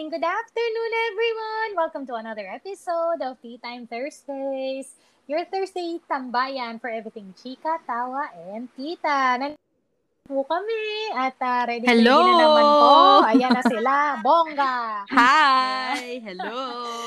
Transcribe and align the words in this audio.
morning, 0.00 0.16
good 0.16 0.24
afternoon, 0.24 0.92
everyone! 1.12 1.70
Welcome 1.76 2.08
to 2.08 2.14
another 2.16 2.48
episode 2.48 3.20
of 3.20 3.36
Tea 3.44 3.60
Time 3.60 3.84
Thursdays. 3.84 4.96
Your 5.28 5.44
Thursday 5.44 6.00
tambayan 6.08 6.80
for 6.80 6.88
everything 6.88 7.36
chika, 7.36 7.76
tawa, 7.84 8.32
and 8.48 8.72
tita. 8.80 9.36
Nandito 9.36 9.60
po 10.24 10.48
kami 10.48 11.12
at 11.12 11.36
uh, 11.44 11.68
ready, 11.68 11.84
Hello! 11.84 12.16
na 12.16 12.32
naman 12.32 12.64
po. 12.64 12.92
Ayan 13.28 13.50
na 13.52 13.60
sila, 13.68 13.92
bongga! 14.24 15.04
Hi! 15.12 16.16
Hello! 16.24 16.56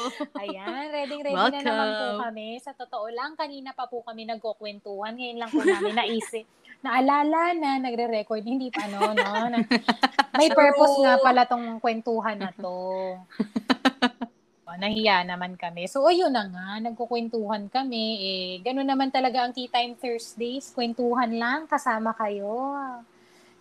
Ayan, 0.45 0.85
ready, 0.93 1.17
ready 1.25 1.33
na 1.33 1.61
naman 1.65 1.87
po 1.89 1.97
Welcome. 1.97 2.21
kami. 2.29 2.49
Sa 2.61 2.77
totoo 2.77 3.09
lang, 3.09 3.33
kanina 3.33 3.73
pa 3.73 3.89
po 3.89 4.05
kami 4.05 4.29
nagkukwentuhan. 4.29 5.17
Ngayon 5.17 5.41
lang 5.41 5.49
po 5.49 5.65
namin 5.65 5.97
naisip, 5.97 6.45
naalala 6.83 7.55
na 7.55 7.79
nagre-record. 7.79 8.43
Hindi 8.43 8.67
pa 8.69 8.85
ano, 8.85 9.15
no? 9.15 9.33
Na, 9.49 9.57
may 10.39 10.51
purpose 10.51 10.99
nga 10.99 11.15
pala 11.23 11.47
tong 11.47 11.79
kwentuhan 11.79 12.37
na 12.37 12.51
to. 12.51 12.75
O, 14.73 14.79
nahiya 14.81 15.21
naman 15.21 15.53
kami. 15.53 15.85
So, 15.85 16.01
ayun 16.09 16.33
na 16.33 16.49
nga, 16.49 16.81
nagkukwentuhan 16.81 17.69
kami. 17.69 18.05
Eh, 18.25 18.51
gano'n 18.65 18.89
naman 18.89 19.13
talaga 19.13 19.45
ang 19.45 19.53
Tea 19.53 19.69
Time 19.69 19.93
Thursdays. 19.93 20.73
Kwentuhan 20.73 21.29
lang, 21.37 21.69
kasama 21.69 22.09
kayo. 22.17 22.73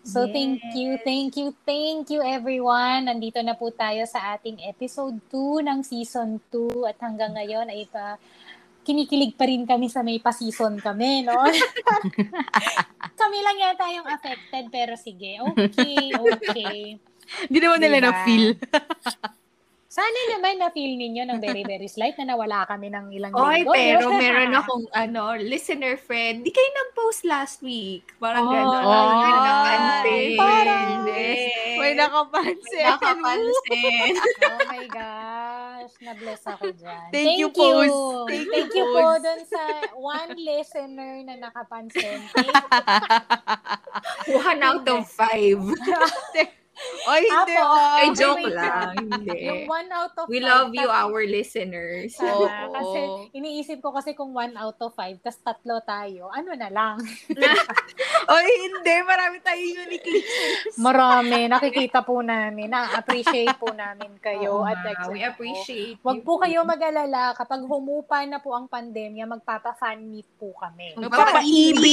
So, 0.08 0.24
thank 0.32 0.58
you, 0.72 0.96
thank 1.04 1.36
you, 1.36 1.52
thank 1.68 2.08
you 2.08 2.24
everyone. 2.24 3.12
Nandito 3.12 3.44
na 3.44 3.52
po 3.52 3.68
tayo 3.68 4.08
sa 4.08 4.34
ating 4.34 4.64
episode 4.64 5.20
2 5.28 5.62
ng 5.62 5.78
season 5.84 6.40
2 6.48 6.90
at 6.90 6.98
hanggang 6.98 7.36
ngayon 7.36 7.68
ay 7.68 7.84
pa 7.86 8.16
kinikilig 8.82 9.32
pa 9.32 9.46
rin 9.46 9.62
kami 9.62 9.86
sa 9.86 10.02
may 10.02 10.18
pa-season 10.18 10.76
kami, 10.76 11.22
no? 11.22 11.34
kami 13.20 13.38
lang 13.38 13.56
yata 13.58 13.86
yung 13.90 14.06
affected 14.06 14.68
pero 14.68 14.94
sige, 14.94 15.38
okay, 15.40 16.10
okay. 16.12 16.98
Hindi 17.46 17.58
naman 17.58 17.78
nila 17.78 17.98
Diba? 17.98 18.06
na-feel. 18.08 18.46
Sana 19.92 20.08
naman 20.32 20.56
na-feel 20.56 20.96
ninyo 20.96 21.28
ng 21.28 21.36
very, 21.36 21.62
very 21.62 21.84
slight 21.84 22.16
na 22.16 22.32
nawala 22.32 22.64
kami 22.64 22.88
ng 22.88 23.12
ilang 23.12 23.28
Oy, 23.30 23.60
linggo. 23.60 23.76
pero 23.76 24.08
meron 24.10 24.56
akong 24.56 24.88
ano, 24.90 25.36
listener 25.36 26.00
friend. 26.00 26.42
Di 26.42 26.50
kayo 26.50 26.64
nag-post 26.64 27.28
last 27.28 27.60
week. 27.60 28.08
Parang 28.16 28.40
Oh, 28.42 28.50
gano'n. 28.50 28.82
oh, 28.82 29.04
Hindi 29.12 29.28
ko 29.28 29.38
napansin. 29.38 30.28
parang-. 30.34 31.04
May 31.76 31.92
nakapansin. 31.92 32.84
nakapansin. 32.88 34.12
Oh 34.48 34.60
my 34.66 34.86
gosh, 35.82 35.98
na-bless 35.98 36.42
ako 36.46 36.70
dyan. 36.78 37.10
Thank 37.10 37.38
you, 37.38 37.48
Post. 37.50 38.30
Thank, 38.30 38.46
Thank 38.50 38.70
you, 38.74 38.86
you, 38.86 38.94
po 38.94 39.18
dun 39.18 39.42
sa 39.46 39.62
one 39.98 40.32
listener 40.38 41.12
na 41.26 41.34
nakapansin. 41.42 42.20
Thank 44.26 44.38
One 44.46 44.62
out 44.62 44.86
of 44.86 45.10
five. 45.10 45.58
Oy, 47.02 47.18
hindi. 47.20 47.54
Apo. 47.54 47.62
oh. 47.64 47.78
Ay, 47.92 48.04
Okay, 48.04 48.16
joke 48.16 48.38
wait 48.38 48.54
lang. 48.54 48.88
Hindi. 48.96 49.38
Yung 49.42 49.62
one 49.66 49.90
out 49.90 50.14
of 50.14 50.26
We 50.26 50.38
five, 50.38 50.46
love 50.46 50.70
you, 50.70 50.86
tas- 50.86 50.98
our 51.00 51.20
listeners. 51.24 52.10
Oo. 52.16 52.46
Kasi 52.68 53.00
iniisip 53.32 53.78
ko 53.78 53.90
kasi 53.90 54.12
kung 54.12 54.30
one 54.30 54.54
out 54.54 54.78
of 54.78 54.92
five, 54.92 55.18
tas 55.18 55.34
tatlo 55.36 55.82
tayo, 55.82 56.28
ano 56.28 56.50
na 56.52 56.68
lang. 56.68 56.96
Oy, 58.32 58.46
hindi. 58.46 58.94
Marami 59.02 59.36
tayong 59.40 59.70
unique 59.82 60.06
listeners. 60.06 60.74
Marami, 60.76 61.46
nakikita 61.46 62.00
po 62.00 62.20
namin, 62.20 62.68
na-appreciate 62.68 63.54
po 63.56 63.70
namin 63.72 64.14
kayo. 64.18 64.58
Oo 64.58 64.64
at 64.64 64.78
ex- 64.84 65.08
we 65.08 65.20
appreciate 65.20 65.98
Wag 66.00 66.18
you. 66.18 66.24
po 66.24 66.38
kayo 66.38 66.62
mag-alala, 66.62 67.34
kapag 67.34 67.62
humupa 67.62 68.22
na 68.22 68.38
po 68.38 68.52
ang 68.52 68.64
pandemya, 68.64 69.26
magpapa-fan 69.28 69.98
meet 70.00 70.30
po 70.36 70.54
kami. 70.54 70.94
Magpapa-EB. 70.94 71.84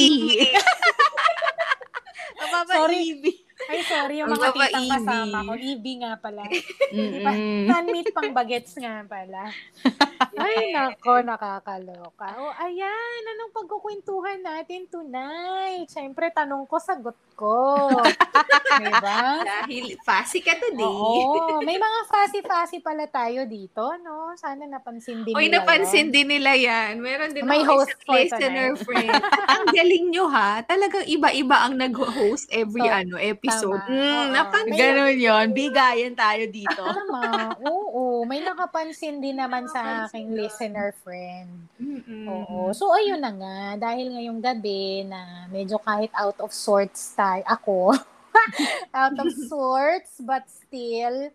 Magpapa-EB. 2.39 3.25
Ay, 3.69 3.85
sorry, 3.85 4.17
yung 4.17 4.33
mga 4.33 4.49
titang 4.49 4.89
kasama 4.89 5.37
ko. 5.45 5.51
EB 5.53 5.85
nga 6.01 6.17
pala. 6.17 6.41
Mm-mm. 6.89 7.69
Fan 7.69 7.85
meet 7.85 8.09
pang 8.09 8.33
bagets 8.33 8.73
nga 8.81 9.05
pala. 9.05 9.53
Ay, 10.35 10.75
nako, 10.75 11.23
nakakaloka. 11.23 12.27
O, 12.37 12.53
ayan, 12.53 13.21
anong 13.33 13.53
pagkukwentuhan 13.55 14.39
natin 14.39 14.85
tonight? 14.85 15.89
Siyempre, 15.89 16.29
tanong 16.29 16.67
ko, 16.67 16.77
sagot 16.77 17.17
ko. 17.33 17.89
diba? 18.79 19.21
Dahil 19.43 19.97
fussy 20.01 20.39
ka 20.39 20.55
today. 20.55 20.85
Oo, 20.85 21.59
may 21.63 21.75
mga 21.75 21.99
fussy-fussy 22.07 22.79
pala 22.79 23.05
tayo 23.07 23.43
dito, 23.45 23.95
no? 23.99 24.33
Sana 24.35 24.65
napansin 24.65 25.23
din 25.23 25.33
Oy, 25.33 25.47
nila 25.47 25.63
napansin 25.63 26.07
yun. 26.09 26.13
din 26.13 26.27
nila 26.29 26.51
yan. 26.55 26.99
Meron 26.99 27.31
din 27.33 27.43
May 27.43 27.63
host 27.63 27.91
isang 27.95 28.13
listener 28.13 28.75
friend. 28.77 29.09
Ang 29.49 29.65
galing 29.73 30.05
nyo 30.11 30.25
ha. 30.29 30.61
Talagang 30.63 31.05
iba-iba 31.05 31.65
ang 31.65 31.75
nag-host 31.75 32.47
every 32.51 32.83
So, 32.83 32.93
ano 32.93 33.15
episode. 33.17 33.81
tama. 33.83 33.95
Oo. 33.95 34.07
Mm, 34.19 34.27
napansin. 34.31 34.77
Ganon 34.79 35.17
yun. 35.17 35.45
Bigayan 35.51 36.13
tayo 36.15 36.43
dito. 36.47 36.83
Tama. 36.83 37.55
Oo, 37.65 38.23
may 38.23 38.41
nakapansin 38.41 39.19
din 39.19 39.37
naman 39.37 39.67
sa 39.67 40.07
aking 40.19 40.35
listener 40.35 40.91
friend. 40.99 41.71
Mm-mm. 41.79 42.27
Oo. 42.27 42.75
So, 42.75 42.91
ayun 42.91 43.23
na 43.23 43.31
nga. 43.31 43.59
Dahil 43.79 44.11
ngayong 44.11 44.43
gabi 44.43 45.07
na 45.07 45.47
medyo 45.47 45.79
kahit 45.79 46.11
out 46.11 46.35
of 46.43 46.51
sorts 46.51 47.15
tayo, 47.15 47.39
ako, 47.47 47.95
out 48.99 49.15
of 49.15 49.31
sorts, 49.51 50.19
but 50.19 50.43
still 50.51 51.31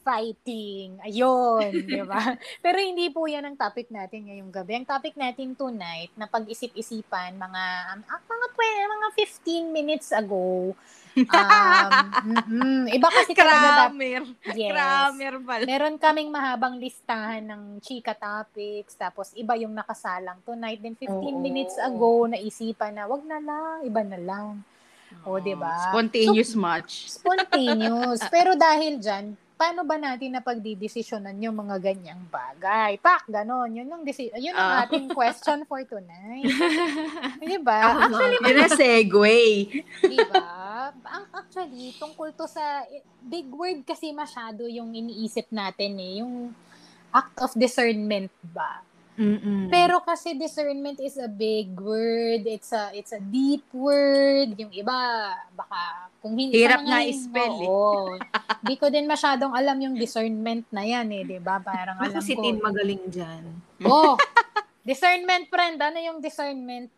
fighting. 0.00 0.96
Ayun, 1.04 1.84
di 1.84 2.00
ba? 2.00 2.32
Pero 2.64 2.80
hindi 2.80 3.12
po 3.12 3.28
yan 3.28 3.44
ang 3.44 3.60
topic 3.60 3.92
natin 3.92 4.24
ngayong 4.24 4.48
gabi. 4.48 4.80
Ang 4.80 4.88
topic 4.88 5.12
natin 5.20 5.52
tonight, 5.52 6.08
na 6.16 6.24
pag-isip-isipan, 6.24 7.36
mga, 7.36 7.62
um, 7.92 8.00
ah, 8.08 8.22
mga, 8.24 8.46
20, 8.56 8.88
mga 8.96 9.08
15 9.68 9.68
minutes 9.68 10.08
ago, 10.16 10.72
um, 11.26 11.90
mm-mm. 12.30 12.80
iba 12.92 13.08
kasi 13.10 13.32
talaga 13.34 13.66
dap- 13.66 13.76
Kramer. 13.98 14.22
Yes. 14.54 14.70
Kramer 14.70 15.34
pala. 15.42 15.64
Meron 15.66 15.96
kaming 15.98 16.30
mahabang 16.30 16.76
listahan 16.78 17.42
ng 17.42 17.62
chika 17.82 18.14
topics, 18.14 18.94
tapos 18.94 19.34
iba 19.34 19.58
yung 19.58 19.74
nakasalang 19.74 20.38
tonight. 20.46 20.78
Then 20.78 20.94
15 20.94 21.08
Oo. 21.10 21.40
minutes 21.42 21.74
ago, 21.80 22.30
naisipan 22.30 22.94
na, 22.94 23.10
wag 23.10 23.22
na 23.26 23.38
lang, 23.42 23.74
iba 23.82 24.02
na 24.06 24.18
lang. 24.20 24.62
O, 25.24 25.40
di 25.40 25.56
ba? 25.56 25.88
Spontaneous 25.88 26.52
match. 26.52 27.08
Spontaneous. 27.08 28.20
Pero 28.28 28.52
dahil 28.54 29.00
dyan, 29.00 29.32
paano 29.58 29.82
ba 29.82 29.98
natin 29.98 30.30
na 30.30 30.40
pagdidesisyonan 30.40 31.34
yung 31.36 31.58
mga 31.58 31.82
ganyang 31.82 32.22
bagay? 32.24 32.94
Pak, 32.96 33.26
ganon. 33.26 33.68
Yun 33.68 33.90
ang, 33.90 34.02
desi- 34.02 34.30
yun 34.32 34.54
ang 34.54 34.70
Ah. 34.72 34.82
ating 34.86 35.10
question 35.10 35.66
for 35.66 35.82
tonight. 35.82 36.46
di 37.42 37.58
ba? 37.58 37.98
Actually, 37.98 38.38
Yun 38.40 38.56
ang 38.56 38.72
segue. 38.72 39.40
di 40.06 40.18
ba? 40.24 40.46
Ang 40.88 41.24
actually, 41.32 41.90
tungkol 41.92 42.30
to 42.32 42.46
sa 42.46 42.86
big 43.20 43.50
word 43.50 43.82
kasi 43.82 44.08
masyado 44.08 44.64
yung 44.64 44.94
iniisip 44.94 45.50
natin 45.50 45.98
eh, 45.98 46.22
yung 46.22 46.54
act 47.10 47.34
of 47.40 47.50
discernment 47.52 48.30
ba? 48.46 48.86
Mm-mm. 49.18 49.66
Pero 49.66 49.98
kasi 50.06 50.38
discernment 50.38 51.02
is 51.02 51.18
a 51.18 51.26
big 51.26 51.74
word, 51.74 52.46
it's 52.46 52.70
a 52.70 52.94
it's 52.94 53.10
a 53.10 53.18
deep 53.18 53.66
word. 53.74 54.54
Yung 54.54 54.70
iba 54.70 54.94
baka 55.52 56.06
kung 56.22 56.38
hindi 56.38 56.54
Hirap 56.54 56.86
hin- 56.86 57.10
i-spell 57.10 57.56
eh. 57.58 57.66
Oo. 57.66 58.14
Di 58.62 58.78
ko 58.78 58.86
din 58.86 59.10
masyadong 59.10 59.50
alam 59.58 59.74
yung 59.82 59.98
discernment 59.98 60.70
na 60.70 60.86
yan 60.86 61.10
eh, 61.10 61.26
'di 61.26 61.42
ba? 61.42 61.58
Parang 61.58 61.98
alam 61.98 62.14
Ako 62.14 62.22
si 62.22 62.38
ko. 62.38 62.46
Tin 62.46 62.62
magaling 62.62 63.02
dyan. 63.10 63.42
Oh. 63.82 64.14
discernment 64.88 65.50
friend, 65.50 65.82
ano 65.82 65.98
yung 65.98 66.22
discernment? 66.22 66.94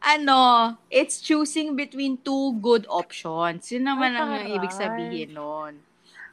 Ano, 0.00 0.74
it's 0.88 1.20
choosing 1.20 1.76
between 1.76 2.16
two 2.24 2.56
good 2.64 2.88
options. 2.88 3.68
Yun 3.68 3.84
naman 3.84 4.16
Ay, 4.16 4.20
ang 4.24 4.32
ibig 4.56 4.72
sabihin 4.72 5.36
nun. 5.36 5.76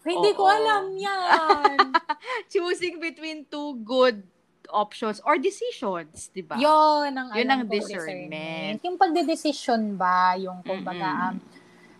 Hindi 0.07 0.31
ko 0.31 0.47
Oo. 0.47 0.55
alam 0.55 0.95
yan. 0.95 1.91
Choosing 2.53 3.03
between 3.03 3.43
two 3.51 3.75
good 3.83 4.23
options 4.69 5.21
or 5.21 5.37
decisions, 5.37 6.29
di 6.29 6.41
ba? 6.41 6.55
Yun 6.55 7.11
ang 7.11 7.27
Yun 7.33 7.49
ang 7.49 7.61
ko, 7.63 7.73
discernment. 7.73 8.79
Yung 8.81 8.97
pagdedesisyon 8.97 9.95
ba, 9.95 10.35
yung 10.35 10.61
kumbaga, 10.61 11.31
um, 11.31 11.41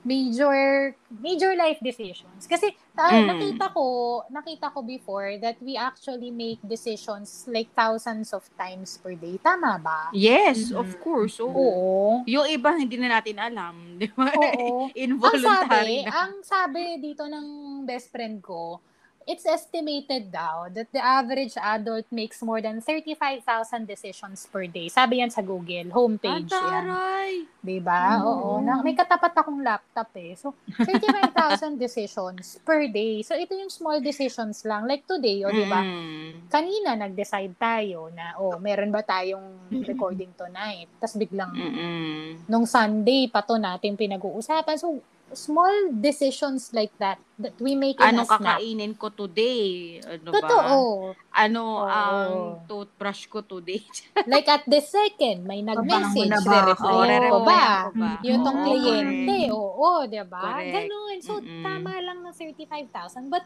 major 0.04 0.96
major 1.12 1.52
life 1.54 1.84
decisions. 1.84 2.48
Kasi 2.48 2.72
ta- 2.96 3.12
Mm. 3.12 3.28
nakita 3.28 3.68
ko, 3.70 3.84
nakita 4.30 4.72
ko 4.72 4.80
before 4.80 5.36
that 5.38 5.60
we 5.60 5.76
actually 5.76 6.32
make 6.32 6.64
decisions 6.64 7.44
like 7.46 7.68
thousands 7.76 8.32
of 8.32 8.48
times 8.56 8.96
per 8.96 9.12
day. 9.14 9.36
Tama 9.38 9.76
ba? 9.78 10.08
Yes, 10.16 10.72
Mhm. 10.72 10.80
of 10.80 10.90
course. 11.02 11.44
Oo. 11.44 11.52
Oo. 11.52 12.00
Yung 12.24 12.48
iba 12.48 12.72
hindi 12.74 12.96
na 12.96 13.20
natin 13.20 13.36
alam, 13.36 14.00
di 14.00 14.08
ba? 14.08 14.32
Oo. 14.32 14.88
ang 14.88 14.88
sabi, 14.88 14.96
Involuntary 14.96 15.98
na. 16.08 16.12
ang 16.16 16.34
sabi 16.42 16.82
dito 16.98 17.28
ng 17.28 17.46
best 17.84 18.08
friend 18.08 18.40
ko, 18.40 18.80
it's 19.28 19.44
estimated 19.44 20.32
daw 20.32 20.72
that 20.72 20.88
the 20.96 21.04
average 21.04 21.60
adult 21.60 22.08
makes 22.10 22.40
more 22.40 22.64
than 22.64 22.80
35,000 22.80 23.44
decisions 23.84 24.48
per 24.48 24.64
day. 24.66 24.88
Sabi 24.88 25.20
yan 25.20 25.28
sa 25.28 25.44
Google, 25.44 25.92
homepage 25.92 26.48
Ah, 26.50 26.80
yan. 26.80 27.44
Diba? 27.60 28.24
Oo. 28.24 28.32
Oo. 28.56 28.64
Na, 28.64 28.80
may 28.80 28.96
katapat 28.96 29.36
akong 29.36 29.60
laptop 29.60 30.08
eh. 30.16 30.32
So, 30.34 30.56
35,000 30.80 31.76
decisions 31.86 32.56
per 32.64 32.88
day. 32.88 33.20
So, 33.20 33.36
ito 33.36 33.52
yung 33.52 33.68
small 33.68 34.00
decisions 34.00 34.64
lang. 34.64 34.88
Like 34.88 35.04
today, 35.04 35.44
o 35.44 35.52
diba? 35.52 35.84
Mm. 35.84 36.48
Kanina, 36.48 36.96
nag-decide 36.96 37.52
tayo 37.60 38.08
na, 38.16 38.40
oh, 38.40 38.56
meron 38.58 38.96
ba 38.96 39.04
tayong 39.04 39.68
recording 39.92 40.32
tonight? 40.40 40.88
Tapos 41.04 41.20
biglang, 41.20 41.52
Mm-mm. 41.52 42.48
nung 42.48 42.64
Sunday 42.64 43.28
pa 43.28 43.44
to 43.44 43.60
natin 43.60 44.00
pinag-uusapan. 44.00 44.80
So, 44.80 45.04
small 45.36 45.92
decisions 45.92 46.72
like 46.72 46.96
that 46.98 47.20
that 47.36 47.56
we 47.60 47.76
make 47.76 48.00
in 48.00 48.16
Anong 48.16 48.28
a 48.28 48.32
snap. 48.32 48.58
kakainin 48.58 48.96
ko 48.96 49.12
today? 49.12 50.00
Ano 50.00 50.32
Totoo. 50.32 50.78
ba? 51.12 51.44
Ano 51.44 51.64
Oo. 51.84 51.88
ang 51.88 52.32
toothbrush 52.64 53.28
ko 53.28 53.44
today? 53.44 53.84
Like 54.32 54.48
at 54.48 54.64
this 54.68 54.92
second, 54.92 55.44
may 55.44 55.60
nag-message. 55.60 56.28
Pabango 56.28 56.32
na 56.32 56.40
ba 56.40 56.52
Re-replyan 56.52 57.10
ako? 57.24 57.28
Oo, 57.28 57.32
ko 57.32 57.38
ba? 57.44 57.62
ba? 57.92 58.12
Yung 58.24 58.40
tong 58.42 58.60
Oo, 58.60 58.66
kliyente. 58.66 59.38
Oo, 59.52 59.90
di 60.08 60.24
ba? 60.24 60.42
Correct. 60.42 60.74
Ganun. 60.74 61.18
So, 61.24 61.34
Mm-mm. 61.40 61.64
tama 61.64 61.92
lang 62.00 62.20
ng 62.24 62.36
35,000. 62.36 63.28
But, 63.28 63.44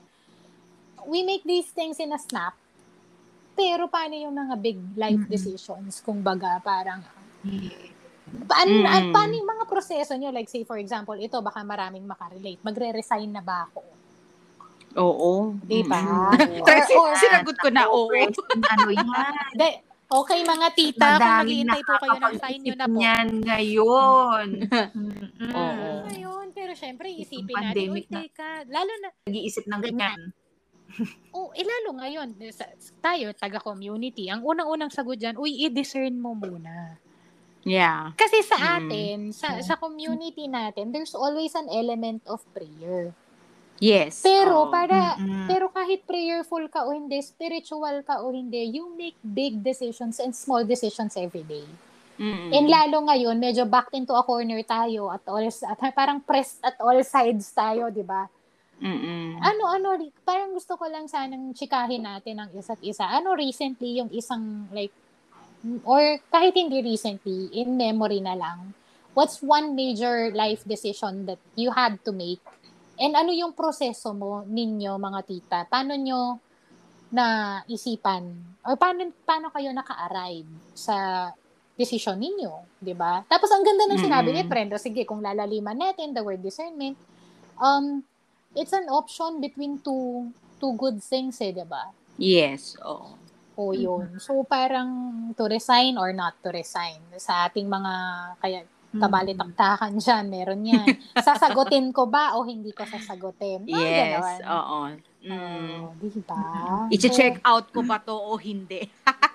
we 1.06 1.26
make 1.26 1.42
these 1.44 1.70
things 1.74 1.98
in 1.98 2.14
a 2.14 2.22
snap. 2.22 2.54
Pero 3.52 3.90
paano 3.90 4.16
yung 4.16 4.34
mga 4.34 4.56
big 4.58 4.80
life 4.96 5.22
Mm-mm. 5.22 5.30
decisions? 5.30 6.02
Kung 6.02 6.22
baga, 6.22 6.62
parang, 6.62 7.02
paano, 8.48 8.72
Mm-mm. 8.72 8.88
at 8.88 9.04
paano 9.12 9.34
yung 9.36 9.50
mga 9.50 9.66
proseso 9.68 10.14
nyo? 10.16 10.32
Like, 10.32 10.48
say, 10.48 10.64
for 10.64 10.80
example, 10.80 11.16
ito, 11.16 11.40
baka 11.44 11.62
maraming 11.62 12.08
makarelate. 12.08 12.60
Magre-resign 12.64 13.30
na 13.32 13.44
ba 13.44 13.68
ako? 13.68 13.82
Oo. 15.00 15.56
Di 15.64 15.84
ba? 15.88 16.00
Or, 16.68 16.78
or, 17.00 17.12
sinagot 17.16 17.56
ko 17.60 17.72
na, 17.72 17.88
oo. 17.88 18.12
ano 18.12 18.92
yan? 18.92 19.34
de, 19.60 19.68
okay, 20.12 20.44
mga 20.44 20.68
tita, 20.76 21.08
kung 21.16 21.24
Madaming 21.24 21.64
naghihintay 21.68 21.82
po 21.88 21.94
kayo 22.00 22.18
ng 22.20 22.36
sign 22.40 22.60
nyo 22.60 22.76
na 22.76 22.88
po. 22.88 22.98
Yan 23.00 23.30
ngayon. 23.40 24.48
Oo. 25.56 25.90
Ngayon, 26.12 26.46
pero 26.52 26.72
syempre, 26.76 27.08
isipin 27.08 27.56
Yung 27.56 27.64
natin, 27.64 27.86
uy, 27.88 28.04
pandemic 28.04 28.06
na. 28.12 28.20
teka, 28.28 28.50
lalo 28.68 28.92
na, 29.00 29.08
Nag-iisip 29.28 29.64
ng 29.68 29.82
ganyan. 29.82 30.22
oh, 31.32 31.56
eh, 31.56 31.64
lalo 31.64 31.96
ngayon, 32.04 32.36
tayo, 33.00 33.32
taga-community, 33.32 34.28
ang 34.28 34.44
unang-unang 34.44 34.92
sagot 34.92 35.16
dyan, 35.16 35.40
uy, 35.40 35.56
i-discern 35.72 36.20
mo 36.20 36.36
muna. 36.36 37.00
Yeah. 37.62 38.18
Kasi 38.18 38.42
sa 38.42 38.58
Mm. 38.58 38.74
atin, 38.74 39.18
sa, 39.32 39.48
sa 39.62 39.76
community 39.78 40.50
natin, 40.50 40.90
there's 40.90 41.14
always 41.14 41.54
an 41.54 41.70
element 41.70 42.26
of 42.26 42.42
prayer. 42.54 43.14
Yes. 43.82 44.22
Pero, 44.22 44.70
Oo. 44.70 44.70
para, 44.70 45.18
Mm-mm. 45.18 45.50
pero 45.50 45.74
kahit 45.74 46.06
prayerful 46.06 46.70
ka 46.70 46.86
o 46.86 46.94
hindi, 46.94 47.18
spiritual 47.22 48.06
ka 48.06 48.22
o 48.22 48.30
hindi, 48.30 48.78
you 48.78 48.94
make 48.94 49.18
big 49.26 49.58
decisions 49.62 50.22
and 50.22 50.38
small 50.38 50.62
decisions 50.62 51.18
every 51.18 51.42
day. 51.42 51.66
Mm-mm. 52.22 52.54
And 52.54 52.70
lalo 52.70 53.10
ngayon, 53.10 53.42
medyo 53.42 53.66
backed 53.66 53.98
into 53.98 54.14
a 54.14 54.22
corner 54.22 54.62
tayo 54.62 55.10
at 55.10 55.26
all, 55.26 55.42
at 55.42 55.82
parang 55.98 56.22
pressed 56.22 56.62
at 56.62 56.78
all 56.78 57.02
sides 57.02 57.50
tayo, 57.50 57.90
di 57.90 58.06
ba? 58.06 58.30
Mm-mm. 58.78 59.42
Ano, 59.42 59.64
ano, 59.66 59.98
parang 60.22 60.54
gusto 60.54 60.78
ko 60.78 60.86
lang 60.86 61.10
sanang 61.10 61.50
chikahin 61.54 62.06
natin 62.06 62.38
ang 62.38 62.50
isa't 62.54 62.82
isa. 62.86 63.06
Ano 63.06 63.34
recently 63.34 63.98
yung 63.98 64.14
isang 64.14 64.70
like, 64.70 64.94
or 65.86 66.18
kahit 66.34 66.58
hindi 66.58 66.82
recently, 66.82 67.50
in 67.54 67.78
memory 67.78 68.20
na 68.22 68.34
lang, 68.34 68.74
what's 69.14 69.42
one 69.44 69.76
major 69.78 70.32
life 70.34 70.64
decision 70.66 71.26
that 71.30 71.42
you 71.54 71.70
had 71.72 72.02
to 72.06 72.12
make? 72.12 72.42
And 73.02 73.18
ano 73.18 73.34
yung 73.34 73.54
proseso 73.54 74.14
mo 74.14 74.46
ninyo, 74.46 74.98
mga 74.98 75.22
tita? 75.26 75.60
Paano 75.66 75.98
nyo 75.98 76.38
na 77.14 77.60
isipan? 77.68 78.30
Or 78.66 78.78
paano, 78.78 79.10
paano 79.26 79.50
kayo 79.50 79.74
naka-arrive 79.74 80.48
sa 80.78 81.30
decision 81.78 82.18
ninyo? 82.18 82.82
'di 82.82 82.94
ba? 82.94 83.26
Tapos 83.26 83.50
ang 83.50 83.66
ganda 83.66 83.90
ng 83.90 84.02
sinabi 84.02 84.30
ni 84.34 84.42
Mm-mm. 84.46 84.52
Brenda, 84.52 84.78
sige, 84.78 85.06
kung 85.06 85.22
lalaliman 85.22 85.78
natin 85.78 86.14
the 86.14 86.22
word 86.22 86.42
discernment, 86.46 86.98
um, 87.58 88.06
it's 88.54 88.74
an 88.74 88.86
option 88.90 89.42
between 89.42 89.82
two 89.82 90.30
two 90.62 90.74
good 90.78 91.02
things 91.02 91.42
eh, 91.42 91.50
'di 91.54 91.66
ba? 91.66 91.90
Yes. 92.22 92.78
Oo. 92.86 93.21
O 93.60 93.76
yun. 93.76 94.20
So 94.20 94.44
parang 94.48 94.90
to 95.36 95.44
resign 95.48 96.00
or 96.00 96.16
not 96.16 96.40
to 96.44 96.50
resign. 96.52 97.00
Sa 97.20 97.48
ating 97.48 97.68
mga 97.68 97.94
kaya 98.40 98.62
kabalitaktakan 98.92 99.96
dyan, 100.00 100.24
meron 100.28 100.62
yan. 100.68 100.88
Sasagutin 101.26 101.96
ko 101.96 102.12
ba 102.12 102.36
o 102.36 102.44
hindi 102.44 102.76
ko 102.76 102.84
sasagutin? 102.84 103.64
Mga 103.64 103.72
Yes. 103.72 104.44
Oo. 104.44 104.92
Mm. 105.22 105.86
Oh, 105.86 105.94
di 106.02 106.10
ba? 106.26 106.42
I-check 106.90 107.40
out 107.46 107.70
ko 107.72 107.86
ba 107.86 108.02
to 108.02 108.12
o 108.12 108.36
hindi? 108.36 108.90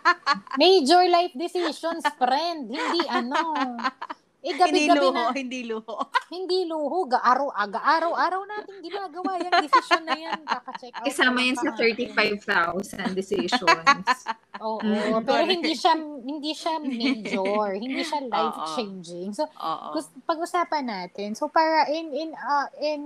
Major 0.60 1.06
life 1.08 1.32
decisions, 1.32 2.04
friend. 2.18 2.68
Hindi 2.68 3.02
ano. 3.06 3.40
Eh, 4.46 4.54
hindi 4.54 4.62
gabi-gabi 4.86 4.98
luho, 5.00 5.10
na. 5.12 5.34
hindi 5.34 5.60
luho. 5.64 5.94
Hindi 6.26 6.60
luho. 6.64 7.06
Gaaraw, 7.06 7.50
aga, 7.52 7.78
araw-araw 7.78 8.42
natin 8.44 8.78
ginagawa 8.78 9.38
yung 9.38 9.54
decision 9.60 10.02
na 10.02 10.14
yan. 10.16 10.38
Kaka-check 10.42 10.90
out. 10.92 11.02
Kasama 11.02 11.34
pa 11.34 11.42
yan 11.42 11.54
sa 11.54 11.64
natin. 11.68 11.94
35,000 12.42 13.14
decisions. 13.14 14.06
Oo, 14.64 14.78
Mm, 14.80 15.22
pero 15.22 15.42
hindi 15.44 15.70
siya 15.72 15.94
hindi 15.98 16.50
siya 16.50 16.78
major, 16.78 17.74
hindi 17.74 18.00
siya 18.00 18.20
life 18.32 18.58
changing. 18.72 19.30
So 19.32 19.46
Oo. 19.46 19.92
gus- 19.92 20.14
pag-usapan 20.22 20.84
natin. 20.84 21.34
So 21.34 21.46
para 21.46 21.86
in 21.88 22.10
in 22.10 22.30
uh, 22.32 22.68
in 22.80 23.02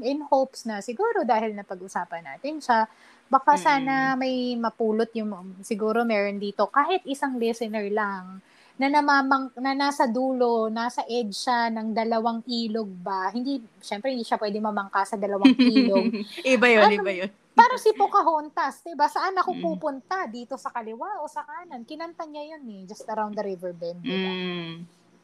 in 0.00 0.18
hopes 0.22 0.64
na 0.64 0.78
siguro 0.78 1.20
dahil 1.22 1.52
na 1.52 1.62
pag-usapan 1.62 2.24
natin 2.26 2.60
siya, 2.60 2.86
baka 3.26 3.56
Mm. 3.56 3.60
sana 3.60 3.94
may 4.14 4.34
mapulot 4.54 5.08
yung 5.12 5.32
siguro 5.60 6.00
meron 6.02 6.36
dito 6.36 6.68
kahit 6.68 7.04
isang 7.04 7.36
listener 7.36 7.88
lang 7.90 8.40
na 8.74 8.88
namamang 8.88 9.54
na 9.54 9.70
nasa 9.72 10.04
dulo, 10.04 10.66
nasa 10.68 11.06
edge 11.06 11.32
siya 11.32 11.70
ng 11.70 11.90
dalawang 11.90 12.42
ilog 12.44 12.90
ba. 12.96 13.30
Hindi 13.30 13.62
syempre 13.78 14.10
hindi 14.10 14.22
siya 14.22 14.34
pwede 14.34 14.58
mamangka 14.58 15.04
sa 15.04 15.16
dalawang 15.16 15.54
ilog. 15.70 16.10
iba 16.42 16.66
yun, 16.68 16.82
Ano? 16.82 16.94
iba 16.96 17.12
yun. 17.14 17.30
Parang 17.54 17.78
si 17.78 17.94
Pocahontas, 17.94 18.82
'di 18.82 18.92
ba? 18.92 19.06
Saan 19.06 19.30
ako 19.32 19.50
Mm. 19.52 19.62
pupunta? 19.62 20.26
Dito 20.26 20.54
sa 20.56 20.68
kaliwa 20.68 21.22
o 21.22 21.30
sa 21.30 21.42
kanan? 21.42 21.86
Kinanta 21.86 22.26
niya 22.26 22.42
'yun 22.50 22.66
eh, 22.68 22.82
just 22.84 23.06
around 23.06 23.30
the 23.32 23.44
river 23.44 23.70
bend, 23.70 24.00
'di 24.00 24.10
ba? 24.16 24.32
Mm. 24.32 24.74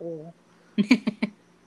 Oo. 0.01 0.27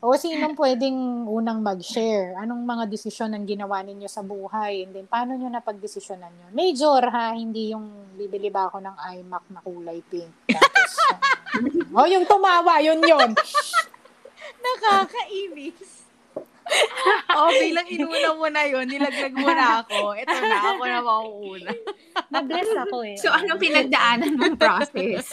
o 0.01 0.11
sinong 0.13 0.55
pwedeng 0.55 0.95
unang 1.27 1.59
mag-share? 1.59 2.35
Anong 2.37 2.59
mga 2.61 2.87
desisyon 2.87 3.31
ang 3.31 3.43
ginawa 3.43 3.79
ninyo 3.81 4.03
sa 4.05 4.19
buhay? 4.21 4.83
And 4.83 4.91
then, 4.93 5.05
paano 5.05 5.31
nyo 5.33 5.47
napag-desisyonan 5.49 6.31
yun? 6.33 6.51
Major, 6.53 7.01
ha? 7.05 7.31
Hindi 7.31 7.71
yung 7.71 7.87
bibili 8.13 8.49
ba 8.53 8.69
ako 8.69 8.79
ng 8.79 8.97
iMac 9.19 9.45
na 9.51 9.59
kulay 9.61 9.99
pink. 10.07 10.31
Tapos, 10.49 10.93
oh, 11.97 12.07
yung 12.07 12.25
tumawa, 12.25 12.79
yun 12.79 13.01
yun. 13.03 13.31
Nakakainis. 14.63 16.03
oh, 17.37 17.51
bilang 17.51 17.87
inuna 17.91 18.29
mo 18.33 18.47
na 18.47 18.63
yun, 18.65 18.85
nilaglag 18.87 19.35
mo 19.35 19.49
na 19.51 19.83
ako. 19.83 20.15
Ito 20.15 20.37
na, 20.47 20.57
ako 20.73 20.83
na 20.87 20.99
mauuna. 21.03 21.71
Nag-bless 22.31 22.71
ako 22.87 22.97
eh. 23.03 23.17
So, 23.19 23.29
anong 23.33 23.61
pinagdaanan 23.61 24.33
mong 24.39 24.57
process 24.57 25.27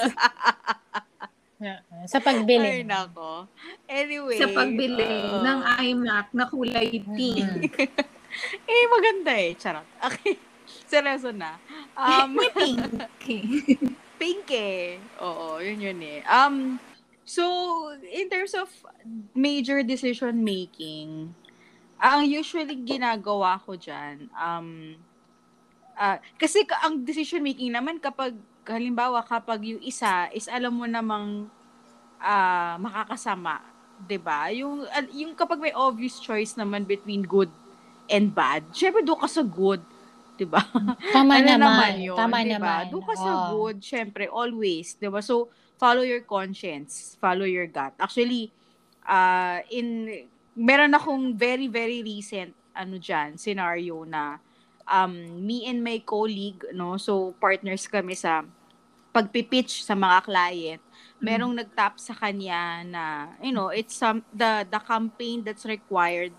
Sa 2.09 2.19
pagbili. 2.19 2.83
Ay, 2.83 2.89
nako. 2.89 3.47
Anyway. 3.85 4.41
sa 4.41 4.49
pagbili 4.49 5.05
uh, 5.05 5.45
ng 5.45 5.61
iMac 5.93 6.27
na 6.33 6.45
kulay 6.49 7.01
pink? 7.05 7.73
Eh, 8.63 8.87
maganda 8.87 9.35
eh. 9.35 9.59
Charot. 9.59 9.83
Okay. 10.07 10.39
Seryoso 10.91 11.31
na. 11.31 11.55
Um, 11.95 12.35
May 12.35 12.51
pink. 12.51 12.83
pink 14.21 14.47
eh. 14.51 14.99
Oo, 15.23 15.63
yun 15.63 15.79
yun 15.79 16.01
eh. 16.03 16.19
Um, 16.27 16.83
so, 17.23 17.47
in 18.03 18.27
terms 18.27 18.59
of 18.59 18.67
major 19.33 19.87
decision 19.87 20.43
making, 20.43 21.31
ang 22.03 22.27
usually 22.27 22.75
ginagawa 22.83 23.63
ko 23.63 23.79
dyan, 23.79 24.27
um, 24.35 24.99
ah, 25.95 26.19
kasi 26.35 26.67
ka- 26.67 26.83
ang 26.83 27.07
decision 27.07 27.41
making 27.41 27.71
naman 27.71 28.03
kapag, 28.03 28.35
halimbawa, 28.67 29.23
kapag 29.23 29.63
yung 29.63 29.83
isa 29.87 30.27
is 30.35 30.51
alam 30.51 30.75
mo 30.75 30.91
namang 30.91 31.47
ah, 32.19 32.77
makakasama, 32.77 33.63
'di 34.05 34.19
ba? 34.21 34.49
Yung 34.53 34.85
al- 34.89 35.13
yung 35.13 35.33
kapag 35.37 35.61
may 35.61 35.73
obvious 35.77 36.21
choice 36.21 36.57
naman 36.57 36.85
between 36.89 37.25
good 37.25 37.53
and 38.09 38.33
bad, 38.33 38.65
syempre 38.73 39.05
doon 39.05 39.21
ka 39.21 39.29
sa 39.29 39.45
good, 39.45 39.81
'di 40.41 40.49
ba? 40.49 40.65
Tama 41.17 41.37
ano 41.37 41.45
naman. 41.45 41.61
naman 41.61 41.93
yun, 42.01 42.17
Tama 42.17 42.41
diba? 42.41 42.53
naman. 42.57 42.83
Doon 42.89 43.05
ka 43.05 43.15
sa 43.21 43.33
Oo. 43.37 43.69
good, 43.69 43.85
syempre, 43.85 44.25
always, 44.33 44.97
diba? 44.97 45.21
So, 45.21 45.53
follow 45.77 46.01
your 46.01 46.25
conscience, 46.25 47.21
follow 47.21 47.45
your 47.45 47.69
gut. 47.69 47.93
Actually, 48.01 48.49
uh, 49.05 49.61
in, 49.69 50.09
meron 50.57 50.97
akong 50.97 51.37
very, 51.37 51.69
very 51.69 52.01
recent, 52.01 52.57
ano 52.73 52.97
dyan, 52.97 53.37
scenario 53.37 54.09
na, 54.09 54.41
um, 54.89 55.13
me 55.45 55.69
and 55.69 55.85
my 55.85 56.01
colleague, 56.01 56.65
no, 56.73 56.97
so, 56.97 57.37
partners 57.37 57.85
kami 57.85 58.17
sa, 58.17 58.41
pagpipitch 59.11 59.83
sa 59.83 59.99
mga 59.99 60.23
client, 60.23 60.83
merong 61.19 61.53
nagtap 61.53 61.99
sa 61.99 62.15
kanya 62.15 62.87
na, 62.87 63.05
you 63.43 63.51
know, 63.51 63.69
it's 63.69 63.93
some, 63.99 64.23
the, 64.31 64.63
the 64.71 64.79
campaign 64.87 65.43
that's 65.43 65.67
required 65.67 66.31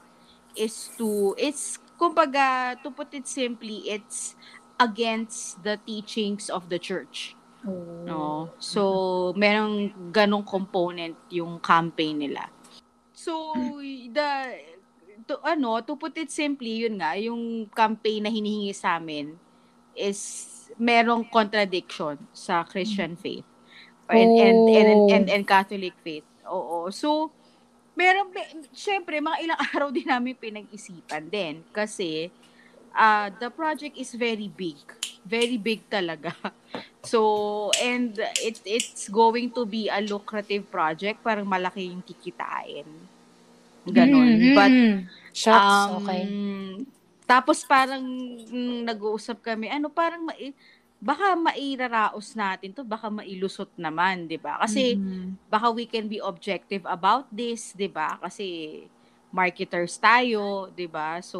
is 0.55 0.87
to, 0.95 1.35
it's, 1.35 1.77
kumbaga, 2.01 2.73
to 2.81 2.89
put 2.89 3.13
it 3.13 3.29
simply, 3.29 3.85
it's 3.85 4.33
against 4.81 5.61
the 5.61 5.77
teachings 5.85 6.49
of 6.49 6.65
the 6.73 6.81
church. 6.81 7.37
Oo. 7.61 8.01
No? 8.01 8.23
So, 8.57 8.81
merong 9.37 10.09
ganong 10.09 10.41
component 10.41 11.13
yung 11.29 11.61
campaign 11.61 12.25
nila. 12.25 12.49
So, 13.13 13.53
the 14.09 14.57
to, 15.29 15.37
ano, 15.45 15.77
to 15.85 15.93
put 15.93 16.17
it 16.17 16.33
simply, 16.33 16.89
yun 16.89 16.97
nga, 16.97 17.13
yung 17.21 17.69
campaign 17.69 18.25
na 18.25 18.33
hinihingi 18.33 18.73
sa 18.73 18.97
amin 18.97 19.37
is 19.93 20.49
merong 20.81 21.29
contradiction 21.29 22.17
sa 22.33 22.65
Christian 22.65 23.13
faith 23.13 23.45
and 24.09 24.31
and 24.39 24.59
and, 24.71 25.01
and, 25.11 25.25
and 25.29 25.43
Catholic 25.45 25.93
faith. 26.01 26.25
Oo. 26.49 26.89
So, 26.89 27.31
May- 28.01 28.65
syempre, 28.71 29.21
mga 29.21 29.37
ilang 29.45 29.61
araw 29.73 29.89
din 29.89 30.07
namin 30.07 30.33
pinag-isipan 30.33 31.27
din. 31.27 31.61
Kasi, 31.69 32.33
uh, 32.91 33.27
the 33.37 33.49
project 33.49 33.95
is 33.95 34.11
very 34.13 34.49
big. 34.49 34.77
Very 35.21 35.57
big 35.57 35.85
talaga. 35.87 36.33
So, 37.01 37.73
and 37.81 38.13
it, 38.45 38.61
it's 38.61 39.09
going 39.09 39.49
to 39.57 39.65
be 39.65 39.89
a 39.89 39.97
lucrative 40.05 40.69
project. 40.69 41.17
Parang 41.25 41.49
malaki 41.49 41.89
yung 41.89 42.05
kikitain. 42.05 42.85
Ganon. 43.89 44.37
Mm, 44.37 44.53
But. 44.53 44.71
Shucks, 45.33 45.57
Um, 45.89 46.05
okay. 46.05 46.23
Tapos 47.25 47.65
parang 47.65 48.05
mm, 48.05 48.85
nag-uusap 48.85 49.41
kami, 49.41 49.65
ano 49.65 49.89
parang 49.89 50.29
mai, 50.29 50.53
baka 51.01 51.33
mairaraos 51.35 52.37
natin 52.37 52.71
to, 52.77 52.85
baka 52.85 53.09
mailusot 53.09 53.73
naman, 53.77 54.29
'di 54.29 54.37
ba? 54.37 54.61
Kasi 54.61 55.01
Mhm. 55.01 55.37
baka 55.49 55.73
we 55.73 55.85
can 55.89 56.05
be 56.07 56.21
objective 56.21 56.85
about 56.87 57.27
this, 57.33 57.73
'di 57.73 57.89
ba? 57.91 58.21
Kasi 58.21 58.85
marketers 59.33 59.97
tayo, 59.97 60.69
'di 60.71 60.87
ba? 60.91 61.19
So 61.25 61.39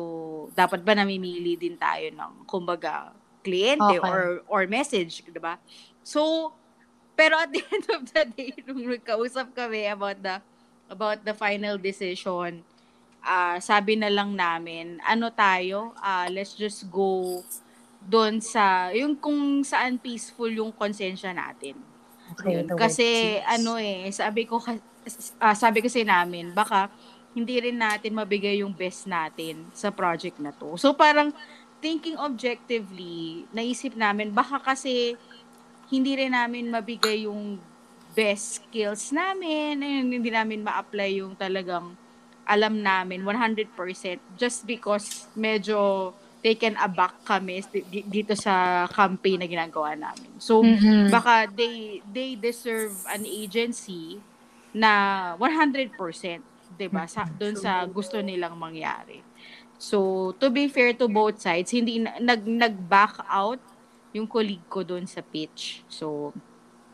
dapat 0.58 0.82
ba 0.84 0.98
namimili 0.98 1.56
din 1.60 1.78
tayo 1.78 2.10
ng 2.12 2.48
kumbaga 2.50 3.14
kliyente 3.46 3.98
Okay. 4.00 4.02
or 4.02 4.42
or 4.50 4.66
message, 4.66 5.22
'di 5.26 5.40
ba? 5.42 5.62
So 6.04 6.54
pero 7.16 7.38
at 7.40 7.52
the 7.54 7.62
end 7.76 7.86
of 7.94 8.02
the 8.14 8.24
day, 8.34 8.52
nung 8.66 8.82
nagkausap 8.88 9.54
kami 9.54 9.86
about 9.90 10.20
the 10.24 10.36
about 10.90 11.22
the 11.24 11.36
final 11.38 11.78
decision, 11.78 12.66
ah 13.24 13.58
sabi 13.62 13.96
na 14.00 14.10
lang 14.12 14.34
namin, 14.36 14.98
ano 15.06 15.30
tayo, 15.34 15.94
ah 16.02 16.28
let's 16.32 16.56
just 16.58 16.88
go 16.90 17.44
doon 18.02 18.42
sa, 18.42 18.90
yung 18.92 19.14
kung 19.14 19.62
saan 19.62 20.02
peaceful 20.02 20.50
yung 20.50 20.74
konsensya 20.74 21.32
natin. 21.32 21.78
Okay, 22.38 22.64
Yun. 22.64 22.74
Kasi 22.74 23.38
ano 23.44 23.78
eh, 23.78 24.10
sabi 24.10 24.48
ko, 24.48 24.58
ah, 25.38 25.56
sabi 25.56 25.84
kasi 25.84 26.02
namin, 26.02 26.56
baka 26.56 26.90
hindi 27.32 27.60
rin 27.64 27.80
natin 27.80 28.16
mabigay 28.16 28.60
yung 28.60 28.76
best 28.76 29.08
natin 29.08 29.68
sa 29.72 29.92
project 29.92 30.40
na 30.40 30.52
to. 30.52 30.76
So 30.76 30.92
parang 30.96 31.32
thinking 31.80 32.20
objectively, 32.20 33.48
naisip 33.56 33.96
namin, 33.96 34.32
baka 34.32 34.60
kasi 34.60 35.16
hindi 35.92 36.16
rin 36.16 36.32
namin 36.32 36.72
mabigay 36.72 37.28
yung 37.28 37.60
best 38.12 38.64
skills 38.64 39.16
namin, 39.16 39.80
hindi 39.82 40.30
namin 40.32 40.64
ma-apply 40.64 41.24
yung 41.24 41.34
talagang 41.36 41.96
alam 42.44 42.84
namin 42.84 43.24
100% 43.24 43.72
just 44.36 44.68
because 44.68 45.32
medyo 45.32 46.12
taken 46.42 46.74
aback 46.76 47.22
kami 47.22 47.62
di- 47.70 48.06
dito 48.10 48.34
sa 48.34 48.86
campaign 48.90 49.40
na 49.42 49.48
ginagawa 49.48 49.94
namin. 49.94 50.42
So, 50.42 50.66
Mhm. 50.66 51.14
baka 51.14 51.46
they 51.46 52.02
they 52.04 52.34
deserve 52.34 52.98
an 53.08 53.24
agency 53.24 54.18
na 54.74 54.92
100%, 55.38 56.42
'di 56.74 56.88
ba? 56.90 57.06
Sa 57.06 57.30
doon 57.30 57.54
sa 57.54 57.86
gusto 57.86 58.18
nilang 58.20 58.58
mangyari. 58.58 59.22
So, 59.78 60.32
to 60.38 60.50
be 60.50 60.70
fair 60.70 60.94
to 60.98 61.10
both 61.10 61.42
sides, 61.42 61.74
hindi 61.74 62.02
na- 62.02 62.18
nag 62.18 62.42
nag-back 62.46 63.22
out 63.30 63.62
yung 64.14 64.26
colleague 64.30 64.66
ko 64.68 64.82
doon 64.82 65.06
sa 65.06 65.22
pitch. 65.22 65.82
So, 65.88 66.34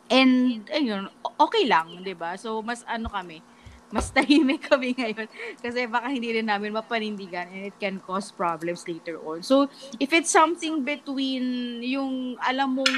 and 0.08 0.64
ayun, 0.68 1.08
okay 1.40 1.64
lang, 1.68 2.00
'di 2.00 2.16
ba? 2.16 2.36
So, 2.36 2.60
mas 2.64 2.84
ano 2.88 3.08
kami, 3.08 3.40
mas 3.88 4.08
tahimik 4.08 4.64
kami 4.64 4.92
ngayon 4.98 5.24
kasi 5.56 5.84
baka 5.84 6.08
hindi 6.08 6.28
rin 6.30 6.44
namin 6.44 6.72
mapanindigan 6.72 7.48
and 7.48 7.64
it 7.66 7.76
can 7.76 7.96
cause 7.98 8.28
problems 8.28 8.84
later 8.84 9.16
on. 9.18 9.40
So, 9.40 9.68
if 9.96 10.12
it's 10.12 10.28
something 10.28 10.82
between 10.82 11.44
yung 11.80 12.36
alam 12.38 12.76
mong 12.76 12.94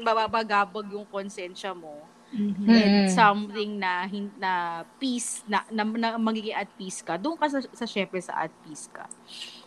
bababagabag 0.00 0.88
yung 0.90 1.04
konsensya 1.06 1.72
mo 1.72 2.08
Mhm. 2.30 2.62
and 2.64 2.94
Mm. 3.02 3.08
something 3.10 3.70
na 3.76 4.06
hin- 4.06 4.36
na 4.38 4.52
peace 4.96 5.42
na, 5.44 5.66
na, 5.68 5.82
na 5.82 6.08
magiging 6.14 6.54
at 6.54 6.70
peace 6.72 7.02
ka, 7.02 7.18
doon 7.18 7.34
ka 7.34 7.50
sa, 7.50 7.58
sa 7.66 7.84
syempre 7.84 8.22
sa 8.22 8.46
at 8.46 8.52
peace 8.62 8.86
ka. 8.86 9.02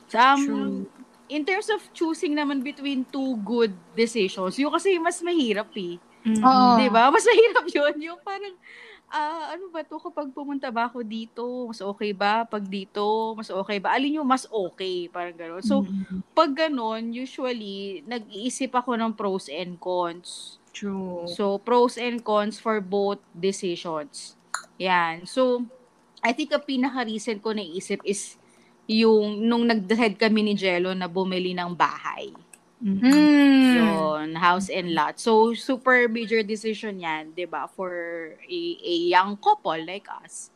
So, 0.07 0.15
um, 0.15 0.39
True. 0.39 0.87
in 1.27 1.43
terms 1.43 1.67
of 1.67 1.83
choosing 1.91 2.33
naman 2.33 2.63
between 2.63 3.03
two 3.05 3.35
good 3.37 3.75
decisions, 3.93 4.55
yung 4.55 4.71
kasi 4.71 4.95
mas 4.95 5.19
mahirap 5.19 5.75
eh. 5.75 5.99
Mhm. 6.23 6.39
Oo. 6.39 6.79
Di 6.79 6.87
ba? 6.87 7.11
Mas 7.11 7.27
mahirap 7.27 7.67
yun. 7.67 7.95
Yung 8.01 8.19
parang, 8.23 8.55
ah, 9.13 9.53
ano 9.53 9.69
ba 9.69 9.85
to 9.85 10.01
kapag 10.01 10.33
pumunta 10.33 10.73
ba 10.73 10.89
ako 10.89 11.05
dito? 11.05 11.45
Mas 11.69 11.79
okay 11.79 12.11
ba? 12.17 12.43
Pag 12.49 12.65
dito, 12.67 13.37
mas 13.37 13.49
okay 13.53 13.77
ba? 13.77 13.93
Alin 13.93 14.19
yung 14.21 14.27
mas 14.29 14.49
okay? 14.49 15.07
Parang 15.13 15.37
gano'n. 15.37 15.61
So, 15.61 15.85
Mhm. 15.85 16.25
pag 16.33 16.51
gano'n, 16.57 17.13
usually, 17.13 18.01
nag-iisip 18.09 18.73
ako 18.73 18.97
ng 18.97 19.13
pros 19.13 19.45
and 19.47 19.77
cons. 19.77 20.57
True. 20.73 21.29
So, 21.29 21.61
pros 21.61 21.95
and 22.01 22.25
cons 22.25 22.57
for 22.57 22.81
both 22.81 23.21
decisions. 23.31 24.33
Yan. 24.81 25.29
So, 25.29 25.69
I 26.25 26.33
think 26.33 26.49
ang 26.55 26.65
pinaka-recent 26.65 27.39
ko 27.45 27.53
naisip 27.53 28.01
is 28.03 28.35
yung 28.89 29.45
nung 29.45 29.63
nag-decide 29.69 30.17
kami 30.19 30.41
ni 30.43 30.53
Jello 30.57 30.91
na 30.97 31.07
bumili 31.07 31.53
ng 31.55 31.71
bahay. 31.77 32.33
Mhm. 32.83 32.99
Mm. 32.99 33.75
Yun, 33.79 34.29
house 34.35 34.67
and 34.67 34.91
lot. 34.91 35.15
So, 35.15 35.55
super 35.55 36.11
major 36.11 36.43
decision 36.43 36.99
yan, 36.99 37.31
di 37.31 37.47
ba, 37.47 37.71
for 37.71 37.91
a, 38.43 38.61
a 38.83 38.95
young 39.07 39.39
couple 39.39 39.79
like 39.87 40.07
us. 40.23 40.51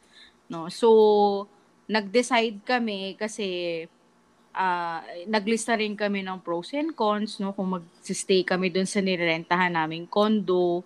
No? 0.52 0.68
So, 0.68 1.48
nag-decide 1.88 2.60
kami 2.68 3.16
kasi 3.16 3.48
ah 4.58 5.06
naglista 5.30 5.78
rin 5.78 5.96
kami 5.96 6.26
ng 6.26 6.42
pros 6.44 6.74
and 6.76 6.92
cons, 6.98 7.40
no? 7.40 7.54
Kung 7.56 7.80
mag-stay 7.80 8.42
kami 8.44 8.74
dun 8.74 8.90
sa 8.90 9.00
nirerentahan 9.00 9.72
naming 9.72 10.10
condo 10.10 10.82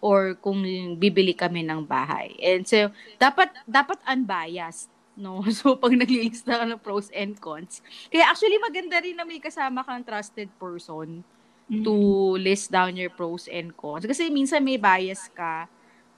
or 0.00 0.38
kung 0.40 0.62
bibili 0.96 1.34
kami 1.36 1.66
ng 1.66 1.84
bahay. 1.84 2.32
And 2.40 2.64
so, 2.64 2.90
dapat, 3.20 3.50
dapat 3.68 3.98
unbiased. 4.06 4.88
No? 5.18 5.42
So, 5.58 5.74
pag 5.74 5.92
naglilista 5.98 6.62
ka 6.62 6.64
ng 6.64 6.78
pros 6.80 7.10
and 7.10 7.34
cons. 7.42 7.82
Kaya 8.08 8.30
actually, 8.30 8.58
maganda 8.62 9.02
rin 9.02 9.18
na 9.18 9.26
may 9.26 9.42
kasama 9.42 9.82
kang 9.82 10.06
trusted 10.06 10.54
person 10.56 11.26
Mhm. 11.68 11.84
to 11.84 11.94
list 12.40 12.72
down 12.72 12.96
your 12.96 13.12
pros 13.12 13.44
and 13.50 13.76
cons. 13.76 14.08
Kasi 14.08 14.32
minsan 14.32 14.64
may 14.64 14.80
bias 14.80 15.28
ka 15.28 15.68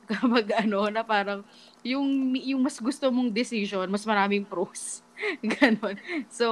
kapag 0.11 0.53
ano, 0.59 0.87
na 0.91 1.03
parang 1.03 1.43
yung, 1.83 2.35
yung 2.39 2.63
mas 2.63 2.79
gusto 2.79 3.09
mong 3.11 3.31
decision, 3.35 3.87
mas 3.91 4.05
maraming 4.07 4.47
pros. 4.47 5.03
Ganon. 5.45 5.99
So, 6.31 6.49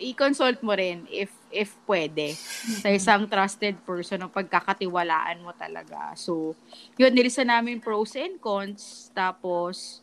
i-consult 0.00 0.60
mo 0.64 0.74
rin 0.74 1.06
if 1.08 1.30
if 1.48 1.76
pwede 1.86 2.34
sa 2.82 2.90
isang 2.90 3.28
trusted 3.30 3.80
person 3.84 4.18
ng 4.22 4.32
pagkakatiwalaan 4.32 5.40
mo 5.44 5.52
talaga. 5.54 6.12
So, 6.18 6.56
yun, 6.98 7.12
nilista 7.14 7.44
namin 7.46 7.78
pros 7.80 8.16
and 8.16 8.40
cons. 8.40 9.08
Tapos, 9.14 10.02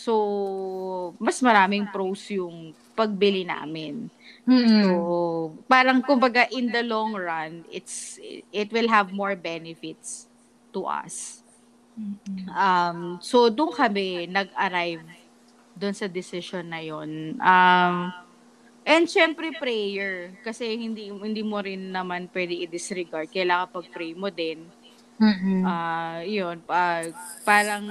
so, 0.00 1.12
mas 1.20 1.36
maraming 1.44 1.84
pros 1.92 2.24
yung 2.32 2.72
pagbili 2.96 3.44
namin. 3.44 4.08
Mm. 4.48 4.88
So, 4.88 4.94
parang 5.68 6.00
kumbaga 6.00 6.48
in 6.48 6.72
the 6.72 6.80
long 6.80 7.12
run, 7.12 7.68
it's 7.68 8.16
it 8.48 8.72
will 8.72 8.88
have 8.88 9.12
more 9.12 9.36
benefits 9.36 10.24
to 10.72 10.88
us. 10.88 11.44
Um, 12.56 13.20
so 13.20 13.52
doon 13.52 13.72
kami 13.74 14.24
nag-arrive 14.30 15.04
doon 15.76 15.94
sa 15.94 16.08
decision 16.08 16.64
na 16.66 16.80
yon. 16.80 17.36
Um, 17.40 17.96
and 18.84 19.04
syempre 19.06 19.52
prayer 19.54 20.34
kasi 20.40 20.76
hindi 20.76 21.12
hindi 21.12 21.42
mo 21.44 21.60
rin 21.60 21.92
naman 21.92 22.26
pwede 22.32 22.56
i-disregard. 22.66 23.28
Kailangan 23.28 23.70
pag-pray 23.70 24.16
mo 24.16 24.32
din. 24.32 24.64
Mm-mm. 25.20 25.68
Ah, 25.68 26.24
yun, 26.24 26.64
pag 26.64 27.12
parang 27.44 27.84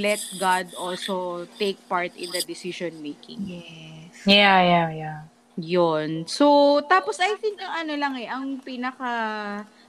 let 0.00 0.20
God 0.40 0.72
also 0.80 1.44
take 1.60 1.76
part 1.84 2.16
in 2.16 2.32
the 2.32 2.40
decision 2.40 3.04
making. 3.04 3.60
Yes. 3.60 4.16
Yeah, 4.24 4.58
yeah, 4.64 4.88
yeah. 4.88 5.20
Yun. 5.60 6.24
So, 6.24 6.80
tapos 6.88 7.20
I 7.20 7.36
think 7.36 7.60
ang 7.60 7.84
ano 7.84 7.92
lang 8.00 8.16
eh, 8.16 8.24
ang 8.24 8.64
pinaka 8.64 9.12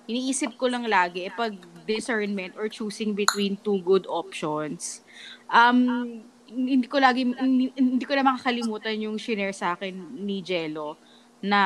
iniisip 0.04 0.60
ko 0.60 0.68
lang 0.68 0.84
lagi 0.84 1.32
eh, 1.32 1.32
pag 1.32 1.56
discernment 1.88 2.60
or 2.60 2.68
choosing 2.68 3.16
between 3.16 3.56
two 3.64 3.80
good 3.88 4.04
options. 4.12 5.00
Um, 5.48 6.20
hindi 6.52 6.92
ko 6.92 7.00
lagi, 7.00 7.24
hindi, 7.24 7.72
hindi 7.72 8.04
ko 8.04 8.20
na 8.20 8.28
makakalimutan 8.28 9.00
yung 9.00 9.16
shinare 9.16 9.56
sa 9.56 9.80
akin 9.80 9.96
ni 10.20 10.44
Jello 10.44 11.00
na 11.40 11.62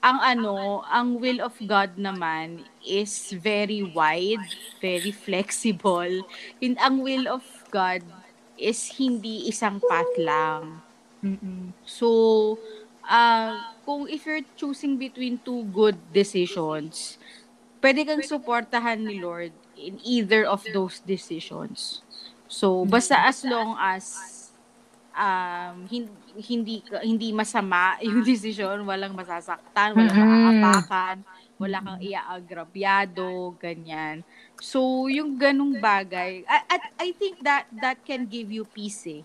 ang 0.00 0.18
ano, 0.24 0.80
ang 0.88 1.20
will 1.20 1.44
of 1.44 1.56
God 1.60 1.96
naman 2.00 2.64
is 2.80 3.36
very 3.36 3.84
wide, 3.84 4.44
very 4.80 5.12
flexible. 5.12 6.24
And 6.60 6.74
ang 6.80 7.04
will 7.04 7.28
of 7.28 7.44
God 7.68 8.00
is 8.56 8.96
hindi 8.96 9.48
isang 9.48 9.80
path 9.84 10.12
lang. 10.16 10.80
So, 11.84 12.56
ah 13.04 13.76
kung 13.84 14.08
if 14.08 14.24
you're 14.24 14.44
choosing 14.56 14.96
between 14.96 15.36
two 15.44 15.68
good 15.68 15.96
decisions, 16.16 17.20
pwede 17.84 18.08
kang 18.08 18.24
suportahan 18.24 19.04
ni 19.04 19.20
Lord 19.20 19.52
in 19.76 20.00
either 20.00 20.48
of 20.48 20.64
those 20.72 21.00
decisions. 21.04 22.00
So, 22.48 22.88
basta 22.88 23.20
as 23.20 23.44
long 23.44 23.76
as 23.76 24.39
um, 25.20 25.84
hin- 25.84 26.16
hindi 26.40 26.80
ka- 26.80 27.04
hindi 27.04 27.28
masama 27.30 28.00
yung 28.00 28.24
decision, 28.24 28.80
walang 28.88 29.12
masasaktan, 29.12 29.92
walang 29.92 30.16
Mhm. 30.16 30.24
maaapakan, 30.24 31.16
wala 31.60 31.78
kang 31.84 32.00
iaagrabyado, 32.00 33.52
ganyan. 33.60 34.24
So, 34.56 35.12
yung 35.12 35.36
ganung 35.36 35.76
bagay, 35.76 36.48
at, 36.48 36.64
at 36.72 36.82
I 36.96 37.12
think 37.12 37.44
that 37.44 37.68
that 37.70 38.00
can 38.00 38.24
give 38.24 38.48
you 38.48 38.64
peace 38.64 39.04
eh. 39.04 39.22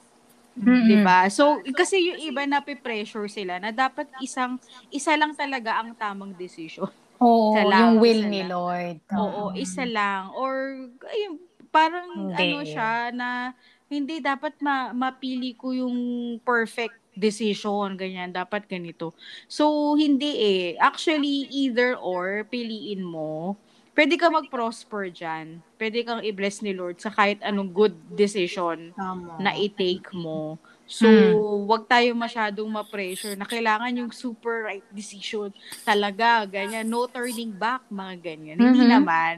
Mm-mm. 0.56 0.88
'Di 0.88 0.98
ba? 1.04 1.28
So, 1.28 1.60
kasi 1.76 2.00
yung 2.00 2.20
iba 2.32 2.48
na 2.48 2.64
pressure 2.64 3.28
sila 3.28 3.60
na 3.60 3.76
dapat 3.76 4.08
isang 4.24 4.56
isa 4.88 5.12
lang 5.20 5.36
talaga 5.36 5.84
ang 5.84 5.92
tamang 5.92 6.32
decision. 6.32 6.88
Oo, 7.20 7.56
lang, 7.68 7.96
yung 7.96 8.04
will 8.04 8.24
ni 8.28 8.44
lang. 8.44 8.52
Lord. 8.52 8.98
Oo, 9.12 9.52
isa 9.56 9.84
lang 9.84 10.32
or 10.36 10.88
ayun, 11.12 11.40
parang 11.76 12.32
Hindi. 12.32 12.56
ano 12.56 12.58
siya 12.64 13.12
na 13.12 13.52
hindi 13.88 14.18
dapat 14.20 14.58
ma- 14.60 14.92
mapili 14.92 15.54
ko 15.54 15.72
yung 15.72 15.96
perfect 16.42 16.98
decision, 17.16 17.96
ganyan, 17.96 18.34
dapat 18.36 18.68
ganito. 18.68 19.16
So, 19.48 19.96
hindi 19.96 20.36
eh. 20.36 20.66
Actually, 20.82 21.48
either 21.48 21.96
or, 21.96 22.44
piliin 22.46 23.00
mo. 23.06 23.56
Pwede 23.96 24.20
ka 24.20 24.28
mag-prosper 24.28 25.08
dyan. 25.08 25.64
Pwede 25.80 26.04
kang 26.04 26.20
i-bless 26.20 26.60
ni 26.60 26.76
Lord 26.76 27.00
sa 27.00 27.08
kahit 27.08 27.40
anong 27.40 27.72
good 27.72 27.96
decision 28.12 28.92
Tama. 28.92 29.40
na 29.40 29.56
i-take 29.56 30.12
mo. 30.12 30.60
So, 30.84 31.08
Hmm. 31.08 31.66
wag 31.66 31.88
tayo 31.88 32.12
masyadong 32.14 32.68
ma-pressure 32.68 33.40
na 33.40 33.48
kailangan 33.48 33.96
yung 33.96 34.12
super 34.12 34.68
right 34.68 34.86
decision 34.92 35.50
talaga, 35.82 36.44
ganyan. 36.46 36.86
No 36.86 37.08
turning 37.08 37.56
back, 37.56 37.88
mga 37.88 38.16
ganyan. 38.20 38.58
Hindi 38.60 38.84
Mhm. 38.84 38.92
naman. 38.92 39.36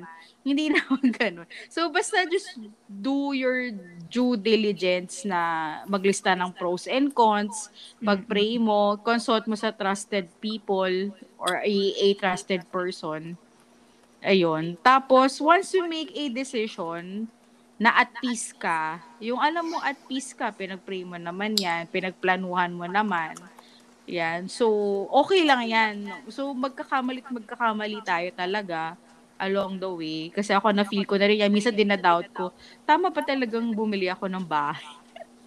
Hindi 0.47 0.71
naman 0.71 1.11
ganun. 1.19 1.47
So, 1.67 1.91
basta 1.91 2.23
just 2.31 2.55
do 2.87 3.35
your 3.35 3.75
due 4.07 4.39
diligence 4.39 5.27
na 5.27 5.83
maglista 5.91 6.31
ng 6.31 6.55
pros 6.55 6.87
and 6.87 7.11
cons, 7.11 7.67
pag-pray 7.99 8.55
mo, 8.55 8.95
consult 9.03 9.43
mo 9.51 9.59
sa 9.59 9.75
trusted 9.75 10.31
people 10.39 11.11
or 11.35 11.59
a, 11.59 11.75
a 11.99 12.15
trusted 12.15 12.63
person. 12.71 13.35
Ayun. 14.23 14.79
Tapos, 14.79 15.35
once 15.43 15.75
you 15.75 15.83
make 15.83 16.15
a 16.15 16.31
decision, 16.31 17.27
na 17.77 17.93
at 17.93 18.09
peace 18.17 18.49
ka, 18.57 18.97
yung 19.21 19.37
alam 19.37 19.69
mo 19.69 19.77
at 19.85 19.93
peace 20.09 20.33
ka, 20.33 20.49
pinag-pray 20.49 21.05
mo 21.05 21.13
naman 21.13 21.53
yan, 21.53 21.85
pinagplanuhan 21.85 22.73
mo 22.73 22.89
naman. 22.89 23.37
Yan. 24.09 24.49
So, 24.49 24.65
okay 25.13 25.45
lang 25.45 25.61
yan. 25.69 25.95
So, 26.31 26.57
magkakamali 26.57 27.21
at 27.21 27.29
magkakamali 27.29 27.99
tayo 28.01 28.27
talaga 28.33 28.97
along 29.39 29.79
the 29.81 29.89
way. 29.89 30.29
Kasi 30.33 30.53
ako 30.53 30.73
na-feel 30.73 31.05
ko 31.07 31.15
na 31.17 31.29
rin 31.29 31.41
yan. 31.41 31.53
Minsan 31.53 31.73
din 31.77 31.89
na-doubt 31.89 32.29
ko, 32.33 32.51
tama 32.83 33.09
pa 33.13 33.21
talagang 33.23 33.73
bumili 33.73 34.09
ako 34.09 34.27
ng 34.29 34.45
bahay. 34.45 34.83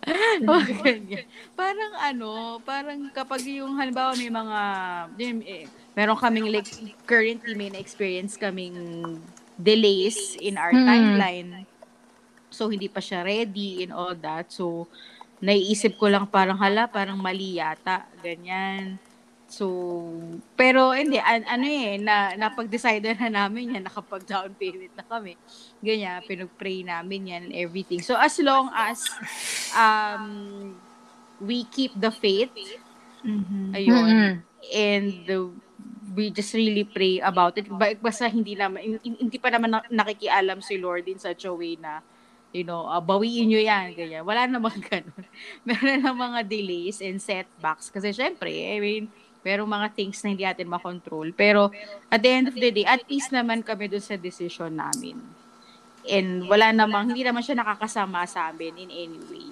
o 0.49 0.53
ganyan. 0.81 1.29
Parang 1.53 1.93
ano, 2.01 2.59
parang 2.65 3.13
kapag 3.13 3.45
yung 3.45 3.77
halimbawa 3.77 4.17
may 4.17 4.33
mga, 4.33 4.59
yun, 5.21 5.39
eh, 5.45 5.69
meron 5.93 6.17
kaming 6.17 6.49
like, 6.49 6.71
currently 7.05 7.53
may 7.53 7.69
na-experience 7.69 8.41
kaming 8.41 8.75
delays 9.61 10.41
in 10.41 10.57
our 10.57 10.73
Hmm. 10.73 10.89
timeline. 10.89 11.51
So, 12.51 12.73
hindi 12.73 12.89
pa 12.89 12.99
siya 13.05 13.23
ready 13.23 13.85
and 13.85 13.93
all 13.93 14.17
that. 14.17 14.51
So, 14.51 14.89
naiisip 15.41 16.01
ko 16.01 16.09
lang 16.09 16.27
parang 16.29 16.57
hala, 16.59 16.89
parang 16.89 17.21
mali 17.21 17.61
yata. 17.61 18.09
Ganyan. 18.25 18.99
So, 19.51 19.67
pero 20.55 20.95
hindi, 20.95 21.19
an- 21.19 21.43
ano 21.45 21.67
eh, 21.67 21.99
na, 21.99 22.39
napag-decide 22.39 23.19
na 23.19 23.43
namin 23.43 23.75
yan, 23.75 23.83
nakapag-down 23.83 24.55
payment 24.55 24.95
na 24.95 25.03
kami. 25.03 25.35
Ganyan, 25.83 26.23
pinag-pray 26.23 26.87
namin 26.87 27.27
yan 27.27 27.43
and 27.51 27.55
everything. 27.59 27.99
So, 27.99 28.15
as 28.15 28.39
long 28.39 28.71
as 28.71 29.03
um, 29.75 30.79
we 31.43 31.67
keep 31.67 31.99
the 31.99 32.15
faith, 32.15 32.55
Mhm. 33.21 33.75
ayun, 33.75 34.07
Mm-mm. 34.07 34.33
and 34.71 35.13
uh, 35.29 35.51
we 36.11 36.31
just 36.31 36.55
really 36.55 36.87
pray 36.87 37.19
about 37.19 37.59
it. 37.59 37.67
Ba- 37.69 37.99
Basta 37.99 38.31
hindi 38.31 38.55
naman, 38.55 38.81
hin- 38.81 39.03
hin- 39.03 39.21
hindi 39.29 39.37
pa 39.37 39.51
naman 39.51 39.69
na- 39.69 39.91
nakikialam 39.91 40.63
si 40.63 40.79
Lord 40.79 41.05
in 41.05 41.19
such 41.19 41.45
a 41.45 41.53
way 41.53 41.75
na, 41.75 42.01
you 42.51 42.63
know, 42.63 42.87
uh, 42.87 42.99
bawiin 42.99 43.47
nyo 43.47 43.61
yan, 43.61 43.93
ganyan. 43.93 44.23
Wala 44.23 44.47
namang 44.47 44.79
ganun. 44.89 45.27
Meron 45.63 46.01
na 46.01 46.15
mga 46.15 46.41
delays 46.47 47.03
and 47.03 47.19
setbacks. 47.19 47.91
Kasi 47.91 48.11
syempre, 48.11 48.49
I 48.51 48.79
mean, 48.79 49.05
merong 49.41 49.69
mga 49.69 49.89
things 49.97 50.21
na 50.21 50.29
hindi 50.33 50.45
natin 50.45 50.69
makontrol. 50.69 51.33
Pero 51.33 51.73
at 52.13 52.21
the 52.21 52.31
end 52.31 52.47
of 52.49 52.57
the 52.57 52.71
day, 52.71 52.85
at 52.85 53.05
least 53.09 53.33
naman 53.33 53.65
kami 53.65 53.89
dun 53.89 54.05
sa 54.05 54.17
decision 54.17 54.73
namin. 54.77 55.17
And 56.09 56.49
wala 56.49 56.73
namang, 56.73 57.13
hindi 57.13 57.25
naman 57.25 57.45
siya 57.45 57.61
nakakasama 57.61 58.25
sa 58.25 58.49
amin 58.53 58.89
in 58.89 58.91
any 58.91 59.21
way. 59.29 59.51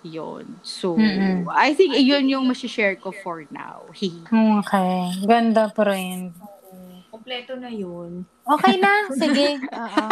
Yun. 0.00 0.56
So, 0.64 0.96
Mm-mm. 0.96 1.44
I 1.52 1.76
think 1.76 1.92
yun 1.92 2.24
yung 2.24 2.48
masishare 2.48 2.96
ko 2.96 3.12
for 3.12 3.44
now. 3.52 3.84
Okay. 3.92 4.10
Ganda, 5.28 5.68
friend. 5.76 6.32
Kompleto 7.12 7.52
na 7.60 7.68
yun. 7.68 8.24
Okay 8.48 8.80
na. 8.80 8.92
Sige. 9.20 9.60
Oo. 9.60 10.06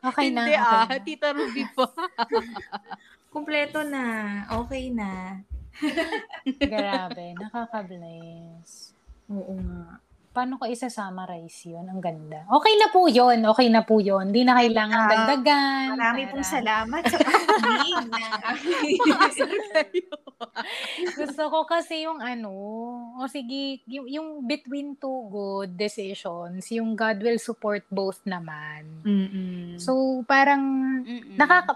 Okay 0.00 0.32
na. 0.32 0.42
Hindi 0.48 0.56
okay 0.56 0.72
ah, 0.72 0.88
na. 0.88 1.04
Tita 1.04 1.28
Ruby 1.36 1.64
pa. 1.76 1.86
Kompleto 3.28 3.84
na. 3.84 4.02
Okay 4.64 4.88
na. 4.88 5.44
Grabe. 6.72 7.34
Nakaka-bless. 7.36 8.94
Oo 9.28 9.54
nga. 9.56 9.98
Paano 10.30 10.56
ko 10.56 10.64
isa-summarize 10.64 11.66
yun? 11.66 11.90
Ang 11.90 11.98
ganda. 11.98 12.46
Okay 12.46 12.78
na 12.78 12.86
po 12.86 13.10
yun. 13.10 13.42
Okay 13.42 13.66
na 13.66 13.82
po 13.82 13.98
yun. 13.98 14.30
Hindi 14.30 14.46
na 14.46 14.54
kailangan 14.54 15.00
Ah, 15.00 15.08
dagdagan. 15.10 15.86
Marami 15.90 16.20
para- 16.22 16.30
pong 16.30 16.46
salamat 16.46 17.02
sa 17.02 17.18
pakikinig 17.26 18.06
ng 18.06 18.30
Gusto 21.18 21.42
ko 21.50 21.66
kasi 21.66 22.06
yung 22.06 22.22
ano, 22.22 22.50
o 23.12 23.26
sige, 23.26 23.82
yung, 23.86 24.06
yung 24.06 24.28
between 24.46 24.94
two 24.94 25.26
good 25.28 25.74
decisions, 25.74 26.62
yung 26.70 26.94
God 26.94 27.18
will 27.20 27.42
support 27.42 27.82
both 27.90 28.22
naman. 28.22 28.86
Mm-mm. 29.02 29.82
So, 29.82 29.92
parang 30.24 30.62
Mm-mm. 31.02 31.34
nakaka 31.34 31.74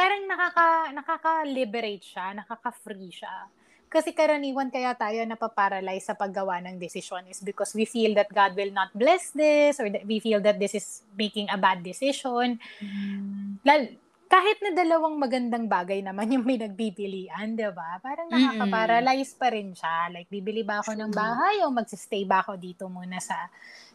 parang 0.00 0.24
nakaka 0.24 0.68
nakaka-liberate 0.96 2.00
siya, 2.00 2.32
nakaka-free 2.32 3.12
siya. 3.12 3.52
Kasi 3.90 4.14
karaniwan 4.14 4.70
kaya 4.70 4.94
tayo 4.94 5.18
napaparalyze 5.26 6.08
sa 6.08 6.16
paggawa 6.16 6.62
ng 6.62 6.78
desisyon 6.78 7.26
is 7.26 7.42
because 7.42 7.74
we 7.74 7.84
feel 7.84 8.14
that 8.14 8.30
God 8.30 8.54
will 8.54 8.70
not 8.70 8.94
bless 8.96 9.34
this 9.34 9.82
or 9.82 9.90
that 9.92 10.06
we 10.06 10.22
feel 10.22 10.38
that 10.40 10.62
this 10.62 10.78
is 10.78 11.02
making 11.18 11.50
a 11.50 11.58
bad 11.58 11.82
decision. 11.82 12.56
Mm. 12.78 13.58
Lal, 13.66 13.90
kahit 14.30 14.62
na 14.62 14.70
dalawang 14.78 15.18
magandang 15.18 15.66
bagay 15.66 16.06
naman 16.06 16.30
yung 16.30 16.46
pinagpipilian, 16.46 17.58
di 17.58 17.66
ba? 17.74 17.98
Parang 17.98 18.30
nakaka-paralyze 18.30 19.34
pa 19.34 19.50
rin 19.50 19.74
siya. 19.74 20.06
Like, 20.14 20.30
bibili 20.30 20.62
ba 20.62 20.86
ako 20.86 20.94
ng 20.94 21.10
bahay 21.10 21.66
o 21.66 21.74
magsistay 21.74 22.22
ba 22.22 22.46
ako 22.46 22.54
dito 22.54 22.86
muna 22.86 23.18
sa 23.18 23.50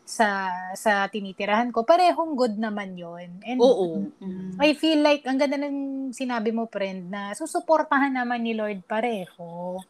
sa 0.06 0.54
sa 0.78 1.10
tinitirahan 1.10 1.74
ko? 1.74 1.82
Parehong 1.82 2.38
good 2.38 2.56
naman 2.62 2.94
yon 2.94 3.42
And 3.42 3.58
Oo. 3.58 4.06
Mm. 4.22 4.56
I 4.62 4.78
feel 4.78 5.02
like, 5.02 5.26
ang 5.26 5.42
ganda 5.42 5.58
ng 5.58 6.14
sinabi 6.14 6.54
mo, 6.54 6.70
friend, 6.70 7.10
na 7.10 7.34
susuportahan 7.34 8.14
naman 8.14 8.46
ni 8.46 8.54
Lord 8.54 8.86
pareho. 8.86 9.82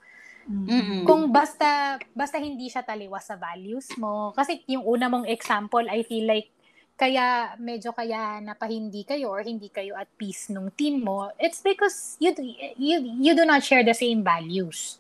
Mm-mm. 0.47 1.03
Kung 1.03 1.35
basta, 1.35 1.99
basta 2.15 2.39
hindi 2.39 2.71
siya 2.71 2.85
taliwas 2.85 3.27
sa 3.27 3.35
values 3.35 3.91
mo. 3.99 4.31
Kasi 4.31 4.63
yung 4.71 4.87
una 4.87 5.11
mong 5.11 5.27
example, 5.27 5.83
I 5.91 6.07
feel 6.07 6.23
like, 6.25 6.49
kaya 6.95 7.59
medyo 7.59 7.91
kaya 7.91 8.39
napahindi 8.39 9.03
kayo 9.03 9.35
or 9.35 9.43
hindi 9.43 9.67
kayo 9.67 9.99
at 9.99 10.07
peace 10.15 10.47
nung 10.47 10.71
team 10.71 11.03
mo, 11.03 11.27
it's 11.43 11.59
because 11.59 12.15
you 12.23 12.31
you 12.79 13.19
you 13.19 13.35
do 13.35 13.43
not 13.43 13.59
share 13.59 13.83
the 13.83 13.91
same 13.91 14.23
values 14.23 14.95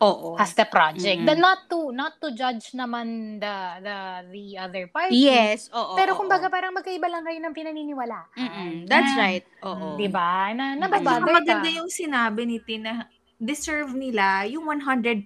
Oo. 0.00 0.32
as 0.34 0.56
the 0.56 0.64
project. 0.64 1.20
Mm-mm. 1.20 1.28
The, 1.28 1.36
not 1.36 1.68
to 1.68 1.92
not 1.92 2.16
to 2.18 2.32
judge 2.32 2.72
naman 2.72 3.36
the 3.36 3.56
the 3.84 3.96
the 4.32 4.44
other 4.56 4.88
party. 4.88 5.12
Yes, 5.12 5.68
oo. 5.70 5.92
Pero 5.92 6.16
oo. 6.16 6.18
kumbaga 6.18 6.48
parang 6.48 6.72
magkaiba 6.72 7.04
lang 7.04 7.20
kayo 7.20 7.36
ng 7.36 7.52
pinaniniwalaan. 7.52 8.32
Mm-mm. 8.32 8.72
That's 8.88 9.12
Na- 9.12 9.20
right. 9.20 9.44
Oo. 9.60 10.00
'Di 10.00 10.08
ba? 10.08 10.56
Na 10.56 10.72
maganda 10.80 11.60
ka. 11.60 11.68
yung 11.68 11.92
sinabi 11.92 12.48
ni 12.48 12.58
Tina, 12.58 13.04
deserve 13.36 13.96
nila 13.96 14.44
yung 14.44 14.68
100%. 14.68 15.24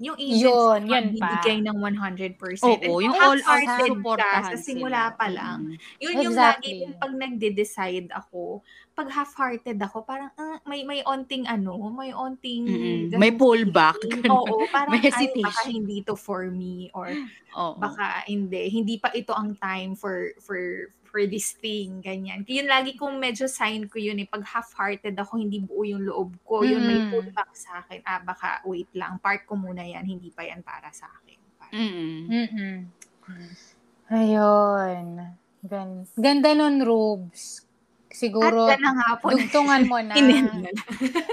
Yung 0.00 0.16
agency 0.16 0.48
Yun, 0.48 0.88
yun 0.88 1.06
pa. 1.20 1.36
bibigay 1.36 1.60
ng 1.60 1.76
100%. 1.76 2.64
Oo, 2.64 2.80
And 2.96 3.04
yung 3.04 3.16
all 3.16 3.36
out 3.36 3.84
supportahan 3.84 4.42
ka 4.42 4.50
sa 4.50 4.56
simula 4.56 5.12
sila. 5.12 5.18
pa 5.20 5.26
lang. 5.28 5.58
Mm. 5.68 5.76
Yun 6.00 6.14
yung 6.18 6.32
Exactly. 6.32 6.64
lagi 6.64 6.80
kong 6.80 6.96
pag 6.96 7.12
nagde-decide 7.12 8.08
ako, 8.08 8.64
pag 8.92 9.08
half-hearted 9.08 9.80
ako, 9.80 10.04
parang 10.04 10.28
ah, 10.36 10.60
may 10.62 10.84
may 10.84 11.00
onting 11.02 11.44
ano, 11.44 11.74
may 11.90 12.12
onting 12.12 12.68
Mm-mm. 12.68 13.16
May 13.16 13.32
pullback. 13.32 13.96
hesitation. 14.04 14.28
Oo, 14.30 14.68
parang 14.68 14.92
May 14.92 15.00
ay, 15.00 15.08
baka 15.08 15.16
hesitation. 15.16 15.68
hindi 15.72 15.96
to 16.02 16.12
for 16.12 16.46
me 16.46 16.92
or 16.92 17.08
Oo. 17.54 17.76
baka 17.76 18.24
hindi, 18.24 18.68
hindi 18.68 18.96
pa 18.96 19.08
ito 19.10 19.32
ang 19.32 19.56
time 19.56 19.96
for 19.96 20.36
for 20.38 20.60
for 21.04 21.24
this 21.24 21.52
thing, 21.54 22.00
ganyan. 22.00 22.40
Yun 22.44 22.64
lagi 22.64 22.96
kong 22.96 23.16
medyo 23.16 23.44
sign 23.44 23.84
ko 23.84 24.00
yun 24.00 24.16
eh. 24.16 24.24
Pag 24.24 24.48
half-hearted 24.48 25.12
ako, 25.12 25.36
hindi 25.36 25.60
buo 25.60 25.84
yung 25.84 26.08
loob 26.08 26.32
ko. 26.40 26.64
Yun 26.64 26.80
may 26.82 27.00
pullback 27.08 27.52
sa 27.52 27.84
akin. 27.84 28.00
Ah, 28.02 28.16
baka 28.18 28.64
wait 28.64 28.88
lang. 28.92 29.20
Park 29.20 29.44
ko 29.44 29.52
muna 29.52 29.84
yan. 29.84 30.04
Hindi 30.04 30.32
pa 30.32 30.40
yan 30.40 30.60
para 30.60 30.88
sa 30.88 31.12
akin. 31.12 31.36
Parang, 31.60 31.76
Mm-mm. 31.76 32.18
Mm-mm. 32.28 32.76
Ayun. 34.08 35.06
Gan- 35.62 36.08
Ganda 36.14 36.50
nun, 36.52 36.80
Robes. 36.80 37.64
Siguro 38.12 38.64
At 38.66 38.78
po. 39.18 39.28
dugtungan 39.28 39.82
mo 39.84 39.98
na. 40.04 40.14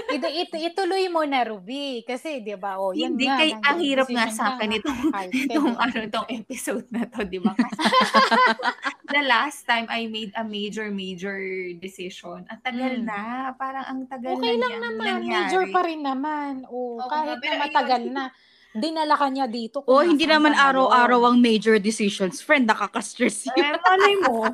Ito, 0.08 0.26
ito, 0.26 0.54
ituloy 0.56 1.06
mo 1.06 1.22
na, 1.22 1.40
Ruby. 1.42 2.02
Kasi, 2.02 2.40
di 2.40 2.52
ba, 2.54 2.76
oh, 2.76 2.90
Hindi, 2.90 3.24
nga. 3.24 3.38
kay, 3.38 3.50
ang 3.54 3.78
hirap 3.78 4.06
nga 4.06 4.26
sa 4.28 4.44
akin 4.52 4.74
itong, 4.74 5.00
itong, 5.46 5.72
ano, 5.74 5.94
itong 6.02 6.28
episode 6.30 6.84
na 6.88 7.04
to, 7.04 7.22
di 7.22 7.38
ba? 7.38 7.52
The 9.10 9.22
last 9.22 9.64
time 9.64 9.86
I 9.86 10.06
made 10.06 10.30
a 10.32 10.42
major, 10.42 10.86
major 10.88 11.38
decision, 11.76 12.46
ang 12.46 12.60
tagal 12.60 12.92
Mm. 12.96 13.04
na. 13.04 13.22
Parang 13.52 13.84
ang 13.84 14.00
tagal 14.06 14.34
Okay 14.34 14.54
na 14.54 14.60
lang 14.60 14.70
niyang 14.70 14.84
naman. 14.88 15.06
nangyari. 15.18 15.44
Major 15.44 15.64
pa 15.68 15.80
rin 15.82 16.00
naman. 16.00 16.52
Oh, 16.66 16.96
Oo 16.96 17.06
kahit 17.06 17.38
na 17.38 17.54
matagal 17.60 18.02
ayun. 18.02 18.14
na. 18.14 18.24
Dinala 18.70 19.18
ka 19.18 19.26
niya 19.26 19.50
dito. 19.50 19.82
Oh, 19.82 19.98
hindi 19.98 20.22
naman 20.24 20.54
ngayon. 20.54 20.62
araw-araw 20.64 21.20
ang 21.26 21.42
major 21.42 21.74
decisions. 21.76 22.38
Friend, 22.38 22.62
nakaka-stress 22.62 23.50
yun. 23.50 23.58
Eh, 23.58 23.74
malay 23.74 24.14
mo. 24.20 24.46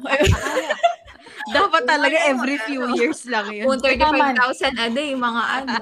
Dapat 1.47 1.83
talaga 1.87 2.17
every 2.27 2.59
few 2.67 2.83
ano. 2.83 2.95
years 2.99 3.23
lang 3.31 3.47
yun. 3.55 3.71
Kung 3.71 3.79
35,000 3.79 4.75
a 4.75 4.89
day, 4.91 5.15
mga 5.15 5.43
ano, 5.63 5.75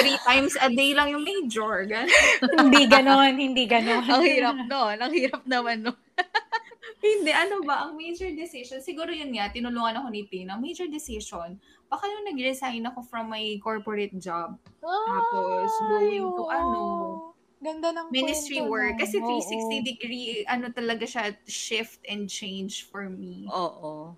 three 0.00 0.18
times 0.24 0.54
a 0.60 0.68
day 0.72 0.96
lang 0.96 1.12
yung 1.12 1.24
major. 1.24 1.84
Gan. 1.84 2.08
hindi 2.56 2.88
ganon, 2.88 3.36
hindi 3.36 3.64
ganon. 3.68 4.04
Ang 4.04 4.24
hirap 4.24 4.56
nun. 4.56 4.96
Ang 4.96 5.12
hirap 5.12 5.42
naman 5.44 5.84
nun. 5.84 5.98
Hindi, 7.04 7.36
ano 7.36 7.60
ba, 7.60 7.84
ang 7.84 8.00
major 8.00 8.32
decision, 8.32 8.80
siguro 8.80 9.12
yun 9.12 9.28
nga, 9.36 9.52
tinulungan 9.52 10.00
ako 10.00 10.08
ni 10.08 10.24
Tina, 10.24 10.56
major 10.56 10.88
decision, 10.88 11.60
baka 11.92 12.08
nung 12.08 12.24
nag-resign 12.32 12.80
ako 12.88 13.04
from 13.04 13.28
my 13.28 13.60
corporate 13.60 14.16
job, 14.16 14.56
Tapos, 14.80 15.68
going 15.92 16.24
to 16.24 16.44
ano, 16.48 16.80
Ganda 17.60 17.92
ng 17.92 18.08
ministry 18.08 18.64
work, 18.64 18.96
nun. 18.96 19.00
kasi 19.04 19.20
Oo. 19.20 19.36
360 19.36 19.84
degree, 19.84 20.28
ano 20.48 20.72
talaga 20.72 21.04
siya, 21.04 21.36
shift 21.44 22.00
and 22.08 22.24
change 22.28 22.88
for 22.88 23.12
me. 23.12 23.48
Oo. 23.52 24.16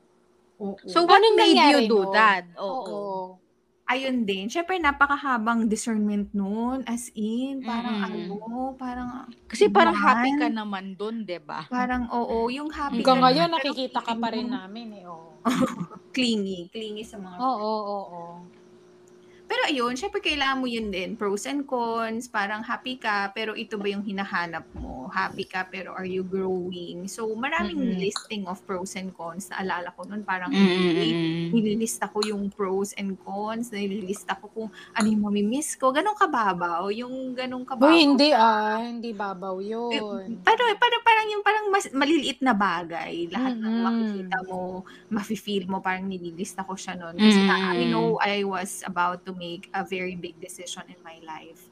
Oo. 0.59 0.77
So, 0.89 1.05
what 1.05 1.21
Anong 1.21 1.37
made 1.37 1.61
you 1.69 1.81
do 1.85 1.99
nun? 2.01 2.13
that? 2.17 2.45
Oo. 2.57 2.81
Oo. 2.81 3.41
ayun 3.87 4.27
din, 4.27 4.51
syempre 4.51 4.83
napakahabang 4.83 5.71
discernment 5.71 6.33
noon, 6.35 6.83
as 6.91 7.07
in, 7.15 7.63
parang 7.63 8.03
Mm-mm. 8.03 8.35
ano, 8.35 8.75
parang, 8.75 9.31
Kasi 9.47 9.71
parang 9.71 9.95
Man. 9.95 10.03
happy 10.03 10.31
ka 10.35 10.49
naman 10.51 10.99
dun, 10.99 11.23
di 11.23 11.39
ba? 11.39 11.71
parang 11.71 12.07
oo, 12.11 12.47
yung 12.51 12.71
happy 12.71 13.03
Hanggang 13.03 13.19
ka 13.19 13.23
ngayon, 13.27 13.49
naman, 13.51 13.55
nakikita 13.59 13.99
ka 14.03 14.15
pa 14.19 14.29
rin 14.35 14.49
namin 14.51 14.89
eh. 15.03 15.05
Oo, 15.07 15.39
Clingy, 16.17 16.67
clingy 16.73 17.05
sa 17.07 17.19
mga 17.21 17.39
oo, 17.39 17.75
oo. 17.85 17.99
oo. 18.11 18.35
Pero 19.47 19.63
ayun, 19.65 19.95
syempre 19.95 20.19
kailangan 20.19 20.59
mo 20.59 20.67
yun 20.67 20.91
din. 20.91 21.15
Pros 21.15 21.47
and 21.47 21.63
cons, 21.65 22.27
parang 22.27 22.67
happy 22.67 22.99
ka, 22.99 23.31
pero 23.31 23.55
ito 23.55 23.79
ba 23.79 23.87
yung 23.87 24.03
hinahanap 24.03 24.67
mo? 24.75 25.07
Happy 25.07 25.47
ka, 25.47 25.71
pero 25.71 25.95
are 25.95 26.05
you 26.05 26.27
growing? 26.27 27.07
So, 27.07 27.31
maraming 27.31 27.79
Mm-mm. 27.79 28.03
listing 28.03 28.43
of 28.51 28.59
pros 28.67 28.99
and 28.99 29.15
cons. 29.15 29.47
Naalala 29.49 29.95
ko 29.95 30.03
nun, 30.03 30.27
parang 30.27 30.51
Mm-mm. 30.51 31.55
nililista 31.55 32.11
ko 32.11 32.27
yung 32.27 32.51
pros 32.51 32.91
and 32.99 33.15
cons, 33.23 33.71
nililista 33.71 34.35
ko 34.35 34.51
kung 34.51 34.69
ano 34.93 35.07
yung 35.07 35.23
mamimiss 35.23 35.79
ko. 35.79 35.95
Ganong 35.95 36.19
kababaw, 36.19 36.91
yung 36.91 37.33
ganong 37.33 37.63
kababaw. 37.63 37.87
Boy, 37.87 38.03
hindi 38.03 38.35
ah. 38.35 38.83
Hindi 38.83 39.15
babaw 39.15 39.63
Eh, 39.87 40.03
yun. 40.03 40.43
Pero 40.43 40.63
parang 40.75 41.03
parang 41.07 41.27
yung 41.31 41.45
parang 41.47 41.67
mas 41.71 41.87
maliliit 41.95 42.43
na 42.43 42.51
bagay. 42.51 43.31
Lahat 43.31 43.55
ng 43.55 43.63
Mm-mm. 43.63 43.85
makikita 43.87 44.39
mo, 44.43 44.83
mafe-feel 45.07 45.71
mo 45.71 45.79
parang 45.79 46.11
nililista 46.11 46.67
ko 46.67 46.75
siya 46.75 46.99
noon 46.99 47.23
kasi 47.23 47.47
na, 47.47 47.55
I 47.63 47.87
know 47.87 48.19
I 48.19 48.43
was 48.43 48.83
about 48.83 49.23
to 49.23 49.36
make 49.37 49.69
a 49.77 49.85
very 49.85 50.17
big 50.17 50.41
decision 50.41 50.83
in 50.89 51.01
my 51.05 51.21
life. 51.25 51.69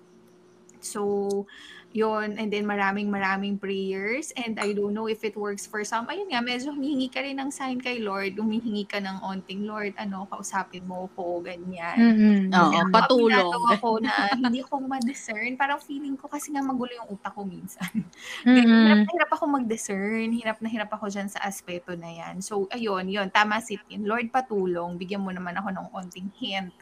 So, 0.85 1.49
yun, 1.95 2.37
and 2.37 2.51
then 2.51 2.67
maraming 2.67 3.07
maraming 3.07 3.57
prayers 3.57 4.35
and 4.35 4.59
I 4.59 4.75
don't 4.75 4.93
know 4.93 5.07
if 5.07 5.23
it 5.23 5.39
works 5.39 5.65
for 5.65 5.87
some. 5.87 6.11
Ayun 6.11 6.29
nga, 6.35 6.43
medyo 6.43 6.75
humihingi 6.75 7.09
ka 7.09 7.23
rin 7.23 7.39
ng 7.39 7.55
sign 7.55 7.79
kay 7.79 8.03
Lord, 8.03 8.35
humihingi 8.35 8.85
ka 8.85 8.99
ng 8.99 9.23
onting 9.23 9.65
Lord, 9.65 9.95
ano, 9.97 10.27
kausapin 10.27 10.85
mo 10.85 11.07
ko, 11.15 11.39
ganyan. 11.41 11.97
Mm-mm. 11.97 12.41
Oo, 12.51 12.75
ako, 12.75 12.91
patulong. 12.93 13.55
ako 13.79 13.89
na 14.03 14.13
hindi 14.35 14.61
ko 14.67 14.83
ma-discern. 14.83 15.55
Parang 15.55 15.79
feeling 15.79 16.19
ko 16.19 16.27
kasi 16.27 16.51
nga 16.51 16.67
magulo 16.67 16.91
yung 16.93 17.15
utak 17.15 17.33
ko 17.33 17.47
minsan. 17.47 17.95
Mm-mm. 18.43 18.59
Hirap 18.59 18.99
na 19.07 19.11
hirap 19.15 19.31
ako 19.39 19.45
mag-discern. 19.55 20.29
Hirap 20.35 20.59
na 20.59 20.69
hirap 20.69 20.91
ako 20.91 21.07
dyan 21.09 21.31
sa 21.31 21.47
aspeto 21.47 21.95
na 21.95 22.11
yan. 22.11 22.43
So, 22.43 22.67
ayun, 22.75 23.07
yun. 23.07 23.31
Tama 23.31 23.63
si 23.63 23.79
Tin. 23.87 24.03
Lord, 24.03 24.35
patulong. 24.35 24.99
Bigyan 24.99 25.23
mo 25.23 25.31
naman 25.31 25.55
ako 25.55 25.71
ng 25.71 25.87
onting 25.95 26.29
hint. 26.35 26.75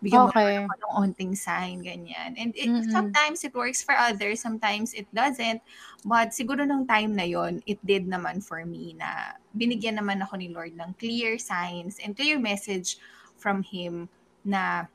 Bigyan 0.00 0.28
mo 0.28 0.32
Okay. 0.32 0.64
ako 0.64 0.74
ng 0.74 0.92
onting 1.02 1.32
sign. 1.34 1.80
Ganyan. 1.82 2.36
And 2.36 2.52
it, 2.54 2.68
Mm-mm. 2.68 2.90
sometimes 2.92 3.42
it 3.42 3.54
works 3.54 3.82
for 3.82 3.96
others. 3.96 4.40
Sometimes 4.40 4.94
it 4.94 5.08
doesn't. 5.14 5.60
But 6.04 6.36
siguro 6.36 6.66
nung 6.66 6.86
time 6.86 7.16
na 7.16 7.26
yon 7.26 7.60
it 7.66 7.78
did 7.82 8.06
naman 8.06 8.44
for 8.44 8.64
me 8.64 8.94
na 8.94 9.38
binigyan 9.56 9.98
naman 9.98 10.22
ako 10.22 10.38
ni 10.38 10.48
Lord 10.52 10.76
ng 10.76 10.94
clear 10.96 11.36
signs 11.36 11.98
and 11.98 12.14
clear 12.14 12.38
message 12.38 13.00
from 13.38 13.62
Him 13.62 14.08
na 14.46 14.86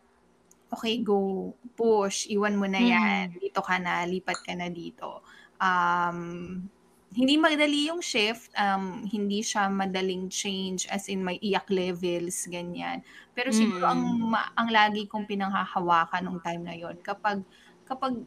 okay, 0.74 0.98
go, 1.06 1.54
push, 1.78 2.26
iwan 2.34 2.58
mo 2.58 2.66
na 2.66 2.82
yan, 2.82 3.38
dito 3.38 3.62
ka 3.62 3.78
na, 3.78 4.10
lipat 4.10 4.42
ka 4.42 4.58
na 4.58 4.74
dito. 4.74 5.22
Um, 5.62 6.66
hindi 7.14 7.38
madali 7.38 7.90
yung 7.94 8.02
shift, 8.02 8.50
um, 8.58 9.06
hindi 9.08 9.40
siya 9.46 9.70
madaling 9.72 10.28
change 10.34 10.90
as 10.90 11.08
in 11.08 11.22
may 11.24 11.38
iyak 11.42 11.70
levels, 11.70 12.46
ganyan. 12.50 13.02
Pero 13.38 13.54
siguro 13.54 13.84
Mm. 13.84 13.94
ang, 13.94 14.34
ang 14.58 14.70
lagi 14.74 15.06
kong 15.10 15.30
pinanghahawakan 15.30 16.22
nung 16.26 16.42
time 16.42 16.64
na 16.66 16.76
yon 16.78 16.98
kapag, 17.06 17.46
kapag 17.86 18.18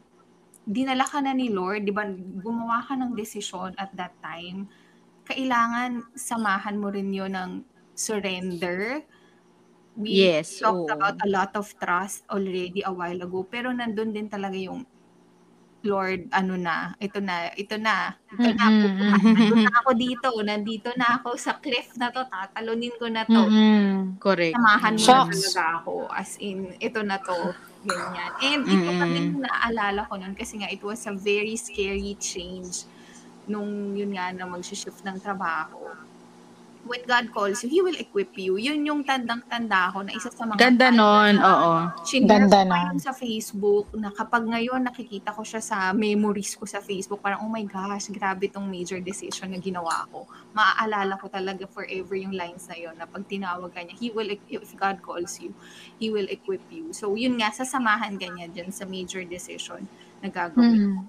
dinala 0.67 1.05
ka 1.07 1.19
na 1.23 1.33
ni 1.35 1.49
Lord, 1.51 1.87
di 1.87 1.93
ba, 1.95 2.05
gumawa 2.43 2.83
ka 2.87 2.95
ng 2.99 3.15
desisyon 3.15 3.73
at 3.79 3.91
that 3.95 4.15
time, 4.23 4.69
kailangan 5.27 6.03
samahan 6.17 6.77
mo 6.79 6.89
rin 6.93 7.11
yun 7.15 7.33
ng 7.35 7.51
surrender. 7.95 9.03
We 9.97 10.15
Yes, 10.19 10.61
talked 10.63 10.87
oo. 10.95 10.95
about 10.95 11.17
a 11.23 11.29
lot 11.29 11.53
of 11.57 11.73
trust 11.81 12.23
already 12.29 12.81
a 12.85 12.93
while 12.93 13.21
ago, 13.23 13.45
pero 13.49 13.69
nandun 13.73 14.13
din 14.15 14.29
talaga 14.31 14.55
yung 14.57 14.85
Lord, 15.87 16.27
ano 16.35 16.59
na, 16.59 16.91
ito 16.99 17.23
na, 17.23 17.47
ito 17.55 17.79
na, 17.79 18.11
ito 18.27 18.49
na, 18.51 18.65
Mm-mm. 18.67 19.23
nandun 19.23 19.63
na 19.63 19.73
ako 19.79 19.91
dito, 19.95 20.27
nandito 20.43 20.89
na 20.99 21.17
ako 21.17 21.39
sa 21.39 21.55
cliff 21.63 21.95
na 21.95 22.11
to, 22.11 22.27
tatalunin 22.27 22.91
ko 22.99 23.07
na 23.07 23.23
to. 23.23 23.47
Mm-mm. 23.47 24.19
Correct. 24.19 24.59
Samahan 24.59 24.93
mo 24.93 24.99
na 24.99 25.07
Shucks. 25.07 25.31
talaga 25.31 25.63
ako, 25.79 25.93
as 26.11 26.35
in, 26.43 26.75
ito 26.83 26.99
na 27.01 27.17
to, 27.23 27.55
ganyan. 27.87 28.31
And 28.43 28.61
ito 28.67 28.89
pa 28.91 29.05
Mm-mm. 29.07 29.15
din 29.15 29.25
yung 29.39 29.43
naaalala 29.47 30.01
ko 30.11 30.13
nun, 30.19 30.35
kasi 30.35 30.59
nga, 30.59 30.67
it 30.67 30.83
was 30.83 30.99
a 31.07 31.15
very 31.15 31.55
scary 31.55 32.19
change 32.19 32.83
nung 33.47 33.95
yun 33.95 34.11
nga 34.11 34.35
na 34.35 34.43
mag-shift 34.43 35.07
ng 35.07 35.23
trabaho. 35.23 35.87
When 36.87 37.03
God 37.03 37.35
calls 37.35 37.59
you, 37.61 37.69
He 37.69 37.83
will 37.83 37.99
equip 37.99 38.31
you. 38.39 38.55
Yun 38.55 38.87
yung 38.87 39.03
tandang-tanda 39.03 39.91
ko 39.91 40.07
na 40.07 40.15
isa 40.15 40.31
sa 40.31 40.47
mga 40.47 40.55
Ganda 40.55 40.87
nun, 40.87 41.35
oo. 41.35 41.71
Ganda 42.23 42.63
yun 42.63 42.97
sa 43.03 43.11
Facebook 43.11 43.91
na 43.91 44.09
kapag 44.15 44.47
ngayon 44.47 44.87
nakikita 44.87 45.35
ko 45.35 45.43
siya 45.43 45.59
sa 45.59 45.91
memories 45.91 46.55
ko 46.55 46.63
sa 46.63 46.79
Facebook, 46.79 47.19
parang, 47.19 47.43
oh 47.43 47.51
my 47.51 47.67
gosh, 47.67 48.07
grabe 48.07 48.47
tong 48.47 48.71
major 48.71 49.03
decision 49.03 49.51
na 49.51 49.59
ginawa 49.59 50.07
ko. 50.07 50.23
Maaalala 50.55 51.19
ko 51.19 51.27
talaga 51.27 51.67
forever 51.67 52.15
yung 52.15 52.31
lines 52.31 52.71
na 52.71 52.79
yun 52.79 52.95
na 52.95 53.03
pag 53.03 53.27
tinawag 53.27 53.75
ka 53.75 53.83
niya, 53.83 53.95
he 53.99 54.07
will, 54.09 54.31
if 54.31 54.71
God 54.79 55.03
calls 55.03 55.43
you, 55.43 55.51
He 55.99 56.07
will 56.13 56.29
equip 56.31 56.63
you. 56.71 56.93
So, 56.95 57.17
yun 57.19 57.41
nga, 57.41 57.51
sasamahan 57.51 58.15
ka 58.15 58.31
niya 58.31 58.47
dyan 58.53 58.71
sa 58.71 58.87
major 58.87 59.25
decision 59.27 59.83
na 60.23 60.31
gagawin. 60.31 60.95
Mm. 60.95 61.03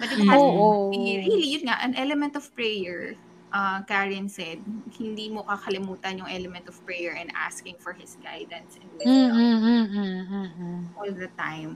But 0.00 0.08
it 0.16 0.24
has 0.24 0.40
to 0.40 0.48
Oo. 0.48 0.88
be, 0.90 1.20
really, 1.20 1.48
yun 1.52 1.68
nga, 1.68 1.76
an 1.84 1.92
element 1.92 2.32
of 2.32 2.48
prayer. 2.56 3.20
Uh, 3.50 3.82
Karen 3.82 4.30
said, 4.30 4.62
hindi 4.94 5.26
mo 5.26 5.42
kakalimutan 5.42 6.22
yung 6.22 6.30
element 6.30 6.70
of 6.70 6.78
prayer 6.86 7.18
and 7.18 7.34
asking 7.34 7.74
for 7.82 7.90
His 7.90 8.14
guidance 8.22 8.78
and 8.78 8.86
wisdom 8.94 9.34
Mm-mm-mm-mm-mm. 9.34 10.86
all 10.94 11.10
the 11.10 11.26
time. 11.34 11.74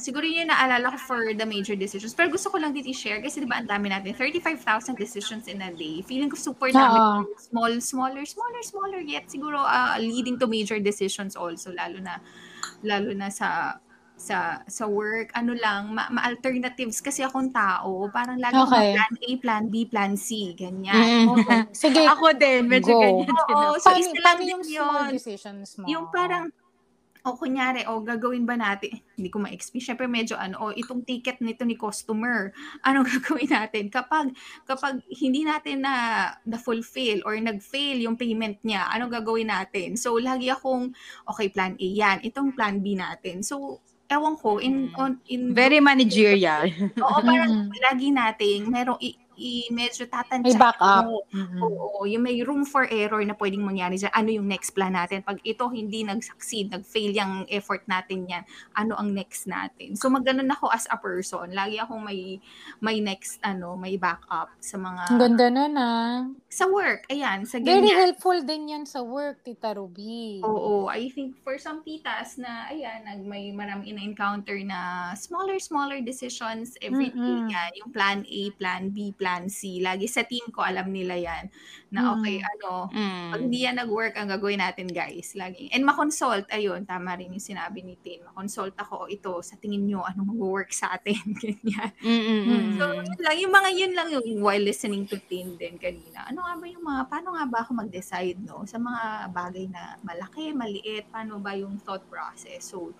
Siguro 0.00 0.26
yun 0.26 0.48
yung 0.48 0.50
naalala 0.50 0.96
ko 0.96 0.98
for 0.98 1.20
the 1.30 1.46
major 1.46 1.78
decisions. 1.78 2.10
Pero 2.16 2.32
gusto 2.32 2.50
ko 2.50 2.58
lang 2.58 2.74
din 2.74 2.88
i-share 2.90 3.22
kasi 3.22 3.38
di 3.38 3.46
ba 3.46 3.62
ang 3.62 3.70
dami 3.70 3.92
natin, 3.92 4.16
35,000 4.16 4.98
decisions 4.98 5.46
in 5.46 5.62
a 5.62 5.70
day. 5.70 6.02
Feeling 6.02 6.26
ko 6.26 6.34
super 6.34 6.74
dami. 6.74 6.98
Oo. 6.98 7.22
Small, 7.38 7.78
smaller, 7.78 8.24
smaller, 8.26 8.62
smaller 8.66 8.98
yet 9.04 9.30
siguro 9.30 9.62
uh, 9.62 9.94
leading 10.02 10.40
to 10.40 10.50
major 10.50 10.82
decisions 10.82 11.38
also 11.38 11.70
lalo 11.70 12.02
na 12.02 12.18
lalo 12.82 13.14
na 13.14 13.30
sa 13.30 13.78
sa 14.22 14.62
sa 14.70 14.86
work 14.86 15.34
ano 15.34 15.58
lang 15.58 15.90
ma, 15.90 16.06
ma-alternatives 16.14 17.02
kasi 17.02 17.26
akong 17.26 17.50
tao 17.50 18.06
parang 18.14 18.38
lagi 18.38 18.54
ko 18.54 18.70
Okay. 18.70 18.94
plan 18.94 19.12
A 19.18 19.30
plan 19.42 19.64
B 19.66 19.74
plan 19.90 20.14
C 20.14 20.54
ganyan 20.54 21.26
Mm. 21.26 21.26
Okay. 21.34 21.58
Sige. 21.82 22.02
Ako 22.06 22.36
din, 22.38 22.70
medyo 22.70 22.94
Go. 22.94 23.02
ganyan 23.02 23.34
Oo, 23.34 23.74
so 23.82 23.90
paano, 23.90 23.98
isa 23.98 24.14
lang 24.14 24.22
paano 24.22 24.40
din 24.40 24.50
yung 24.54 24.64
yun. 24.64 24.86
small 24.86 25.10
decisions 25.10 25.68
mo? 25.80 25.86
Yung 25.90 26.06
parang, 26.12 26.44
o 27.22 27.38
kunyari, 27.38 27.86
o 27.86 28.02
gagawin 28.02 28.42
ba 28.42 28.58
natin, 28.58 28.98
hindi 29.14 29.30
ko 29.30 29.38
ma-explain, 29.38 29.78
syempre 29.78 30.10
medyo 30.10 30.34
ano, 30.34 30.58
o 30.58 30.74
itong 30.74 31.06
ticket 31.06 31.38
nito 31.38 31.62
ni 31.62 31.78
customer, 31.78 32.50
anong 32.86 33.06
gagawin 33.06 33.50
natin? 33.50 33.84
Kapag, 33.88 34.34
kapag 34.66 34.98
hindi 35.22 35.46
natin 35.46 35.86
na, 35.86 35.94
na 36.42 36.58
fulfill 36.58 37.22
or 37.22 37.38
nag-fail 37.38 38.02
yung 38.02 38.18
payment 38.18 38.58
niya, 38.66 38.90
anong 38.90 39.22
gagawin 39.22 39.54
natin? 39.54 39.94
So, 39.94 40.18
lagi 40.18 40.50
akong, 40.50 40.90
okay, 41.30 41.46
plan 41.50 41.78
A 41.78 41.86
yan, 41.86 42.18
itong 42.26 42.58
plan 42.58 42.82
B 42.82 42.98
natin. 42.98 43.46
So, 43.46 43.78
ewan 44.12 44.36
ko, 44.36 44.58
in, 44.58 44.88
Mm. 44.88 44.98
on, 44.98 45.10
in 45.26 45.40
Very 45.52 45.80
managerial. 45.80 46.68
Oo, 46.98 47.18
parang 47.20 47.52
lagi 47.86 48.08
nating 48.10 48.68
merong 48.68 49.00
i- 49.00 49.16
i 49.36 49.66
medyo 49.70 50.04
May 50.04 50.12
tatansya 50.12 50.58
backup. 50.58 51.04
mo. 51.06 51.24
Mm-mm. 51.30 51.60
Oo, 51.62 52.04
yung 52.04 52.22
may 52.22 52.36
room 52.42 52.62
for 52.62 52.84
error 52.86 53.22
na 53.22 53.32
pwedeng 53.32 53.64
mangyari 53.64 53.96
dyan. 53.96 54.12
Ano 54.12 54.28
yung 54.28 54.44
next 54.44 54.74
plan 54.74 54.92
natin? 54.92 55.22
Pag 55.22 55.40
ito 55.42 55.64
hindi 55.66 56.04
nag-succeed, 56.04 56.68
nag-fail 56.68 57.14
yung 57.14 57.46
effort 57.48 57.86
natin 57.86 58.28
yan, 58.28 58.44
ano 58.74 58.98
ang 58.98 59.14
next 59.14 59.48
natin? 59.48 59.96
So, 59.96 60.12
magganon 60.12 60.50
ako 60.50 60.68
as 60.68 60.84
a 60.86 60.98
person. 60.98 61.48
Lagi 61.50 61.80
akong 61.80 62.04
may, 62.04 62.36
may 62.78 63.00
next, 63.00 63.40
ano, 63.40 63.72
may 63.74 63.96
backup 63.96 64.52
sa 64.58 64.76
mga, 64.76 65.02
Ang 65.08 65.20
ganda 65.22 65.46
nun 65.48 65.72
ah. 65.74 66.28
sa 66.52 66.68
work. 66.68 67.08
Ayan, 67.08 67.48
sa 67.48 67.56
Very 67.56 67.88
ganyan. 67.88 67.96
helpful 68.12 68.36
din 68.44 68.68
yan 68.68 68.84
sa 68.84 69.00
work, 69.00 69.40
Tita 69.40 69.72
Ruby. 69.72 70.44
Oo, 70.44 70.92
I 70.92 71.08
think 71.08 71.40
for 71.40 71.56
some 71.56 71.80
titas 71.80 72.36
na, 72.36 72.68
ayan, 72.68 73.08
nag, 73.08 73.24
may 73.24 73.48
marami 73.48 73.96
na-encounter 73.96 74.60
na 74.60 75.12
smaller, 75.16 75.56
smaller 75.56 76.04
decisions 76.04 76.76
every 76.84 77.08
day 77.08 77.16
Mm-mm. 77.16 77.48
yan. 77.48 77.70
Yung 77.80 77.90
plan 77.90 78.20
A, 78.20 78.42
plan 78.60 78.92
B, 78.92 79.16
plan 79.16 79.31
C. 79.48 79.80
Lagi 79.80 80.04
sa 80.10 80.26
team 80.26 80.48
ko, 80.50 80.60
alam 80.60 80.90
nila 80.90 81.16
yan. 81.16 81.48
Na 81.92 82.16
okay, 82.16 82.40
Mm. 82.40 82.46
ano, 82.56 82.70
Mm. 82.88 83.28
pag 83.32 83.40
hindi 83.40 83.58
yan 83.64 83.76
nag-work, 83.76 84.14
ang 84.16 84.28
gagawin 84.32 84.60
natin, 84.60 84.88
guys, 84.88 85.36
lagi. 85.36 85.68
And 85.72 85.84
makonsult, 85.84 86.48
ayun, 86.48 86.84
tama 86.88 87.16
rin 87.16 87.32
yung 87.32 87.40
sinabi 87.42 87.84
ni 87.84 87.96
Tin. 88.00 88.24
Makonsult 88.24 88.72
ako, 88.76 89.08
ito, 89.08 89.40
sa 89.44 89.56
tingin 89.60 89.84
nyo, 89.84 90.00
anong 90.04 90.32
mag-work 90.36 90.72
sa 90.72 90.96
atin? 90.96 91.20
Ganyan. 91.42 91.90
Mm-mm. 92.00 92.80
So, 92.80 92.84
yun 92.96 93.20
lang, 93.20 93.36
yung 93.38 93.52
mga 93.52 93.70
yun 93.76 93.92
lang 93.92 94.08
yung 94.08 94.40
while 94.40 94.64
listening 94.64 95.04
to 95.04 95.20
Tin 95.28 95.56
din 95.56 95.76
kanina. 95.76 96.24
Ano 96.28 96.44
nga 96.44 96.56
ba 96.56 96.66
yung 96.66 96.84
mga, 96.84 97.02
paano 97.12 97.28
nga 97.36 97.44
ba 97.44 97.58
ako 97.60 97.70
mag-decide, 97.84 98.40
no? 98.40 98.64
Sa 98.64 98.80
mga 98.80 99.28
bagay 99.30 99.68
na 99.68 100.00
malaki, 100.00 100.56
maliit, 100.56 101.08
paano 101.12 101.36
ba 101.38 101.52
yung 101.52 101.76
thought 101.84 102.04
process? 102.08 102.72
So, 102.72 102.96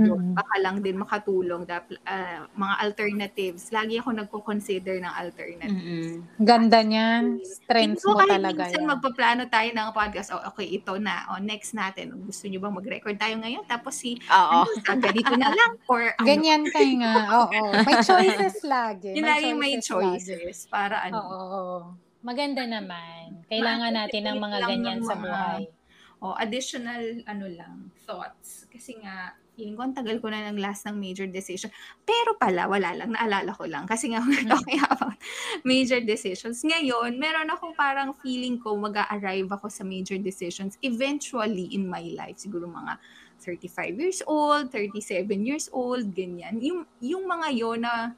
yun, 0.00 0.22
Mm. 0.22 0.34
baka 0.34 0.54
lang 0.58 0.76
din 0.78 0.96
makatulong, 0.96 1.62
dap, 1.62 1.84
ah, 2.04 2.46
mga 2.50 2.74
alternatives. 2.80 3.68
Lagi 3.68 3.98
ako 3.98 4.14
nagko-consider 4.14 4.98
ng 4.98 5.10
alternatives. 5.12 5.74
Mm-mm. 5.74 6.38
Ganda 6.40 6.80
niyan. 6.80 7.42
Strengths 7.42 8.02
mo 8.02 8.14
kahit 8.16 8.30
talaga 8.32 8.62
minsan 8.64 8.80
yan. 8.80 8.88
magpaplano 8.88 9.42
tayo 9.46 9.68
ng 9.68 9.88
podcast, 9.90 10.28
oh, 10.30 10.42
okay, 10.46 10.68
ito 10.68 10.94
na, 10.96 11.26
oh, 11.28 11.38
next 11.38 11.72
natin. 11.72 12.14
Gusto 12.22 12.46
nyo 12.46 12.58
bang 12.58 12.76
mag-record 12.76 13.16
tayo 13.16 13.34
ngayon? 13.36 13.64
Tapos 13.64 13.94
si, 13.94 14.14
Oo. 14.24 14.62
ano, 14.62 14.70
sa 14.78 14.94
ganito 14.94 15.34
na 15.34 15.50
lang, 15.50 15.72
or 15.90 16.14
ano, 16.14 16.24
Ganyan 16.24 16.62
kayo 16.64 16.92
nga. 16.98 17.14
Oo. 17.36 17.62
May 17.80 17.96
choices 18.06 18.62
lagi. 18.62 19.12
yun 19.12 19.24
lagi 19.24 19.50
may 19.52 19.74
lagi. 19.74 19.84
choices 19.84 20.64
para 20.66 21.02
ano. 21.02 21.18
Oo. 21.18 21.74
Maganda 22.18 22.62
naman. 22.62 23.42
Kailangan 23.46 23.94
natin 23.94 24.22
ng 24.24 24.38
mga 24.38 24.58
ganyan 24.64 25.00
sa 25.00 25.14
buhay. 25.14 25.70
O, 26.18 26.34
additional, 26.34 26.98
ano 27.24 27.46
lang, 27.46 27.76
thoughts. 28.02 28.66
Kasi 28.66 28.98
nga, 28.98 29.38
feeling 29.58 29.74
ko, 29.74 29.82
ang 29.82 29.96
tagal 29.98 30.22
ko 30.22 30.30
na 30.30 30.46
ng 30.54 30.62
last 30.62 30.86
ng 30.86 30.94
major 30.94 31.26
decision. 31.26 31.66
Pero 32.06 32.38
pala, 32.38 32.70
wala 32.70 32.94
lang, 32.94 33.10
naalala 33.10 33.50
ko 33.50 33.66
lang. 33.66 33.90
Kasi 33.90 34.14
nga, 34.14 34.22
we're 34.26 34.46
talking 34.46 34.78
about 34.86 35.18
major 35.66 35.98
decisions. 35.98 36.62
Ngayon, 36.62 37.18
meron 37.18 37.50
ako 37.50 37.74
parang 37.74 38.14
feeling 38.22 38.62
ko 38.62 38.78
mag 38.78 38.94
arrive 39.10 39.50
ako 39.50 39.66
sa 39.66 39.82
major 39.82 40.14
decisions 40.22 40.78
eventually 40.86 41.74
in 41.74 41.90
my 41.90 42.06
life. 42.14 42.38
Siguro 42.38 42.70
mga 42.70 43.02
35 43.42 43.98
years 43.98 44.20
old, 44.30 44.70
37 44.70 45.26
years 45.42 45.66
old, 45.74 46.06
ganyan. 46.14 46.62
Yung, 46.62 46.86
yung 47.02 47.26
mga 47.26 47.50
yon 47.50 47.82
na, 47.82 48.14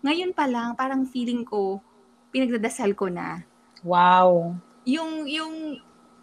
ngayon 0.00 0.32
pa 0.32 0.48
lang, 0.48 0.72
parang 0.72 1.04
feeling 1.04 1.44
ko, 1.44 1.84
pinagdadasal 2.32 2.96
ko 2.96 3.12
na 3.12 3.44
Wow. 3.80 4.60
yung 4.84 5.24
yung 5.24 5.80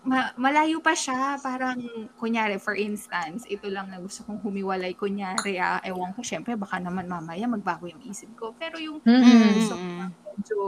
ma- 0.07 0.31
malayo 0.39 0.79
pa 0.79 0.95
siya 0.95 1.35
parang 1.37 1.83
kunyari 2.15 2.55
for 2.57 2.73
instance 2.73 3.43
ito 3.45 3.67
lang 3.67 3.91
na 3.91 3.99
gusto 3.99 4.23
kong 4.23 4.39
humiwalay 4.39 4.95
kunyari 4.95 5.59
ah, 5.59 5.83
ewan 5.83 6.15
ko 6.15 6.23
syempre 6.23 6.55
baka 6.55 6.79
naman 6.79 7.05
mamaya 7.05 7.43
magbago 7.45 7.85
yung 7.85 7.99
isip 8.01 8.31
ko 8.33 8.55
pero 8.55 8.79
yung 8.79 9.03
Mm-mm. 9.03 9.59
gusto 9.59 9.75
ko 9.75 9.83
medyo 10.23 10.59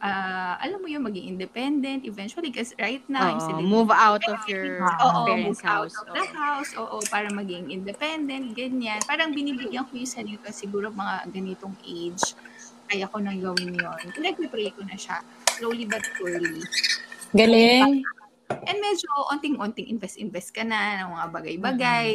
ah, 0.00 0.58
alam 0.58 0.80
mo 0.80 0.88
yung 0.88 1.04
maging 1.04 1.30
independent 1.30 2.02
eventually 2.02 2.50
kasi 2.50 2.74
right 2.76 3.04
now 3.06 3.30
Oo, 3.30 3.38
sila- 3.38 3.62
move 3.62 3.92
out 3.92 4.24
of 4.26 4.40
your 4.48 4.82
Oo, 4.98 5.28
parents' 5.28 5.60
move 5.60 5.70
out 5.70 5.86
house. 5.86 5.96
of 6.00 6.08
the 6.10 6.24
house, 6.32 6.70
oo, 6.74 6.96
para 7.06 7.28
maging 7.28 7.68
independent, 7.68 8.56
ganyan. 8.56 8.96
Parang 9.04 9.28
binibigyan 9.30 9.84
ko 9.84 9.94
yung 9.94 10.08
sarili 10.08 10.40
ko 10.40 10.48
siguro 10.50 10.88
mga 10.88 11.28
ganitong 11.28 11.76
age, 11.84 12.32
kaya 12.88 13.04
ko 13.06 13.20
nang 13.20 13.38
gawin 13.38 13.76
yun. 13.76 14.00
Pinag-pray 14.10 14.72
ko 14.72 14.80
na 14.82 14.96
siya, 14.96 15.20
slowly 15.54 15.84
but 15.84 16.00
surely. 16.16 16.64
Galing. 17.30 18.02
And 18.50 18.76
medyo 18.82 19.08
onting-onting 19.30 19.88
invest-invest 19.88 20.50
ka 20.52 20.66
na 20.66 21.06
ng 21.06 21.10
mga 21.14 21.26
bagay-bagay. 21.32 22.08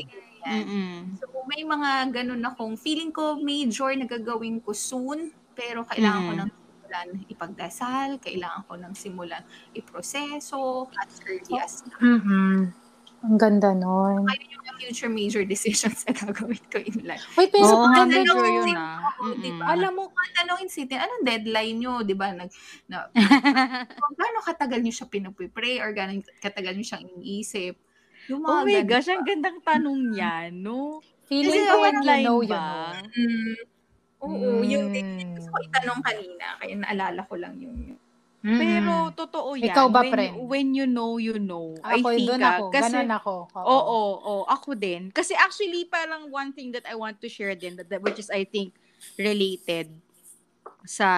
Mm-mm. 0.45 1.17
So, 1.17 1.25
may 1.49 1.65
mga 1.65 2.11
ganun 2.13 2.43
akong 2.45 2.75
feeling 2.77 3.09
ko 3.09 3.39
major 3.41 3.93
na 3.97 4.05
gagawin 4.05 4.61
ko 4.61 4.75
soon, 4.75 5.33
pero 5.55 5.81
kailangan 5.87 6.21
ko 6.27 6.31
Mm. 6.31 6.37
nang 6.37 6.51
simulan 6.53 7.09
ipagdasal, 7.31 8.09
kailangan 8.21 8.61
ko 8.67 8.73
nang 8.77 8.93
simulan 8.93 9.43
iproseso 9.73 10.91
as 11.01 11.13
early 11.25 11.55
as 11.57 11.81
Mm-mm. 11.97 12.84
Ang 13.25 13.37
ganda 13.41 13.73
nun. 13.73 14.29
ayun 14.29 14.53
yung 14.53 14.65
future 14.77 15.09
major 15.09 15.43
decisions 15.53 16.05
na 16.05 16.13
gagawin 16.13 16.61
ko 16.69 16.77
in 16.77 17.01
life. 17.01 17.25
Wait, 17.33 17.49
pero 17.49 17.65
Oo, 17.65 17.89
ang 17.89 17.89
nga, 17.89 18.05
ganda 18.05 18.21
medyo 18.21 18.37
nun. 18.37 18.53
yun 18.53 18.69
ah. 18.77 19.01
Oo, 19.01 19.33
di 19.33 19.49
ba? 19.49 19.65
Mm-mm. 19.65 19.73
Alam 19.73 19.91
mo, 19.97 20.03
kung 20.13 20.31
tanongin 20.37 20.69
si 20.69 20.85
Tin, 20.85 21.01
anong 21.01 21.25
deadline 21.25 21.77
nyo? 21.81 21.93
Di 22.05 22.13
ba? 22.13 22.29
Nag, 22.29 22.49
na, 22.85 23.09
kung 24.01 24.13
gaano 24.13 24.39
katagal 24.45 24.79
nyo 24.85 24.93
siya 24.93 25.07
pinupipray 25.09 25.81
or 25.81 25.89
gaano 25.95 26.21
katagal 26.37 26.77
nyo 26.77 26.85
siyang 26.85 27.05
iniisip. 27.17 27.73
Yung 28.29 28.41
mga 28.45 28.49
Oh 28.49 28.61
my 28.61 28.73
ganun. 28.81 28.89
gosh, 28.89 29.09
ang 29.09 29.25
gandang 29.25 29.59
tanong 29.65 30.01
yan, 30.13 30.51
no? 30.61 31.01
Feeling 31.25 31.65
ko 31.65 31.75
when 31.81 31.97
you 31.97 32.05
deadline 32.05 32.25
know, 32.29 32.39
you 32.45 32.53
ba? 32.53 32.61
know. 32.61 33.09
Mm, 33.17 33.55
oo, 34.21 34.47
yun 34.61 34.85
din. 34.93 35.07
Mm. 35.17 35.33
Gusto 35.33 35.49
ko 35.49 35.57
itanong 35.65 36.01
kanina, 36.05 36.45
kaya 36.61 36.73
naalala 36.77 37.21
ko 37.25 37.33
lang 37.41 37.57
yung 37.57 37.97
Mm-mm. 38.45 38.61
Pero 38.61 38.93
totoo 39.17 39.57
yan. 39.57 39.73
Ikaw 39.73 39.85
ba, 39.89 40.05
when, 40.05 40.13
friend? 40.13 40.33
when 40.45 40.67
you 40.77 40.85
know, 40.85 41.17
you 41.17 41.41
know. 41.41 41.73
ako, 41.81 41.89
I 41.89 42.13
think 42.13 42.27
doon 42.29 42.41
ah, 42.45 42.49
ako. 42.53 42.63
kasi, 42.69 42.93
Ganon 42.93 43.09
ako. 43.09 43.33
Oo, 43.65 43.65
oo, 43.65 44.01
oo, 44.21 44.35
ako 44.45 44.69
din. 44.77 45.09
Kasi 45.09 45.33
actually, 45.33 45.89
parang 45.89 46.29
one 46.29 46.53
thing 46.53 46.69
that 46.69 46.85
I 46.85 46.93
want 46.93 47.17
to 47.25 47.27
share 47.27 47.57
din, 47.57 47.73
that, 47.81 47.89
that- 47.89 48.05
which 48.05 48.21
is 48.21 48.29
I 48.29 48.45
think 48.45 48.77
related 49.17 49.89
sa 50.85 51.09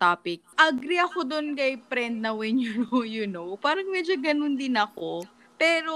topic. 0.00 0.40
Agree 0.56 0.96
ako 0.96 1.28
doon 1.28 1.52
kay 1.52 1.76
friend 1.92 2.24
na 2.24 2.32
when 2.32 2.56
you 2.56 2.72
know, 2.88 3.04
you 3.04 3.28
know. 3.28 3.52
Parang 3.60 3.92
medyo 3.92 4.16
ganun 4.16 4.56
din 4.56 4.72
ako. 4.72 5.28
Pero, 5.60 5.92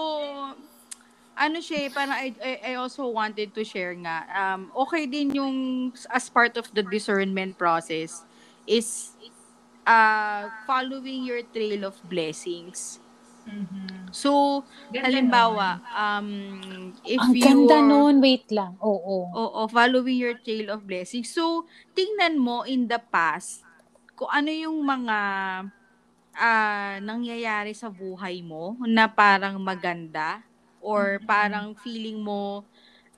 ano 1.36 1.56
siya, 1.64 1.88
eh, 1.88 1.90
parang 1.92 2.20
I, 2.20 2.36
I, 2.36 2.52
I 2.60 2.72
also 2.76 3.08
wanted 3.08 3.56
to 3.56 3.64
share 3.64 3.96
nga, 3.96 4.28
um, 4.28 4.68
okay 4.84 5.08
din 5.08 5.32
yung 5.32 5.56
as 6.12 6.28
part 6.28 6.60
of 6.60 6.68
the 6.76 6.84
discernment 6.84 7.56
process 7.56 8.24
is 8.68 9.16
uh, 9.86 10.50
following 10.66 11.24
your 11.24 11.42
trail 11.54 11.86
of 11.86 11.96
blessings. 12.10 12.98
So, 14.10 14.62
Ganda 14.90 15.06
halimbawa, 15.06 15.68
um, 15.94 16.28
if 17.04 17.20
Ang 17.20 17.34
you 17.36 17.44
ganda 17.46 17.78
nun. 17.84 18.18
Wait 18.18 18.48
lang. 18.50 18.74
Oo. 18.82 19.30
Oo, 19.30 19.60
following 19.68 20.18
your 20.18 20.34
trail 20.40 20.72
of 20.72 20.82
blessings. 20.86 21.30
So, 21.30 21.68
tingnan 21.94 22.40
mo 22.40 22.64
in 22.66 22.88
the 22.88 22.98
past 22.98 23.62
kung 24.16 24.32
ano 24.32 24.50
yung 24.50 24.80
mga 24.82 25.18
ah, 26.36 26.96
nangyayari 27.00 27.72
sa 27.76 27.88
buhay 27.92 28.40
mo 28.44 28.76
na 28.84 29.08
parang 29.08 29.60
maganda 29.60 30.44
or 30.80 31.20
parang 31.24 31.76
feeling 31.84 32.20
mo 32.20 32.64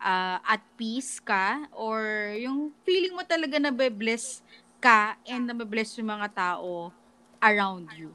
ah, 0.03 0.43
at 0.43 0.63
peace 0.79 1.23
ka 1.23 1.67
or 1.75 2.33
yung 2.39 2.75
feeling 2.83 3.15
mo 3.15 3.23
talaga 3.23 3.59
na 3.59 3.71
bless 3.71 4.43
ka 4.79 5.19
and 5.27 5.47
na 5.47 5.55
bless 5.59 5.99
yung 5.99 6.11
mga 6.11 6.29
tao 6.33 6.91
around 7.39 7.87
you. 7.95 8.11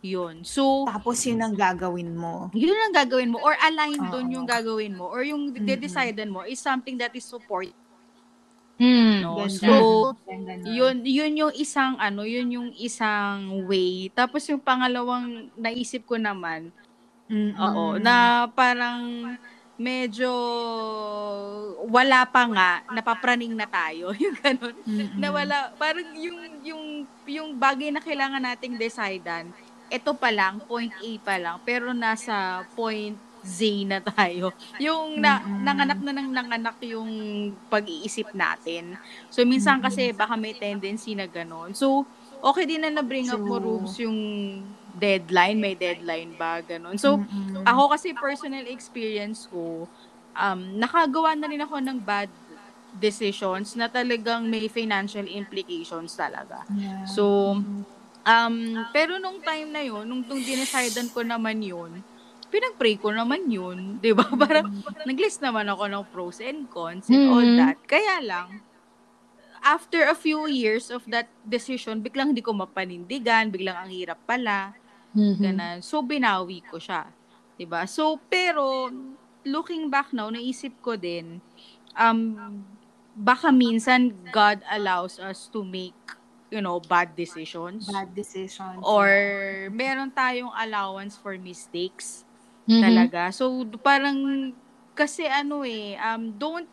Yun. 0.00 0.40
So, 0.48 0.88
Tapos 0.88 1.20
yun 1.28 1.44
ang 1.44 1.52
gagawin 1.52 2.16
mo. 2.16 2.48
yun 2.56 2.72
ang 2.72 2.94
gagawin 2.96 3.28
mo 3.28 3.36
or 3.38 3.52
align 3.60 4.00
doon 4.08 4.26
Oo. 4.26 4.34
yung 4.40 4.46
gagawin 4.48 4.96
mo 4.96 5.04
or 5.06 5.20
yung 5.20 5.52
Mm-mm. 5.52 5.60
de-decidean 5.60 6.32
mo 6.32 6.40
is 6.48 6.56
something 6.56 6.96
that 6.96 7.12
is 7.12 7.22
support 7.22 7.68
Hmm. 8.80 9.20
no 9.20 9.44
Ganda. 9.44 9.60
so 9.60 9.74
Ganda 10.24 10.56
yun 10.64 11.04
yun 11.04 11.32
yung 11.36 11.52
isang 11.52 12.00
ano 12.00 12.24
yun 12.24 12.48
yung 12.48 12.70
isang 12.80 13.68
way 13.68 14.08
tapos 14.08 14.48
yung 14.48 14.56
pangalawang 14.56 15.52
naisip 15.52 16.08
ko 16.08 16.16
naman 16.16 16.72
Mm-mm. 17.28 17.60
oo 17.60 18.00
na 18.00 18.48
parang 18.48 19.36
medyo 19.80 20.28
wala 21.88 22.28
pa 22.28 22.44
nga 22.52 22.70
napapraning 22.92 23.56
na 23.56 23.64
tayo 23.64 24.12
yung 24.22 24.36
ganun 24.36 24.76
Mm-mm. 24.84 25.16
na 25.16 25.28
wala 25.32 25.56
parang 25.80 26.04
yung 26.20 26.40
yung 26.60 26.84
yung 27.24 27.48
bagay 27.56 27.88
na 27.88 28.04
kailangan 28.04 28.44
nating 28.44 28.76
decidean 28.76 29.48
ito 29.88 30.12
pa 30.12 30.28
lang 30.28 30.60
point 30.68 30.92
A 30.92 31.10
pa 31.24 31.40
lang 31.40 31.56
pero 31.64 31.96
nasa 31.96 32.68
point 32.76 33.16
Z 33.40 33.88
na 33.88 34.04
tayo 34.04 34.52
yung 34.76 35.16
na, 35.16 35.40
Mm-mm. 35.40 35.64
nanganak 35.64 36.00
na 36.04 36.12
nang 36.12 36.28
nanganak 36.28 36.76
yung 36.84 37.08
pag-iisip 37.72 38.36
natin 38.36 39.00
so 39.32 39.40
minsan 39.48 39.80
kasi 39.80 40.12
baka 40.12 40.36
may 40.36 40.52
tendency 40.52 41.16
na 41.16 41.24
ganon 41.24 41.72
so 41.72 42.04
okay 42.44 42.68
din 42.68 42.84
na 42.84 42.92
na-bring 42.92 43.28
up 43.32 43.40
mo. 43.40 43.56
Rubes 43.56 43.96
yung 44.00 44.18
deadline 44.92 45.58
may 45.62 45.74
deadline 45.78 46.34
ba 46.36 46.60
ganon 46.64 46.98
so 46.98 47.20
Mm-mm. 47.20 47.66
ako 47.66 47.92
kasi 47.94 48.16
personal 48.16 48.64
experience 48.66 49.44
ko, 49.46 49.88
um, 50.34 50.60
nakagawa 50.80 51.36
na 51.36 51.46
rin 51.50 51.60
ako 51.62 51.76
ng 51.82 51.98
bad 52.02 52.32
decisions 52.90 53.76
na 53.78 53.86
talagang 53.92 54.48
may 54.50 54.66
financial 54.66 55.22
implications 55.28 56.16
talaga. 56.18 56.66
Yeah. 56.68 57.06
So, 57.06 57.54
um, 58.26 58.56
pero 58.94 59.18
nung 59.20 59.40
time 59.44 59.68
na 59.72 59.82
yun, 59.84 60.04
nung, 60.08 60.22
nung 60.26 60.42
dinecidean 60.44 61.10
ko 61.12 61.22
naman 61.24 61.60
yun, 61.62 62.02
pinag-pray 62.50 62.98
ko 62.98 63.14
naman 63.14 63.46
yun. 63.48 63.98
'di 64.02 64.10
ba 64.16 64.26
Parang 64.42 64.66
nag-list 65.06 65.40
naman 65.44 65.66
ako 65.70 65.84
ng 65.86 66.04
pros 66.10 66.38
and 66.42 66.66
cons 66.70 67.08
and 67.14 67.22
all 67.28 67.46
Mhm. 67.46 67.54
that. 67.54 67.78
Kaya 67.86 68.18
lang, 68.24 68.62
after 69.64 70.04
a 70.08 70.16
few 70.16 70.46
years 70.48 70.88
of 70.90 71.04
that 71.08 71.32
decision, 71.44 72.00
biglang 72.04 72.32
hindi 72.34 72.44
ko 72.44 72.52
mapanindigan, 72.56 73.52
biglang 73.52 73.76
ang 73.86 73.90
hirap 73.92 74.20
pala. 74.26 74.74
Mhm. 75.14 75.40
Ganun. 75.42 75.80
So, 75.82 76.02
binawi 76.04 76.62
ko 76.68 76.76
siya. 76.78 77.14
'di 77.58 77.64
ba 77.68 77.84
So, 77.88 78.22
pero, 78.30 78.90
looking 79.46 79.88
back 79.90 80.12
now, 80.12 80.28
naisip 80.30 80.78
ko 80.84 80.94
din, 81.00 81.40
um, 81.96 82.36
baka 83.16 83.50
minsan 83.54 84.28
God 84.30 84.62
allows 84.70 85.18
us 85.20 85.48
to 85.52 85.64
make, 85.64 85.98
you 86.52 86.60
know, 86.62 86.80
bad 86.80 87.16
decisions. 87.16 87.88
Bad 87.92 88.14
decisions. 88.14 88.80
Or, 88.84 89.08
meron 89.72 90.12
tayong 90.14 90.52
allowance 90.56 91.16
for 91.18 91.36
mistakes 91.40 92.24
Mhm. 92.68 92.80
talaga. 92.82 93.32
So, 93.34 93.64
parang, 93.82 94.52
kasi 94.96 95.24
ano 95.28 95.64
eh, 95.64 95.96
um, 96.00 96.36
don't 96.36 96.70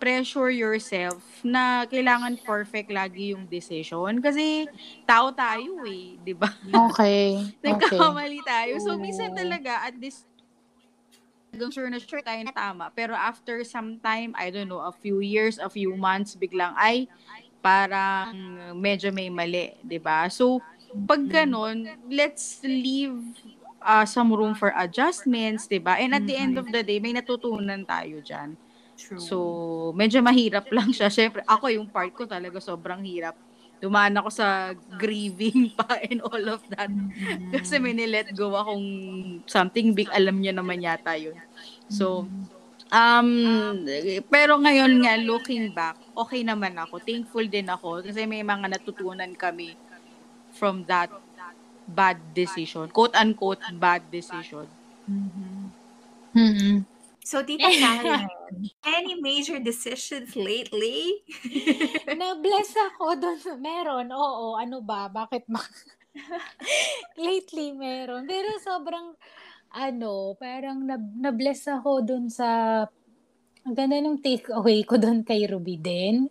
pressure 0.00 0.50
yourself 0.50 1.44
na 1.44 1.84
kailangan 1.86 2.40
perfect 2.42 2.88
lagi 2.90 3.36
yung 3.36 3.46
decision. 3.46 4.18
Kasi, 4.24 4.66
tao 5.06 5.30
tayo 5.36 5.84
eh, 5.86 6.16
di 6.20 6.32
ba? 6.34 6.48
Okay. 6.48 7.36
Okay. 7.60 7.60
Nagkakamali 7.60 8.40
tayo. 8.42 8.80
So, 8.80 8.96
minsan 8.96 9.36
talaga, 9.36 9.84
at 9.86 9.94
this, 10.00 10.24
hanggang 11.52 11.72
sure 11.74 11.90
na 11.90 11.98
sure 12.00 12.22
tayo 12.24 12.40
na 12.46 12.54
tama. 12.54 12.88
Pero 12.96 13.12
after 13.12 13.60
some 13.66 14.00
time, 14.00 14.32
I 14.38 14.48
don't 14.54 14.70
know, 14.70 14.82
a 14.86 14.94
few 14.94 15.20
years, 15.20 15.58
a 15.60 15.68
few 15.70 15.94
months, 15.98 16.34
biglang, 16.38 16.72
ay, 16.78 17.10
parang 17.60 18.32
medyo 18.78 19.10
may 19.12 19.28
mali, 19.28 19.76
'di 19.84 19.98
ba 20.00 20.26
So, 20.32 20.64
pag 21.06 21.28
ganon, 21.28 21.98
let's 22.08 22.60
leave 22.64 23.18
uh, 23.84 24.06
some 24.08 24.32
room 24.32 24.54
for 24.56 24.72
adjustments, 24.78 25.68
'di 25.68 25.82
ba 25.84 25.98
And 26.00 26.16
at 26.16 26.24
the 26.26 26.36
end 26.38 26.56
of 26.56 26.70
the 26.72 26.82
day, 26.86 26.98
may 27.02 27.12
natutunan 27.16 27.84
tayo 27.88 28.22
dyan. 28.24 28.56
True. 29.00 29.16
So, 29.18 29.36
medyo 29.96 30.20
mahirap 30.20 30.68
lang 30.76 30.92
siya. 30.92 31.08
Siyempre, 31.08 31.40
ako 31.48 31.72
yung 31.72 31.88
part 31.88 32.12
ko 32.12 32.28
talaga 32.28 32.60
sobrang 32.60 33.00
hirap. 33.08 33.34
Dumaan 33.80 34.12
ako 34.20 34.28
sa 34.28 34.76
grieving 35.00 35.72
pa 35.78 35.96
and 36.04 36.20
all 36.20 36.44
of 36.52 36.60
that. 36.68 36.92
Mhm. 36.92 37.48
Kasi 37.48 37.80
may 37.80 37.96
nilet 37.96 38.28
go 38.36 38.52
akong 38.52 38.84
something 39.48 39.96
big, 39.96 40.12
alam 40.12 40.36
niya 40.36 40.52
naman 40.52 40.84
yata 40.84 41.16
yun. 41.16 41.40
So, 41.88 42.28
um, 42.92 43.28
pero 44.28 44.60
ngayon 44.60 44.92
nga, 45.02 45.16
looking 45.16 45.72
back, 45.72 45.96
okay 46.12 46.44
naman 46.44 46.76
ako. 46.76 47.00
Thankful 47.00 47.48
din 47.48 47.66
ako 47.72 48.04
kasi 48.04 48.28
may 48.28 48.44
mga 48.44 48.68
natutunan 48.76 49.32
kami 49.34 49.80
from 50.52 50.84
that 50.86 51.10
bad 51.88 52.20
decision. 52.34 52.88
Quote-unquote 52.92 53.62
bad 53.80 54.06
decision. 54.12 54.68
Mhm. 55.08 55.72
Mhm. 56.34 56.86
So, 57.30 57.46
Tita 57.46 57.70
Karen, 57.78 58.26
any 58.82 59.14
major 59.22 59.62
decisions 59.62 60.34
lately? 60.34 61.22
Na-bless 62.10 62.74
ako 62.90 63.14
doon. 63.22 63.38
Meron, 63.62 64.10
oo. 64.10 64.58
Ano 64.58 64.82
ba? 64.82 65.06
Bakit 65.06 65.46
ma... 65.46 65.62
Lately, 67.30 67.70
meron. 67.70 68.26
Pero 68.26 68.50
sobrang, 68.58 69.14
ano, 69.70 70.34
parang 70.42 70.82
na- 70.82 70.98
na-bless 70.98 71.70
ako 71.70 72.02
doon 72.02 72.26
sa... 72.26 72.82
Ang 73.62 73.78
ganda 73.78 74.02
ng 74.02 74.18
takeaway 74.18 74.82
ko 74.82 74.98
doon 74.98 75.22
kay 75.22 75.46
Ruby 75.46 75.78
din. 75.78 76.26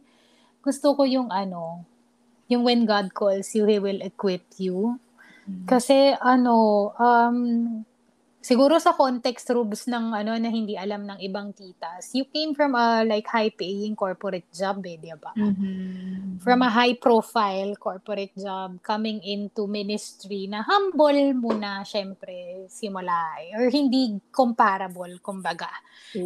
Gusto 0.60 1.00
ko 1.00 1.08
yung 1.08 1.32
ano, 1.32 1.88
yung 2.52 2.68
when 2.68 2.84
God 2.84 3.16
calls 3.16 3.56
you, 3.56 3.64
He 3.64 3.80
will 3.80 4.04
equip 4.04 4.44
you. 4.60 5.00
Kasi 5.64 6.12
ano, 6.20 6.92
um, 7.00 7.38
siguro 8.50 8.82
sa 8.82 8.98
context 8.98 9.46
rubs 9.54 9.86
ng 9.86 10.10
ano 10.10 10.34
na 10.42 10.50
hindi 10.50 10.74
alam 10.74 11.06
ng 11.06 11.20
ibang 11.22 11.54
titas, 11.54 12.10
you 12.18 12.26
came 12.34 12.58
from 12.58 12.74
a 12.74 13.06
like 13.06 13.30
high 13.30 13.54
paying 13.54 13.94
corporate 13.94 14.50
job 14.50 14.82
eh, 14.90 14.98
di 14.98 15.14
ba? 15.14 15.38
Mhm. 15.38 16.42
From 16.42 16.64
a 16.64 16.72
high 16.72 16.96
profile 16.96 17.76
corporate 17.78 18.32
job 18.34 18.80
coming 18.82 19.20
into 19.22 19.68
ministry 19.70 20.48
na 20.48 20.64
humble 20.66 21.36
muna 21.36 21.84
syempre 21.86 22.66
simula 22.72 23.38
eh, 23.44 23.54
or 23.60 23.68
hindi 23.70 24.18
comparable 24.32 25.20
kumbaga 25.20 25.68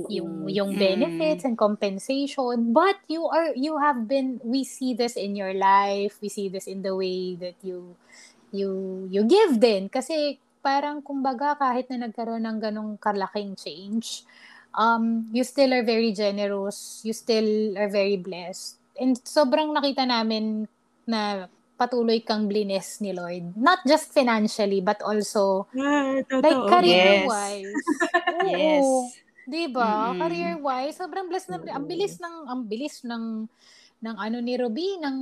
yung 0.07 0.47
yung 0.47 0.77
Mm. 0.77 0.79
benefits 0.79 1.43
and 1.49 1.57
compensation 1.57 2.71
but 2.71 2.95
you 3.09 3.25
are 3.27 3.51
you 3.57 3.75
have 3.81 4.05
been 4.07 4.37
we 4.45 4.61
see 4.63 4.93
this 4.93 5.17
in 5.17 5.33
your 5.35 5.51
life 5.57 6.15
we 6.21 6.29
see 6.29 6.47
this 6.47 6.69
in 6.69 6.85
the 6.85 6.93
way 6.93 7.33
that 7.35 7.57
you 7.65 7.97
you 8.53 8.69
you 9.09 9.25
give 9.25 9.57
din 9.57 9.89
kasi 9.89 10.37
parang 10.63 11.03
kumbaga 11.03 11.59
kahit 11.59 11.91
na 11.91 12.07
nagkaroon 12.07 12.47
ng 12.47 12.57
ganong 12.63 12.91
kalaking 12.97 13.53
change 13.59 14.23
um 14.73 15.27
you 15.35 15.43
still 15.43 15.69
are 15.75 15.83
very 15.85 16.15
generous 16.15 17.03
you 17.03 17.11
still 17.11 17.75
are 17.75 17.91
very 17.91 18.15
blessed 18.15 18.79
and 18.97 19.19
sobrang 19.27 19.75
nakita 19.75 20.07
namin 20.07 20.65
na 21.03 21.51
patuloy 21.75 22.23
kang 22.23 22.47
blinis 22.47 23.03
ni 23.03 23.11
Lord 23.11 23.53
not 23.59 23.83
just 23.83 24.15
financially 24.15 24.79
but 24.79 25.03
also 25.03 25.67
Ah, 25.75 26.23
like 26.39 26.55
totoo. 26.55 26.71
career 26.71 27.27
wise 27.27 27.83
Yes. 28.39 28.87
Oo. 28.87 29.21
'Di 29.43 29.67
ba? 29.75 30.15
Mm-mm. 30.15 30.19
Career 30.23 30.53
wise, 30.63 30.95
sobrang 30.95 31.27
blessed 31.27 31.51
na 31.51 31.59
ang 31.75 31.83
bilis 31.83 32.15
ng 32.15 32.35
ang 32.47 32.61
bilis 32.63 33.03
ng 33.03 33.23
ng 34.03 34.17
ano 34.19 34.37
ni 34.43 34.59
Ruby 34.59 34.99
ng 34.99 35.17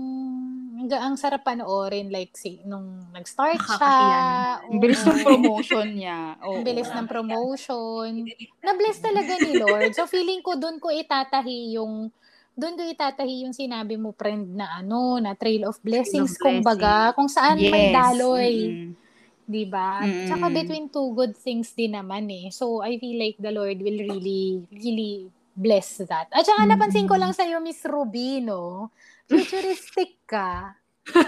ang, 0.81 0.89
ang 0.89 1.15
sarap 1.15 1.45
panoorin 1.45 2.09
like 2.09 2.33
si 2.33 2.65
nung 2.65 3.13
nag-start 3.13 3.61
siya. 3.61 4.21
Ang 4.65 4.81
bilis 4.81 5.05
ng 5.05 5.21
promotion 5.21 5.87
niya. 5.93 6.19
Oo. 6.45 6.57
Ang 6.57 6.65
bilis 6.65 6.89
ng 6.89 7.07
promotion. 7.07 8.11
Na-bless 8.65 8.97
talaga 9.05 9.33
ni 9.37 9.53
Lord. 9.53 9.93
So 9.93 10.09
feeling 10.09 10.41
ko 10.41 10.57
doon 10.57 10.81
ko 10.81 10.89
itatahi 10.89 11.77
yung 11.77 12.09
doon 12.57 12.73
ko 12.75 12.81
itatahi 12.83 13.45
yung 13.47 13.53
sinabi 13.55 13.95
mo 13.95 14.11
friend 14.17 14.57
na 14.57 14.81
ano, 14.81 15.21
na 15.21 15.37
trail 15.37 15.69
of 15.69 15.77
blessings 15.85 16.35
blessing. 16.35 16.41
kumbaga, 16.41 17.13
kung 17.13 17.29
saan 17.29 17.61
may 17.61 17.93
Yes. 17.93 17.93
daloy. 17.93 18.53
Mm-mm. 18.73 18.91
'di 19.51 19.63
ba? 19.67 20.07
Mm-mm. 20.07 20.25
Tsaka 20.31 20.45
between 20.47 20.85
two 20.87 21.11
good 21.11 21.35
things 21.35 21.75
din 21.75 21.93
naman 21.93 22.31
eh. 22.31 22.47
So 22.55 22.79
I 22.79 22.95
feel 22.97 23.19
like 23.19 23.35
the 23.37 23.51
Lord 23.51 23.77
will 23.83 23.99
really 23.99 24.63
really 24.71 25.27
bless 25.53 25.99
that. 26.01 26.27
At 26.29 26.43
saka 26.43 26.63
Mm-mm. 26.63 26.71
napansin 26.71 27.05
ko 27.05 27.15
lang 27.15 27.31
sa 27.31 27.43
iyo 27.43 27.57
Miss 27.57 27.83
Ruby, 27.83 28.39
no? 28.39 28.89
Futuristic 29.25 30.23
ka. 30.25 30.75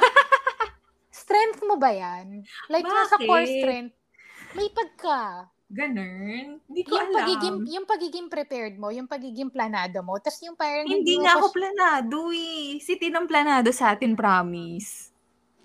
strength 1.14 1.62
mo 1.62 1.76
ba 1.76 1.90
'yan? 1.90 2.42
Like 2.68 2.84
nasa 2.84 3.16
Bakit? 3.16 3.28
core 3.28 3.48
strength. 3.48 3.96
May 4.54 4.70
pagka. 4.70 5.50
Ganun? 5.68 6.62
Hindi 6.62 6.82
ko 6.84 6.94
Yung 6.94 7.10
alam. 7.10 7.18
pagiging 7.18 7.58
yung 7.68 7.86
pagiging 7.86 8.28
prepared 8.28 8.76
mo, 8.78 8.94
yung 8.94 9.10
pagiging 9.10 9.50
planado 9.50 10.06
mo, 10.06 10.22
tapos 10.22 10.38
yung 10.44 10.54
parang 10.54 10.86
Hindi 10.86 11.18
mo 11.18 11.26
nga 11.26 11.34
ako 11.36 11.46
siya- 11.48 11.56
planado 11.56 12.20
eh. 12.30 12.78
Si 12.78 12.94
Tinang 12.94 13.26
planado 13.26 13.74
sa 13.74 13.92
atin, 13.92 14.14
promise. 14.14 15.10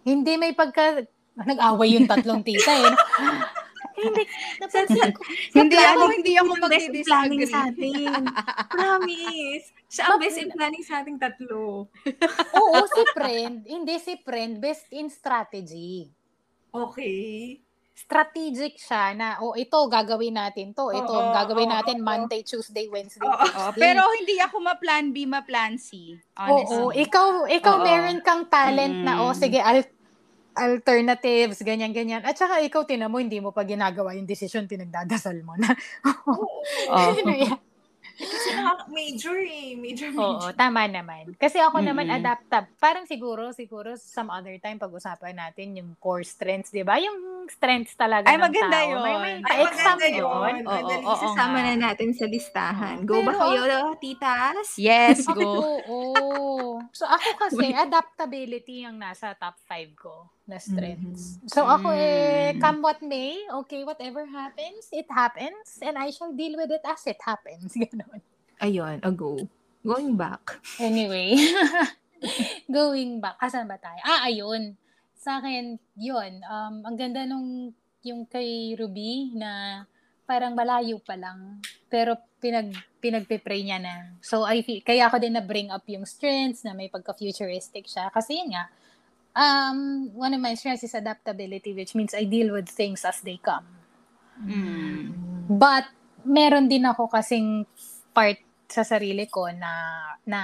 Hindi 0.00 0.40
may 0.40 0.56
pagka 0.56 1.04
nag-away 1.36 1.92
yung 1.92 2.08
tatlong 2.08 2.40
tita 2.40 2.72
eh. 2.72 2.88
hindi 4.00 4.22
napansin 4.60 5.10
ko. 5.10 5.20
Hindi 5.52 5.76
ako, 5.76 6.04
hindi 6.10 6.32
ako 6.34 6.52
magdi-disagree. 6.58 7.46
sa 7.46 7.58
atin. 7.66 8.22
promise. 8.68 9.66
Siya 9.86 10.02
ang 10.06 10.18
best 10.18 10.36
in 10.36 10.48
planning 10.48 10.84
sa 10.84 11.00
ating 11.00 11.16
tatlo. 11.16 11.88
Oo, 12.60 12.78
si 12.86 13.02
friend. 13.16 13.64
Hindi 13.64 13.94
si 13.98 14.14
friend. 14.16 14.58
Best 14.58 14.88
in 14.90 15.08
strategy. 15.08 16.08
Okay. 16.68 17.58
Strategic 17.98 18.78
siya 18.78 19.10
na, 19.10 19.42
oh, 19.42 19.58
ito, 19.58 19.74
gagawin 19.84 20.38
natin 20.38 20.70
to. 20.70 20.86
Ito, 20.88 21.10
Oo, 21.10 21.34
gagawin 21.34 21.66
oo, 21.66 21.74
natin 21.74 21.98
oo. 21.98 22.06
Monday, 22.06 22.46
Tuesday, 22.46 22.86
Wednesday. 22.86 23.26
Oo, 23.26 23.34
Thursday. 23.34 23.74
pero 23.74 24.06
hindi 24.14 24.38
ako 24.38 24.56
ma-plan 24.62 25.10
B, 25.10 25.26
ma-plan 25.26 25.74
C. 25.74 26.14
Honestly. 26.32 26.78
Oo, 26.78 26.94
ikaw, 26.94 27.28
ikaw 27.44 27.74
Oo. 27.74 27.82
meron 27.82 28.22
kang 28.22 28.46
talent 28.46 29.02
na, 29.02 29.18
Mm. 29.18 29.22
oh, 29.24 29.34
sige, 29.34 29.58
al- 29.58 29.97
alternatives, 30.58 31.62
ganyan-ganyan. 31.62 32.26
At 32.26 32.34
saka 32.34 32.58
ikaw, 32.60 32.82
tinan 32.82 33.08
mo, 33.08 33.22
hindi 33.22 33.38
mo 33.38 33.54
pa 33.54 33.62
ginagawa 33.62 34.18
yung 34.18 34.26
decision, 34.26 34.66
pinagdadasal 34.66 35.38
mo 35.46 35.54
na. 35.54 35.70
Oo. 36.26 36.44
Ano 36.88 37.32
yan? 37.32 37.58
Kasi 38.18 38.50
nakaka- 38.50 38.90
major 38.90 39.38
eh. 39.38 39.78
Major, 39.78 40.10
Oo, 40.10 40.42
major. 40.42 40.52
tama 40.58 40.90
naman. 40.90 41.38
Kasi 41.38 41.62
ako 41.62 41.78
naman 41.78 42.10
Mm-mm. 42.10 42.18
adaptab. 42.18 42.66
Parang 42.82 43.06
siguro, 43.06 43.54
siguro 43.54 43.94
some 43.94 44.26
other 44.26 44.58
time 44.58 44.74
pag-usapan 44.74 45.38
natin 45.38 45.78
yung 45.78 45.90
core 46.02 46.26
strengths, 46.26 46.74
di 46.74 46.82
ba? 46.82 46.98
Yung 46.98 47.46
strengths 47.46 47.94
talaga 47.94 48.26
Ay, 48.26 48.34
ng 48.34 48.42
maganda 48.42 48.74
tao. 48.74 48.90
yun. 48.90 49.00
May, 49.06 49.16
may 49.22 49.34
Ay, 49.38 49.42
pa-exam 49.62 49.94
maganda 49.94 50.06
yun. 50.10 50.18
yun. 50.18 50.64
Oo, 50.66 50.90
oo, 51.06 51.14
isasama 51.14 51.56
nga. 51.56 51.66
na 51.70 51.74
natin 51.78 52.10
sa 52.10 52.26
listahan. 52.26 52.96
Go 53.06 53.22
ba 53.22 53.30
Pero 53.30 53.38
kayo, 53.54 53.74
titas? 54.02 54.66
Yes, 54.74 55.22
go. 55.22 55.78
oo. 55.94 56.82
So, 56.90 57.06
ako 57.06 57.28
kasi, 57.38 57.70
adaptability 57.70 58.82
ang 58.82 58.98
nasa 58.98 59.30
top 59.38 59.54
5 59.62 59.94
ko 59.94 60.26
na 60.48 60.56
strengths. 60.56 61.36
So, 61.46 61.62
ako 61.62 61.92
eh, 61.92 62.50
Mm. 62.50 62.58
come 62.58 62.78
what 62.80 62.98
may, 62.98 63.36
okay, 63.62 63.84
whatever 63.84 64.24
happens, 64.24 64.88
it 64.90 65.04
happens, 65.06 65.76
and 65.78 65.94
I 65.94 66.08
shall 66.08 66.32
deal 66.32 66.56
with 66.56 66.72
it 66.72 66.82
as 66.82 67.04
it 67.04 67.20
happens. 67.20 67.76
Ganon. 67.76 68.24
Ayun, 68.58 68.98
a 69.04 69.12
go. 69.12 69.36
Going 69.84 70.16
back. 70.16 70.58
Anyway, 70.80 71.36
going 72.66 73.20
back. 73.20 73.38
Asan 73.38 73.68
ba 73.68 73.78
tayo? 73.78 74.00
Ah, 74.02 74.26
ayun. 74.26 74.74
Sa 75.14 75.38
akin, 75.38 75.78
yun. 75.94 76.42
Um, 76.42 76.82
ang 76.82 76.96
ganda 76.96 77.22
nung 77.22 77.70
yung 78.02 78.24
kay 78.24 78.74
Ruby 78.74 79.34
na 79.34 79.82
parang 80.24 80.54
malayo 80.54 80.98
pa 80.98 81.14
lang. 81.14 81.60
Pero 81.88 82.16
pinag 82.38 82.70
pinagpe-pray 82.98 83.62
niya 83.62 83.78
na. 83.78 83.94
So 84.20 84.42
I 84.42 84.62
feel, 84.62 84.82
kaya 84.82 85.06
ako 85.06 85.18
din 85.18 85.34
na 85.34 85.42
bring 85.42 85.70
up 85.70 85.86
yung 85.86 86.04
strengths 86.04 86.62
na 86.62 86.74
may 86.74 86.90
pagka-futuristic 86.90 87.86
siya 87.86 88.10
kasi 88.10 88.38
yun 88.38 88.54
nga 88.54 88.66
um 89.38 90.10
one 90.18 90.34
of 90.34 90.42
my 90.42 90.58
strengths 90.58 90.82
is 90.82 90.98
adaptability 90.98 91.70
which 91.70 91.94
means 91.94 92.10
I 92.10 92.26
deal 92.26 92.50
with 92.50 92.66
things 92.66 93.06
as 93.06 93.22
they 93.22 93.38
come. 93.38 93.64
Mm. 94.42 95.14
But 95.46 95.86
meron 96.26 96.66
din 96.66 96.82
ako 96.82 97.06
kasing 97.06 97.64
part 98.10 98.42
sa 98.66 98.82
sarili 98.82 99.30
ko 99.30 99.46
na 99.54 99.72
na 100.26 100.40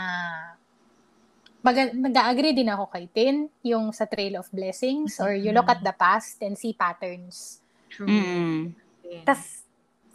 mag- 1.61 1.97
nag-agree 1.97 2.55
din 2.55 2.71
ako 2.71 2.89
kay 2.89 3.11
Tin, 3.11 3.51
yung 3.67 3.91
sa 3.91 4.05
Trail 4.09 4.39
of 4.41 4.49
Blessings, 4.53 5.19
or 5.19 5.35
you 5.35 5.51
look 5.51 5.69
at 5.69 5.81
the 5.81 5.93
past 5.97 6.41
and 6.45 6.57
see 6.57 6.73
patterns. 6.73 7.61
True. 7.89 8.09
Mm. 8.09 8.73
Tas 9.25 9.65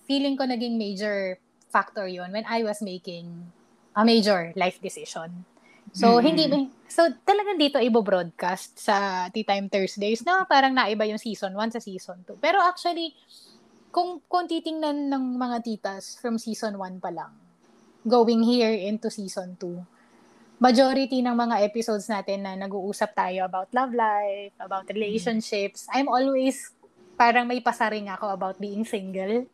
feeling 0.10 0.38
ko 0.38 0.46
naging 0.46 0.78
major 0.78 1.38
factor 1.70 2.10
yon 2.10 2.34
when 2.34 2.46
I 2.50 2.66
was 2.66 2.82
making 2.82 3.54
a 3.94 4.02
major 4.06 4.54
life 4.58 4.82
decision. 4.82 5.46
So, 5.94 6.20
Mm. 6.20 6.26
hindi, 6.26 6.44
so 6.86 7.06
talagang 7.26 7.58
dito 7.58 7.78
ibo-broadcast 7.82 8.78
sa 8.78 9.28
Tea 9.34 9.46
Time 9.46 9.68
Thursdays 9.70 10.22
na 10.22 10.46
parang 10.46 10.74
naiba 10.74 11.06
yung 11.10 11.22
season 11.22 11.54
1 11.58 11.74
sa 11.74 11.82
season 11.82 12.22
2. 12.26 12.38
Pero 12.38 12.62
actually, 12.62 13.14
kung, 13.90 14.22
kung 14.30 14.46
titingnan 14.46 15.10
ng 15.10 15.26
mga 15.38 15.58
titas 15.66 16.18
from 16.22 16.38
season 16.38 16.78
1 16.78 17.02
pa 17.02 17.10
lang, 17.10 17.34
going 18.06 18.46
here 18.46 18.74
into 18.74 19.10
season 19.10 19.58
2, 19.58 19.82
majority 20.60 21.24
ng 21.24 21.36
mga 21.36 21.64
episodes 21.64 22.12
natin 22.12 22.44
na 22.44 22.54
nag-uusap 22.54 23.16
tayo 23.16 23.48
about 23.48 23.72
love 23.72 23.96
life, 23.96 24.54
about 24.60 24.86
relationships, 24.92 25.88
I'm 25.90 26.12
always 26.12 26.76
parang 27.16 27.48
may 27.48 27.60
pasaring 27.60 28.08
ako 28.08 28.32
about 28.32 28.58
being 28.60 28.84
single. 28.84 29.48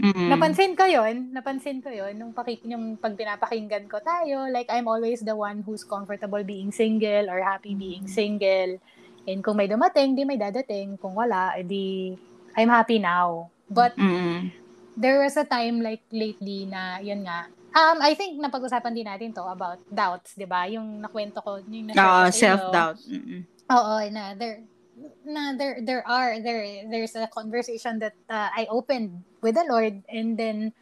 Mm. 0.00 0.28
Napansin 0.30 0.72
ko 0.76 0.84
yon, 0.84 1.32
napansin 1.32 1.78
ko 1.80 1.90
yon 1.90 2.14
nung 2.16 2.32
pakik 2.32 2.62
yung 2.64 2.96
pag 2.96 3.16
pinapakinggan 3.16 3.88
ko 3.88 3.98
tayo, 4.00 4.46
like 4.48 4.68
I'm 4.68 4.86
always 4.86 5.24
the 5.24 5.34
one 5.34 5.64
who's 5.64 5.82
comfortable 5.82 6.42
being 6.44 6.70
single 6.70 7.28
or 7.28 7.40
happy 7.42 7.74
being 7.74 8.06
single. 8.06 8.78
And 9.26 9.44
kung 9.44 9.56
may 9.56 9.68
dumating, 9.68 10.16
di 10.16 10.24
may 10.24 10.40
dadating. 10.40 10.96
Kung 10.96 11.14
wala, 11.16 11.56
edi 11.56 12.16
I'm 12.56 12.70
happy 12.70 12.98
now. 12.98 13.52
But 13.68 13.94
Mm. 13.94 14.50
there 14.96 15.22
was 15.22 15.36
a 15.36 15.46
time 15.46 15.80
like 15.80 16.02
lately 16.10 16.66
na 16.66 16.98
yun 16.98 17.22
nga. 17.24 17.46
Um, 17.70 18.02
I 18.02 18.18
think 18.18 18.34
napag-usapan 18.42 18.92
din 18.92 19.06
natin 19.06 19.30
to 19.30 19.46
about 19.46 19.78
doubts, 19.86 20.34
di 20.34 20.42
ba? 20.42 20.66
Yung 20.66 20.98
nakwento 20.98 21.38
ko, 21.38 21.62
yung 21.70 21.86
na 21.86 21.94
Ah, 21.94 22.26
self-doubt. 22.26 22.98
Mm. 23.06 23.46
Oo, 23.70 23.94
na 24.10 24.34
there 24.34 24.66
na 25.22 25.54
there 25.54 25.78
there 25.80 26.02
are 26.02 26.42
there 26.42 26.66
there's 26.90 27.14
a 27.14 27.30
conversation 27.30 28.02
that 28.02 28.18
uh, 28.26 28.50
I 28.50 28.66
opened 28.68 29.22
with 29.42 29.56
the 29.56 29.66
Lord 29.68 30.04
and 30.08 30.36
then 30.38 30.72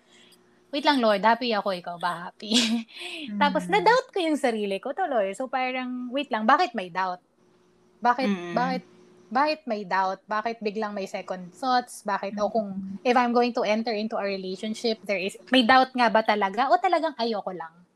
wait 0.73 0.85
lang 0.85 1.01
Lord, 1.01 1.25
happy 1.25 1.53
ako 1.57 1.73
ikaw 1.75 1.97
ba 1.99 2.29
happy? 2.31 2.53
Tapos 3.43 3.67
Mm. 3.67 3.73
na-doubt 3.73 4.09
ko 4.13 4.19
yung 4.21 4.39
sarili 4.41 4.79
ko 4.83 4.93
tuloy. 4.93 5.33
So 5.35 5.49
parang 5.49 6.13
wait 6.13 6.29
lang, 6.33 6.45
bakit 6.45 6.77
may 6.77 6.93
doubt? 6.93 7.23
Bakit 8.03 8.31
Mm. 8.31 8.55
bakit 8.55 8.85
bakit 9.29 9.61
may 9.69 9.85
doubt? 9.85 10.21
Bakit 10.29 10.61
biglang 10.65 10.93
may 10.97 11.09
second 11.09 11.53
thoughts? 11.57 12.05
Bakit 12.05 12.37
o 12.41 12.49
kung 12.53 12.85
if 13.05 13.17
I'm 13.17 13.33
going 13.33 13.53
to 13.57 13.65
enter 13.65 13.93
into 13.93 14.17
a 14.21 14.25
relationship, 14.25 15.01
there 15.05 15.21
is 15.21 15.37
may 15.53 15.65
doubt 15.65 15.93
nga 15.97 16.09
ba 16.13 16.21
talaga 16.25 16.69
o 16.73 16.77
talagang 16.81 17.17
ayoko 17.17 17.53
lang? 17.57 17.88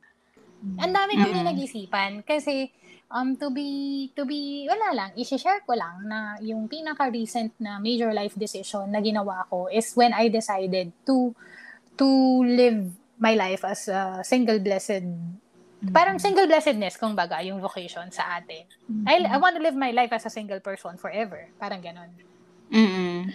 Ang 0.62 0.92
dami 0.94 1.12
kong 1.18 1.30
Mm. 1.30 1.38
pinag-isipan 1.42 2.12
kasi 2.22 2.70
um 3.12 3.36
to 3.36 3.52
be 3.52 4.08
to 4.16 4.24
be 4.24 4.64
wala 4.64 4.94
lang 4.96 5.10
i-share 5.20 5.60
ko 5.68 5.76
lang 5.76 6.06
na 6.08 6.40
yung 6.40 6.64
pinaka 6.64 7.12
recent 7.12 7.52
na 7.60 7.76
major 7.76 8.08
life 8.08 8.32
decision 8.38 8.88
na 8.88 9.04
ginawa 9.04 9.44
ko 9.52 9.68
is 9.68 9.92
when 9.92 10.16
I 10.16 10.32
decided 10.32 10.94
to 11.04 11.36
to 12.00 12.08
live 12.40 12.88
my 13.20 13.36
life 13.36 13.68
as 13.68 13.92
a 13.92 14.24
single 14.24 14.58
blessed 14.64 15.04
parang 15.92 16.16
single 16.16 16.46
blessedness 16.46 16.94
kung 16.94 17.12
baga 17.12 17.42
yung 17.42 17.58
vocation 17.58 18.06
sa 18.08 18.38
atin. 18.38 18.64
I, 19.02 19.26
I 19.26 19.36
want 19.36 19.58
to 19.58 19.62
live 19.62 19.74
my 19.74 19.90
life 19.90 20.14
as 20.14 20.22
a 20.24 20.30
single 20.30 20.62
person 20.62 20.94
forever. 20.94 21.50
Parang 21.58 21.82
ganon. 21.82 22.06
Mm. 22.72 23.28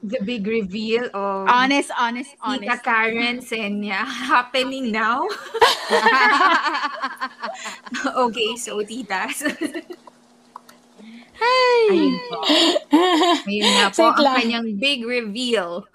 The 0.00 0.22
big 0.22 0.46
reveal 0.46 1.10
of 1.10 1.50
Honest, 1.50 1.90
honest, 1.98 2.38
Tita 2.38 2.78
honest. 2.78 2.84
Karen 2.86 3.36
Senya 3.42 4.06
happening 4.30 4.94
now. 4.94 5.26
okay, 8.30 8.54
so 8.54 8.78
titas. 8.86 9.42
Ayun 11.40 12.14
po. 12.30 12.38
Ayun 13.50 13.70
nga 13.74 13.86
po 13.90 14.14
ang 14.14 14.38
kanyang 14.38 14.70
big 14.78 15.02
reveal. 15.02 15.90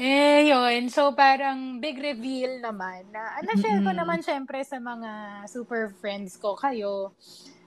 Eh, 0.00 0.48
yun. 0.48 0.88
So, 0.88 1.12
parang 1.12 1.76
big 1.76 2.00
reveal 2.00 2.64
naman 2.64 3.04
na, 3.12 3.36
ah, 3.36 3.44
na-share 3.44 3.84
ko 3.84 3.92
naman 3.92 4.24
syempre 4.24 4.64
sa 4.64 4.80
mga 4.80 5.44
super 5.44 5.92
friends 6.00 6.40
ko 6.40 6.56
kayo 6.56 7.12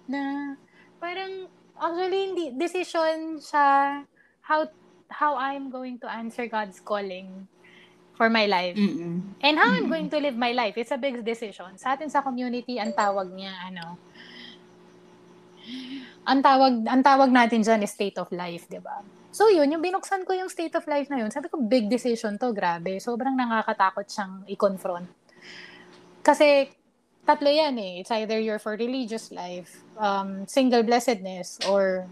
na 0.10 0.58
parang 0.98 1.46
actually 1.78 2.22
hindi 2.34 2.46
decision 2.56 3.42
sa 3.42 3.62
how 4.46 4.68
how 5.14 5.38
I'm 5.38 5.70
going 5.70 6.02
to 6.02 6.08
answer 6.10 6.50
God's 6.50 6.82
calling 6.82 7.48
for 8.14 8.30
my 8.30 8.46
life. 8.46 8.78
Mm-mm. 8.78 9.26
And 9.42 9.56
how 9.58 9.74
I'm 9.74 9.90
going 9.90 10.10
to 10.14 10.20
live 10.22 10.38
my 10.38 10.54
life. 10.54 10.78
It's 10.78 10.94
a 10.94 11.02
big 11.02 11.22
decision. 11.26 11.78
Sa 11.78 11.98
atin 11.98 12.10
sa 12.10 12.22
community, 12.22 12.78
ang 12.78 12.94
tawag 12.94 13.34
niya, 13.34 13.54
ano, 13.74 13.98
ang 16.24 16.40
tawag, 16.40 16.74
ang 16.86 17.02
tawag 17.02 17.30
natin 17.34 17.66
dyan 17.66 17.82
is 17.84 17.92
state 17.92 18.18
of 18.22 18.30
life, 18.32 18.70
di 18.70 18.80
ba? 18.80 19.02
So 19.34 19.50
yun, 19.50 19.74
yung 19.74 19.82
binuksan 19.82 20.30
ko 20.30 20.38
yung 20.38 20.48
state 20.48 20.78
of 20.78 20.86
life 20.86 21.10
na 21.10 21.26
yun, 21.26 21.34
sabi 21.34 21.50
ko, 21.50 21.58
big 21.58 21.90
decision 21.90 22.38
to, 22.38 22.54
grabe. 22.54 23.02
Sobrang 23.02 23.34
nakakatakot 23.34 24.06
siyang 24.06 24.46
i-confront. 24.46 25.10
Kasi, 26.22 26.70
tatlo 27.28 27.50
yan 27.52 27.76
eh. 27.80 28.02
It's 28.04 28.12
either 28.12 28.40
you're 28.40 28.60
for 28.60 28.76
religious 28.76 29.32
life, 29.32 29.84
um, 29.98 30.46
single 30.48 30.84
blessedness, 30.84 31.60
or 31.70 32.10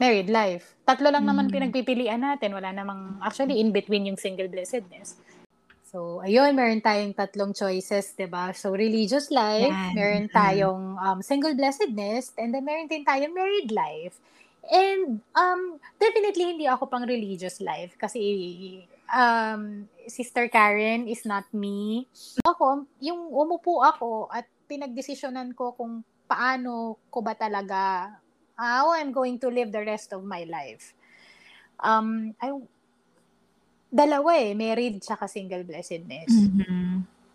married 0.00 0.30
life. 0.30 0.74
Tatlo 0.86 1.10
lang 1.12 1.26
naman 1.26 1.48
Mm. 1.48 1.54
pinagpipilian 1.54 2.20
natin. 2.22 2.52
Wala 2.54 2.70
namang, 2.74 3.18
actually, 3.22 3.60
in 3.60 3.70
between 3.72 4.06
yung 4.06 4.18
single 4.18 4.48
blessedness. 4.48 5.16
So, 5.86 6.18
ayun, 6.26 6.58
meron 6.58 6.82
tayong 6.82 7.14
tatlong 7.14 7.54
choices, 7.54 8.12
ba 8.30 8.50
So, 8.52 8.74
religious 8.74 9.30
life, 9.30 9.70
Yan. 9.70 9.94
meron 9.94 10.26
Mm. 10.26 10.34
tayong 10.34 10.84
um, 10.98 11.18
single 11.22 11.54
blessedness, 11.54 12.34
and 12.36 12.50
then 12.54 12.64
meron 12.66 12.90
din 12.90 13.06
tayong 13.06 13.34
married 13.34 13.70
life. 13.70 14.18
And 14.72 15.20
um, 15.36 15.78
definitely 16.00 16.56
hindi 16.56 16.66
ako 16.66 16.88
pang 16.88 17.04
religious 17.06 17.60
life 17.60 17.94
kasi 18.00 18.18
um, 19.10 19.88
Sister 20.08 20.48
Karen 20.48 21.08
is 21.08 21.24
not 21.24 21.44
me. 21.52 22.08
Ako, 22.44 22.88
yung 23.00 23.28
umupo 23.28 23.84
ako 23.84 24.28
at 24.32 24.48
pinagdesisyonan 24.68 25.52
ko 25.52 25.76
kung 25.76 26.04
paano 26.24 26.96
ko 27.12 27.20
ba 27.20 27.36
talaga 27.36 28.12
how 28.54 28.94
I'm 28.94 29.10
going 29.10 29.36
to 29.42 29.48
live 29.50 29.74
the 29.74 29.82
rest 29.82 30.14
of 30.14 30.22
my 30.22 30.46
life. 30.46 30.94
Um, 31.82 32.32
I, 32.38 32.54
dalawa 33.90 34.30
eh, 34.38 34.54
married 34.54 35.02
tsaka 35.02 35.26
single 35.26 35.66
blessedness. 35.66 36.30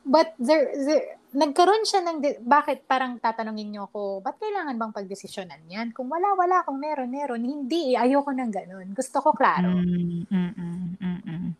But 0.09 0.33
there, 0.41 0.73
there, 0.73 1.21
nagkaroon 1.37 1.85
siya 1.85 2.01
ng, 2.01 2.17
de- 2.17 2.41
bakit 2.41 2.81
parang 2.89 3.21
tatanungin 3.21 3.69
niyo 3.69 3.85
ako, 3.85 4.25
ba't 4.25 4.41
kailangan 4.41 4.73
bang 4.73 4.95
pagdesisyonan 4.95 5.61
yan? 5.69 5.87
Kung 5.93 6.09
wala, 6.09 6.33
wala. 6.33 6.65
Kung 6.65 6.81
meron, 6.81 7.13
meron. 7.13 7.45
Hindi, 7.45 7.93
eh, 7.93 8.01
ayoko 8.01 8.33
ng 8.33 8.49
ganun. 8.49 8.87
Gusto 8.97 9.21
ko 9.21 9.37
klaro. 9.37 9.69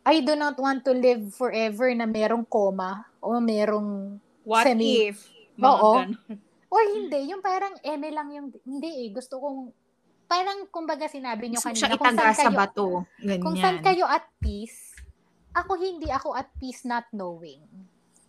I 0.10 0.26
do 0.26 0.34
not 0.34 0.58
want 0.58 0.82
to 0.84 0.94
live 0.98 1.30
forever 1.32 1.94
na 1.94 2.10
merong 2.10 2.42
koma 2.44 3.06
o 3.22 3.38
merong 3.38 4.18
What 4.42 4.66
Semi- 4.66 5.14
if? 5.14 5.30
Mga 5.54 5.70
Oo. 5.70 5.92
ganun. 6.02 6.38
Or 6.70 6.82
hindi, 6.82 7.30
yung 7.30 7.42
parang 7.42 7.78
eme 7.82 8.10
lang 8.10 8.30
yung, 8.30 8.48
hindi 8.66 9.06
eh, 9.06 9.10
gusto 9.10 9.38
kong, 9.38 9.70
parang 10.26 10.66
kumbaga 10.70 11.06
sinabi 11.06 11.50
nyo 11.50 11.62
kanina, 11.62 11.94
kung 11.94 12.14
saan 12.14 12.34
sa 12.34 12.50
kayo, 12.50 12.58
bato. 12.58 12.88
Ganyan. 13.20 13.42
kung 13.42 13.56
saan 13.58 13.78
kayo 13.82 14.06
at 14.06 14.26
peace, 14.38 14.98
ako 15.52 15.78
hindi 15.78 16.10
ako 16.10 16.34
at 16.34 16.50
peace 16.58 16.86
not 16.86 17.06
knowing. 17.10 17.62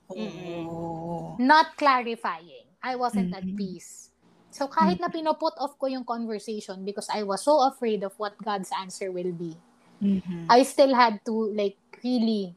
Oo. 0.09 1.37
Not 1.37 1.77
clarifying. 1.77 2.69
I 2.81 2.97
wasn't 2.97 3.33
at 3.33 3.45
Mhm. 3.45 3.57
peace. 3.57 4.09
So 4.51 4.67
kahit 4.67 4.99
na 4.99 5.09
pinuput 5.09 5.55
off 5.57 5.79
ko 5.79 5.87
yung 5.87 6.03
conversation 6.03 6.83
because 6.83 7.07
I 7.09 7.23
was 7.23 7.41
so 7.41 7.61
afraid 7.63 8.03
of 8.03 8.17
what 8.17 8.35
God's 8.37 8.73
answer 8.75 9.13
will 9.13 9.31
be, 9.31 9.55
Mhm. 10.01 10.49
I 10.49 10.65
still 10.65 10.97
had 10.97 11.21
to 11.29 11.53
like 11.53 11.77
really 12.01 12.57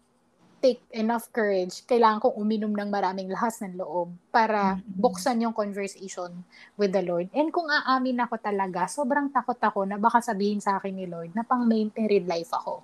take 0.63 0.79
enough 0.95 1.27
courage. 1.35 1.83
Kailangan 1.83 2.23
kong 2.23 2.39
uminom 2.39 2.71
ng 2.71 2.87
maraming 2.87 3.27
lahas 3.27 3.59
ng 3.59 3.75
loob 3.75 4.15
para 4.31 4.79
Mhm. 4.79 4.95
buksan 4.95 5.43
yung 5.43 5.51
conversation 5.51 6.31
with 6.79 6.95
the 6.95 7.03
Lord. 7.03 7.27
And 7.35 7.51
kung 7.51 7.67
aamin 7.67 8.23
ako 8.23 8.39
talaga, 8.39 8.87
sobrang 8.87 9.27
takot 9.35 9.59
ako 9.59 9.83
na 9.83 9.99
baka 9.99 10.23
sabihin 10.23 10.63
sa 10.63 10.79
akin 10.79 10.95
ni 10.95 11.03
Lord 11.03 11.35
na 11.35 11.43
pang 11.43 11.67
married 11.67 12.23
life 12.31 12.55
ako. 12.55 12.79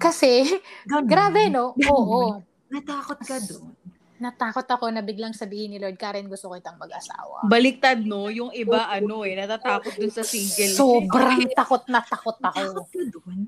Kasi, 0.00 0.48
Ganun. 0.88 1.04
grabe, 1.04 1.52
no? 1.52 1.76
Oo. 1.76 2.40
Natakot 2.72 3.20
ka 3.20 3.36
doon. 3.44 3.76
Natakot 4.20 4.68
ako 4.68 4.92
na 4.92 5.00
biglang 5.00 5.32
sabihin 5.32 5.72
ni 5.72 5.80
Lord, 5.80 5.96
Karen, 5.96 6.28
gusto 6.28 6.46
ko 6.46 6.54
itang 6.54 6.76
mag-asawa. 6.76 7.40
Baliktad, 7.42 8.04
no? 8.04 8.28
Yung 8.28 8.52
iba, 8.52 8.84
ano 8.86 9.24
eh, 9.24 9.32
natatakot 9.32 9.96
dun 9.96 10.12
sa 10.12 10.20
single. 10.20 10.76
Sobrang 10.76 11.40
takot 11.50 11.88
na 11.88 12.04
takot 12.04 12.36
Natakot 12.36 12.84
ako. 12.84 13.00
doon. 13.10 13.38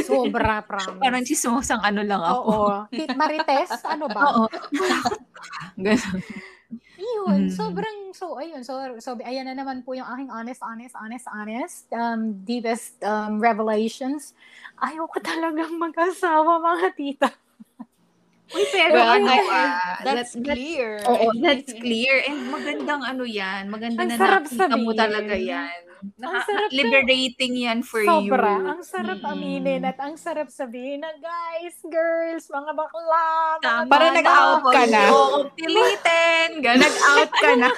Sobra, 0.00 0.58
promise. 0.66 0.96
Parang 0.98 1.22
chismosang 1.22 1.84
ano 1.84 2.00
lang 2.00 2.18
ako. 2.18 2.40
Oo. 2.42 2.72
Kit 2.88 3.12
Marites, 3.12 3.76
ano 3.84 4.08
ba? 4.08 4.20
Oo. 4.26 4.44
Ganun. 5.76 6.20
Yun, 6.94 7.40
Mm. 7.44 7.50
sobrang, 7.50 7.98
so, 8.14 8.38
ayun, 8.38 8.62
so, 8.62 8.72
so, 8.96 9.18
ayan 9.20 9.44
na 9.44 9.52
naman 9.52 9.82
po 9.82 9.92
yung 9.92 10.06
aking 10.06 10.30
honest, 10.30 10.62
honest, 10.62 10.94
honest, 10.94 11.26
honest, 11.28 11.76
um, 11.90 12.20
deepest 12.40 12.96
um, 13.02 13.36
revelations. 13.36 14.32
Ayaw 14.78 15.04
ko 15.06 15.18
talagang 15.18 15.76
mag-asawa, 15.76 16.62
mga 16.62 16.88
tita. 16.94 17.28
Uy, 18.52 18.64
pero 18.68 18.92
Well, 18.92 19.08
ano 19.16 19.28
ah, 19.48 19.96
That's 20.04 20.36
that- 20.36 20.44
clear. 20.54 21.00
Oo, 21.08 21.32
that's 21.40 21.72
clear. 21.82 22.20
And 22.28 22.52
magandang 22.52 23.02
ano 23.02 23.24
yan. 23.24 23.72
Maganda 23.72 24.04
Ang 24.04 24.10
na 24.12 24.16
nakita 24.44 24.76
mo 24.76 24.92
talaga 24.92 25.32
yan. 25.32 25.72
Ang 26.02 26.42
sarap 26.42 26.66
sa- 26.66 26.74
liberating 26.74 27.54
yan 27.56 27.78
for 27.80 28.00
you. 28.00 28.10
Sobra. 28.26 28.54
Ang 28.68 28.82
sarap 28.82 29.18
Mm-mm. 29.18 29.32
aminin 29.32 29.82
at 29.82 29.96
ang 29.96 30.14
sarap 30.14 30.48
sabihin 30.48 31.00
na, 31.00 31.14
guys, 31.16 31.78
girls, 31.84 32.46
mga 32.46 32.72
bakla, 32.72 33.26
mga 33.54 33.62
Tama 33.62 33.86
Para 33.86 34.06
nag-out 34.10 34.64
ka 34.66 34.82
na. 34.84 35.02
Oo, 35.08 35.38
pilitin. 35.52 36.48
Ganun. 36.64 36.82
Nag-out 36.82 37.30
ka 37.32 37.50
na. 37.54 37.68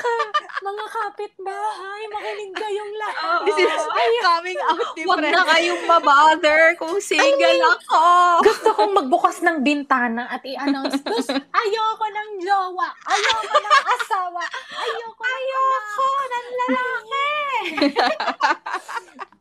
mga 0.56 0.84
kapitbahay, 0.88 2.02
makinig 2.08 2.52
kayong 2.54 2.94
lahat. 2.96 3.40
This 3.44 3.58
is 3.60 3.84
coming 4.24 4.58
out 4.62 4.80
Huwag 4.96 4.96
different. 5.20 5.34
na 5.34 5.44
kayong 5.46 5.82
mabother 5.84 6.60
kung 6.74 6.96
single 6.98 7.60
ako. 7.70 8.04
Gusto 8.42 8.68
kong 8.72 8.92
magbukas 8.94 9.40
ng 9.40 9.60
bintana 9.60 10.24
at 10.26 10.40
i-announce, 10.42 11.04
ayoko 11.36 12.06
ng 12.06 12.30
jowa, 12.40 12.88
ayoko 13.04 13.54
ng 13.54 13.78
asawa, 13.92 14.42
ayoko, 14.72 15.22
ayoko 15.22 16.06
ng 16.24 16.46
lalaki. 16.54 17.28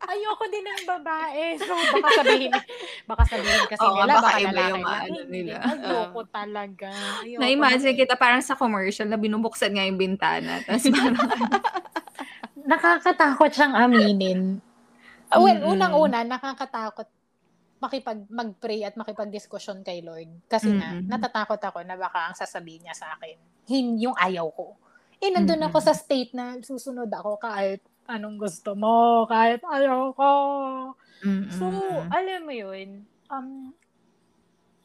ayoko 0.03 0.43
din 0.47 0.65
ng 0.65 0.83
babae. 0.85 1.43
So, 1.57 1.71
baka 1.71 2.09
sabihin, 2.15 2.53
baka 3.03 3.23
sabihin 3.25 3.63
kasi 3.65 3.81
Oo, 3.81 3.95
nila, 3.95 4.13
baka 4.13 4.21
baka 4.21 4.37
iba 4.39 4.61
yung 4.69 4.85
ano 4.85 5.19
nila. 5.27 5.55
Ayoko 5.63 6.21
talaga. 6.27 6.89
Ayoko 7.21 7.39
Na-imagine 7.39 7.93
na- 7.95 7.99
kita 7.99 8.13
parang 8.13 8.43
sa 8.43 8.53
commercial 8.53 9.07
na 9.07 9.17
binubuksan 9.17 9.71
nga 9.71 9.87
yung 9.87 9.97
bintana. 9.97 10.59
Tapos 10.61 10.85
parang, 10.89 11.17
Nakakatakot 12.63 13.51
siyang 13.51 13.75
aminin. 13.75 14.63
Ah, 15.27 15.35
Well, 15.35 15.59
Mm-mm. 15.59 15.71
unang-una, 15.75 16.23
nakakatakot 16.23 17.07
makipag 17.83 18.23
mag-pray 18.31 18.87
at 18.87 18.95
makipag-diskusyon 18.95 19.83
kay 19.83 19.99
Lord. 19.99 20.31
Kasi 20.47 20.71
nga, 20.71 20.95
Mm-mm. 20.95 21.11
natatakot 21.11 21.59
ako 21.59 21.83
na 21.83 21.99
baka 21.99 22.31
ang 22.31 22.35
sasabihin 22.37 22.87
niya 22.87 22.95
sa 22.95 23.11
akin, 23.19 23.35
hin 23.67 23.99
yung 23.99 24.15
ayaw 24.15 24.47
ko. 24.47 24.79
Eh, 25.19 25.27
nandun 25.27 25.59
Mm-mm. 25.59 25.67
ako 25.67 25.77
sa 25.83 25.91
state 25.91 26.31
na 26.31 26.55
susunod 26.63 27.11
ako 27.11 27.35
kahit 27.35 27.83
anong 28.07 28.37
gusto 28.39 28.75
mo, 28.75 29.25
kahit 29.29 29.63
ayaw 29.63 30.11
ko. 30.15 30.31
So, 31.53 31.65
alam 32.09 32.47
mo 32.47 32.53
yun, 32.55 33.05
um, 33.29 33.73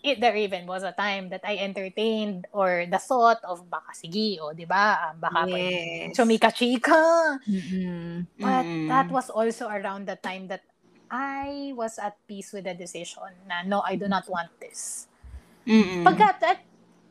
it, 0.03 0.21
there 0.21 0.37
even 0.37 0.67
was 0.67 0.83
a 0.83 0.93
time 0.93 1.29
that 1.31 1.43
I 1.43 1.59
entertained 1.59 2.47
or 2.53 2.87
the 2.87 2.99
thought 2.99 3.43
of 3.43 3.67
baka 3.71 3.95
sige, 3.95 4.39
o, 4.39 4.53
di 4.53 4.65
ba? 4.65 5.11
Um, 5.11 5.17
baka 5.21 5.43
Yes. 5.49 6.15
chumika-chika. 6.15 7.03
Mm-mm. 7.49 8.27
But 8.39 8.67
Mm. 8.67 8.89
that 8.89 9.09
was 9.11 9.31
also 9.31 9.67
around 9.67 10.07
the 10.07 10.17
time 10.17 10.47
that 10.49 10.63
I 11.11 11.73
was 11.75 11.99
at 11.99 12.21
peace 12.29 12.53
with 12.53 12.69
the 12.69 12.77
decision 12.77 13.33
na 13.49 13.65
no, 13.65 13.81
I 13.81 13.97
do 13.97 14.07
not 14.07 14.29
want 14.29 14.53
this. 14.61 15.09
Mm-mm. 15.67 16.05
Pagka, 16.05 16.37
at, 16.45 16.61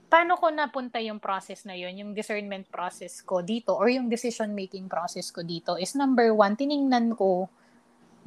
paano 0.07 0.39
ko 0.39 0.47
napunta 0.47 1.03
yung 1.03 1.19
process 1.19 1.67
na 1.67 1.75
yun, 1.75 1.95
yung 1.99 2.11
discernment 2.15 2.71
process 2.71 3.19
ko 3.23 3.43
dito, 3.43 3.75
or 3.75 3.91
yung 3.91 4.07
decision-making 4.07 4.87
process 4.87 5.31
ko 5.31 5.43
dito, 5.43 5.75
is 5.75 5.95
number 5.99 6.31
one, 6.31 6.55
tiningnan 6.55 7.15
ko 7.15 7.51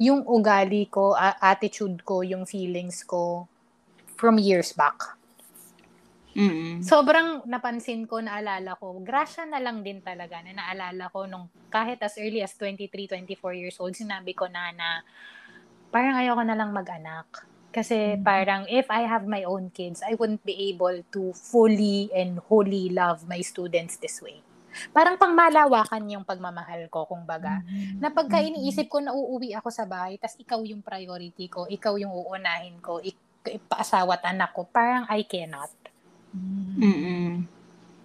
yung 0.01 0.25
ugali 0.25 0.89
ko, 0.89 1.13
attitude 1.41 2.01
ko, 2.01 2.25
yung 2.25 2.45
feelings 2.45 3.05
ko 3.05 3.45
from 4.17 4.37
years 4.41 4.73
back. 4.73 4.97
Mm-mm. 6.31 6.79
Sobrang 6.79 7.43
napansin 7.43 8.07
ko, 8.07 8.23
naalala 8.23 8.79
ko, 8.79 8.97
grasya 9.03 9.45
na 9.45 9.59
lang 9.59 9.83
din 9.83 9.99
talaga 9.99 10.39
na 10.39 10.55
naalala 10.55 11.11
ko 11.11 11.27
nung 11.27 11.51
kahit 11.67 11.99
as 12.01 12.15
early 12.17 12.39
as 12.39 12.55
23, 12.55 12.87
24 12.87 13.51
years 13.51 13.77
old, 13.83 13.93
sinabi 13.93 14.31
ko 14.31 14.47
na 14.47 14.71
na 14.71 15.03
parang 15.91 16.15
ayoko 16.15 16.41
na 16.47 16.55
lang 16.55 16.71
mag-anak. 16.71 17.50
Kasi 17.71 18.19
Mhm. 18.19 18.23
parang 18.27 18.61
if 18.67 18.85
I 18.91 19.07
have 19.07 19.23
my 19.23 19.47
own 19.47 19.71
kids, 19.71 20.03
I 20.03 20.19
wouldn't 20.19 20.43
be 20.43 20.75
able 20.75 21.07
to 21.15 21.31
fully 21.31 22.11
and 22.11 22.43
wholly 22.51 22.91
love 22.91 23.23
my 23.23 23.39
students 23.39 23.95
this 23.95 24.19
way. 24.19 24.43
Parang 24.91 25.19
pangmalawakan 25.19 26.03
yung 26.11 26.23
pagmamahal 26.23 26.87
ko, 26.87 27.03
kung 27.07 27.27
baga. 27.27 27.59
Na 27.99 28.07
pagka 28.11 28.39
iniisip 28.39 28.87
ko 28.87 29.03
na 29.03 29.11
uuwi 29.11 29.51
ako 29.55 29.67
sa 29.67 29.83
bahay, 29.83 30.15
tas 30.15 30.35
ikaw 30.39 30.63
yung 30.63 30.79
priority 30.83 31.51
ko, 31.51 31.67
ikaw 31.67 31.99
yung 31.99 32.11
uunahin 32.11 32.79
ko, 32.79 33.03
ik- 33.03 33.19
ipaasawa 33.47 34.19
at 34.19 34.31
anak 34.31 34.55
ko, 34.55 34.67
parang 34.67 35.07
I 35.11 35.27
cannot. 35.27 35.71
Mm-mm. 36.79 37.47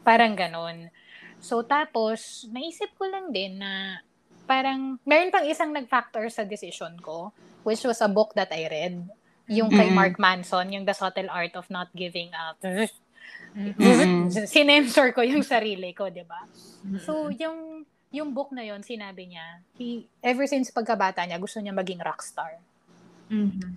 Parang 0.03 0.35
ganun. 0.35 0.91
So, 1.39 1.63
tapos, 1.63 2.51
naisip 2.51 2.95
ko 2.99 3.07
lang 3.07 3.31
din 3.31 3.63
na 3.63 4.03
parang, 4.47 4.99
meron 5.07 5.31
pang 5.31 5.47
isang 5.47 5.71
nag-factor 5.71 6.27
sa 6.31 6.43
decision 6.43 6.99
ko, 6.99 7.31
which 7.63 7.83
was 7.87 8.03
a 8.03 8.11
book 8.11 8.35
that 8.35 8.51
I 8.51 8.67
read. 8.67 9.07
Yung 9.47 9.71
kay 9.71 9.91
Mm-mm. 9.91 9.99
Mark 9.99 10.17
Manson, 10.19 10.67
yung 10.75 10.83
The 10.83 10.95
Subtle 10.95 11.31
Art 11.31 11.55
of 11.55 11.71
Not 11.71 11.95
Giving 11.95 12.35
Up. 12.35 12.59
Mm-mm. 13.55 14.31
Sinensor 14.55 15.15
ko 15.15 15.23
yung 15.23 15.47
sarili 15.47 15.95
ko, 15.95 16.11
di 16.11 16.27
ba? 16.27 16.43
So, 17.03 17.31
yung 17.31 17.87
yung 18.15 18.33
book 18.33 18.55
na 18.55 18.65
yon 18.65 18.81
sinabi 18.81 19.29
niya, 19.29 19.61
he, 19.77 20.07
ever 20.23 20.47
since 20.49 20.71
pagkabata 20.71 21.21
niya, 21.27 21.37
gusto 21.37 21.61
niya 21.61 21.75
maging 21.75 22.01
rockstar. 22.01 22.57
Mhm. 23.29 23.77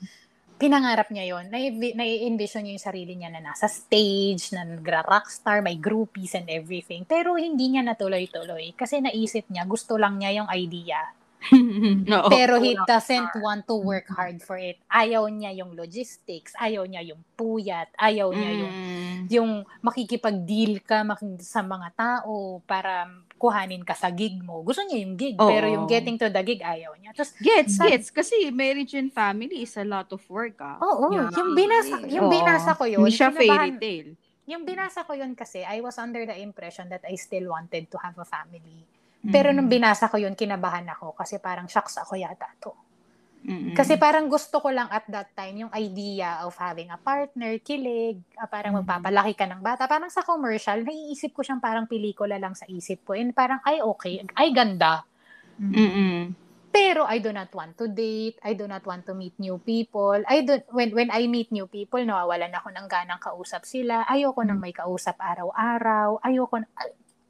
Pinangarap 0.60 1.08
niya 1.08 1.36
yon 1.36 1.48
Nai-envision 1.48 2.68
niya 2.68 2.76
yung 2.76 2.88
sarili 2.92 3.14
niya 3.16 3.32
na 3.32 3.40
nasa 3.40 3.72
stage, 3.72 4.52
na 4.52 4.68
nagra-rockstar, 4.68 5.64
may 5.64 5.80
groupies 5.80 6.36
and 6.36 6.52
everything. 6.52 7.08
Pero 7.08 7.40
hindi 7.40 7.72
niya 7.72 7.84
natuloy-tuloy. 7.84 8.76
Kasi 8.76 9.00
naisip 9.00 9.48
niya, 9.48 9.64
gusto 9.64 9.96
lang 9.96 10.20
niya 10.20 10.44
yung 10.44 10.50
idea. 10.52 11.00
Oo. 12.20 12.28
Pero 12.28 12.60
he 12.60 12.76
doesn't 12.84 13.32
want 13.40 13.64
to 13.64 13.76
work 13.76 14.06
hard 14.12 14.44
for 14.44 14.60
it. 14.60 14.76
Ayaw 14.86 15.26
niya 15.28 15.56
yung 15.56 15.72
logistics, 15.74 16.52
ayaw 16.56 16.84
niya 16.84 17.02
yung 17.02 17.22
puyat, 17.34 17.88
ayaw 17.96 18.30
niya 18.30 18.52
yung 18.58 18.74
Mm. 18.80 19.20
yung 19.30 19.52
makikipag-deal 19.80 20.80
ka 20.82 21.04
sa 21.40 21.62
mga 21.62 21.90
tao 21.94 22.60
para 22.64 23.08
kuhanin 23.36 23.84
ka 23.84 23.96
sa 23.96 24.12
gig 24.12 24.36
mo. 24.40 24.60
Gusto 24.62 24.84
niya 24.84 25.00
yung 25.00 25.16
gig, 25.16 25.36
Oo. 25.36 25.48
pero 25.48 25.66
yung 25.66 25.88
getting 25.88 26.16
to 26.16 26.28
the 26.28 26.44
gig, 26.44 26.60
ayaw 26.60 26.92
niya. 26.96 27.16
Tapos, 27.16 27.32
Gets, 27.40 27.80
Sabi- 27.80 27.90
gets. 27.90 28.08
Kasi 28.10 28.36
marriage 28.50 28.92
and 28.94 29.10
family 29.10 29.64
is 29.64 29.72
a 29.76 29.88
lot 29.88 30.12
of 30.12 30.20
work, 30.28 30.60
ah. 30.60 30.76
oo, 30.78 31.08
Yeah. 31.10 31.32
yung 31.32 31.56
binasa, 31.56 31.96
yung 32.06 32.28
Oo. 32.28 32.34
binasa 32.34 32.76
ko 32.76 32.84
yun, 32.84 33.00
Hindi 33.00 33.16
siya 33.16 33.32
fairy 33.32 33.72
tale. 33.80 34.12
yung 34.44 34.64
binasa 34.66 35.06
ko 35.06 35.14
yun 35.14 35.32
kasi, 35.34 35.64
I 35.64 35.80
was 35.80 35.96
under 35.96 36.26
the 36.26 36.36
impression 36.36 36.90
that 36.90 37.06
I 37.06 37.16
still 37.16 37.48
wanted 37.48 37.88
to 37.88 37.98
have 37.98 38.18
a 38.18 38.26
family. 38.26 38.84
Pero 39.20 39.52
nung 39.52 39.68
binasa 39.68 40.08
ko 40.08 40.16
yun, 40.16 40.32
kinabahan 40.32 40.88
ako 40.96 41.12
kasi 41.12 41.44
parang 41.44 41.68
shocks 41.68 42.00
ako 42.00 42.16
yata 42.16 42.48
to. 42.64 42.72
Mm-mm. 43.40 43.72
Kasi 43.72 43.96
parang 43.96 44.28
gusto 44.28 44.60
ko 44.60 44.68
lang 44.68 44.92
at 44.92 45.08
that 45.08 45.32
time 45.32 45.64
yung 45.64 45.72
idea 45.72 46.44
of 46.44 46.52
having 46.60 46.92
a 46.92 47.00
partner, 47.00 47.56
kilig, 47.64 48.20
ah, 48.36 48.52
parang 48.52 48.76
magpapalaki 48.80 49.32
ka 49.32 49.48
ng 49.48 49.64
bata. 49.64 49.88
Parang 49.88 50.12
sa 50.12 50.28
commercial, 50.28 50.84
naiisip 50.84 51.32
ko 51.32 51.40
siyang 51.40 51.64
parang 51.64 51.88
pelikula 51.88 52.36
lang 52.36 52.52
sa 52.52 52.68
isip 52.68 53.08
ko. 53.08 53.16
And 53.16 53.32
parang, 53.32 53.64
ay 53.64 53.80
okay, 53.80 54.28
ay 54.36 54.52
ganda. 54.52 55.08
Mm-mm. 55.56 56.36
Pero 56.70 57.08
I 57.08 57.18
do 57.24 57.32
not 57.32 57.50
want 57.56 57.80
to 57.80 57.88
date. 57.90 58.38
I 58.44 58.54
do 58.54 58.68
not 58.68 58.84
want 58.86 59.08
to 59.10 59.16
meet 59.16 59.34
new 59.40 59.58
people. 59.58 60.20
I 60.28 60.46
do, 60.46 60.60
when, 60.70 60.92
when 60.94 61.10
I 61.10 61.26
meet 61.26 61.50
new 61.50 61.66
people, 61.66 62.04
nawawalan 62.04 62.54
ako 62.54 62.70
ng 62.76 62.88
ganang 62.92 63.24
kausap 63.24 63.66
sila. 63.66 64.06
Ayoko 64.06 64.44
nang 64.46 64.62
may 64.62 64.76
kausap 64.76 65.18
araw-araw. 65.18 66.22
Ayoko 66.22 66.62
na, 66.62 66.68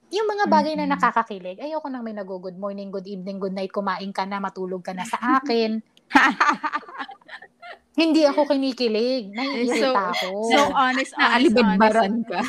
yung 0.10 0.28
mga 0.28 0.46
bagay 0.50 0.74
na 0.74 0.90
nakakakilig, 0.90 1.62
ayoko 1.62 1.88
nang 1.90 2.02
may 2.02 2.14
nag-good 2.18 2.58
morning, 2.58 2.90
good 2.90 3.06
evening, 3.06 3.38
good 3.38 3.54
night, 3.54 3.70
kumain 3.70 4.10
ka 4.10 4.26
na, 4.26 4.42
matulog 4.42 4.82
ka 4.82 4.94
na 4.94 5.06
sa 5.06 5.42
akin. 5.42 5.82
Hindi 8.00 8.24
ako 8.24 8.48
kinikilig. 8.48 9.36
Naiirita 9.36 10.16
ako. 10.16 10.30
So, 10.48 10.60
honest, 10.72 11.12
honest, 11.14 11.14
Naalibadbaran 11.20 12.14
honest. 12.24 12.30
ka. 12.32 12.40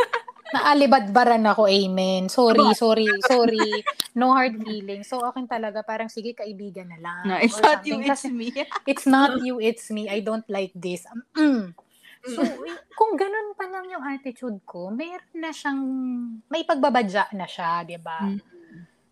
Naalibadbaran 0.54 1.44
ako, 1.48 1.64
amen. 1.64 2.28
Sorry, 2.28 2.68
sorry, 2.76 3.08
sorry. 3.24 3.82
No 4.14 4.36
hard 4.36 4.60
feelings. 4.60 5.08
So, 5.08 5.24
akin 5.24 5.48
talaga, 5.48 5.80
parang 5.80 6.12
sige, 6.12 6.36
kaibigan 6.36 6.92
na 6.92 6.98
lang. 7.00 7.22
No, 7.24 7.34
it's 7.40 7.56
Or 7.56 7.72
not 7.72 7.80
you, 7.88 7.98
it's 8.04 8.24
me. 8.28 8.48
it's 8.84 9.06
not 9.08 9.40
you, 9.46 9.58
it's 9.58 9.88
me. 9.90 10.12
I 10.12 10.20
don't 10.20 10.44
like 10.52 10.76
this. 10.76 11.08
Mm. 11.34 11.72
So, 12.22 12.40
pa 13.62 13.70
lang 13.70 13.86
yung 13.86 14.02
attitude 14.02 14.58
ko, 14.66 14.90
meron 14.90 15.38
na 15.38 15.54
siyang, 15.54 15.78
may 16.50 16.66
pagbabadya 16.66 17.30
na 17.38 17.46
siya, 17.46 17.86
di 17.86 17.94
ba? 17.94 18.26
Mm. 18.26 18.42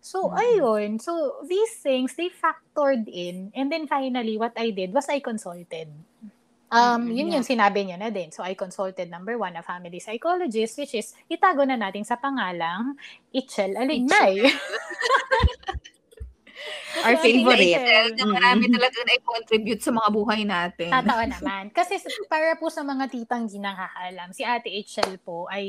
So, 0.03 0.27
Mm. 0.27 0.35
ayun. 0.35 0.89
So, 0.99 1.39
these 1.47 1.79
things, 1.79 2.11
they 2.19 2.27
factored 2.27 3.07
in. 3.07 3.47
And 3.55 3.71
then 3.71 3.87
finally, 3.87 4.35
what 4.35 4.51
I 4.59 4.75
did 4.75 4.91
was 4.91 5.07
I 5.07 5.23
consulted. 5.23 5.87
Um, 6.67 7.07
Mm, 7.07 7.15
yun 7.15 7.27
yeah. 7.31 7.35
yung 7.39 7.47
sinabi 7.47 7.79
niya 7.87 7.95
na 7.99 8.11
din. 8.11 8.31
So, 8.35 8.43
I 8.43 8.59
consulted 8.59 9.07
number 9.07 9.39
one, 9.39 9.55
a 9.55 9.63
family 9.63 10.03
psychologist, 10.03 10.75
which 10.75 10.99
is, 10.99 11.15
itago 11.31 11.63
na 11.63 11.79
natin 11.79 12.03
sa 12.03 12.19
pangalang 12.19 12.99
Itchel 13.31 13.79
Alignay. 13.79 14.51
Our 17.01 17.17
favorite. 17.17 18.17
Na 18.19 18.25
marami 18.27 18.67
talaga 18.67 18.99
na-contribute 19.07 19.81
sa 19.81 19.91
mga 19.95 20.09
buhay 20.11 20.41
natin. 20.43 20.91
Totoo 20.91 21.23
naman. 21.39 21.63
Kasi 21.71 21.97
para 22.27 22.59
po 22.59 22.67
sa 22.67 22.83
mga 22.83 23.07
titang 23.07 23.47
di 23.47 23.57
nakakaalam, 23.57 24.29
si 24.35 24.43
Ate 24.43 24.69
Itchel 24.69 25.17
po 25.23 25.47
ay, 25.47 25.65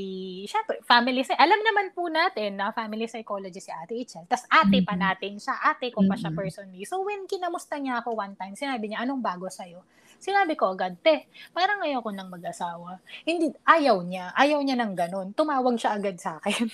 syempre, 0.51 0.83
family, 0.83 1.23
alam 1.39 1.61
naman 1.63 1.95
po 1.95 2.11
natin 2.11 2.59
na 2.59 2.75
family 2.75 3.07
psychologist 3.07 3.71
si 3.71 3.73
Ate 3.73 3.95
Itchel. 3.95 4.27
Tapos 4.27 4.45
ate 4.51 4.83
pa 4.83 4.99
natin 4.99 5.39
siya, 5.39 5.57
ate 5.63 5.95
ko 5.95 6.05
pa 6.05 6.19
siya 6.19 6.35
personally. 6.35 6.83
So 6.85 7.01
when 7.07 7.25
kinamusta 7.31 7.79
niya 7.79 8.03
ako 8.03 8.19
one 8.19 8.35
time, 8.35 8.59
sinabi 8.59 8.91
niya, 8.91 9.07
anong 9.07 9.23
bago 9.23 9.47
sa'yo? 9.47 9.87
Sinabi 10.23 10.55
ko 10.55 10.71
agad, 10.71 10.95
te, 11.03 11.27
parang 11.51 11.83
ayoko 11.83 12.15
nang 12.15 12.31
mag-asawa. 12.31 13.03
Hindi, 13.27 13.51
ayaw 13.67 14.07
niya. 14.07 14.31
Ayaw 14.39 14.63
niya 14.63 14.79
ng 14.79 14.95
ganun. 14.95 15.35
Tumawag 15.35 15.75
siya 15.75 15.99
agad 15.99 16.15
sa 16.23 16.39
akin. 16.39 16.71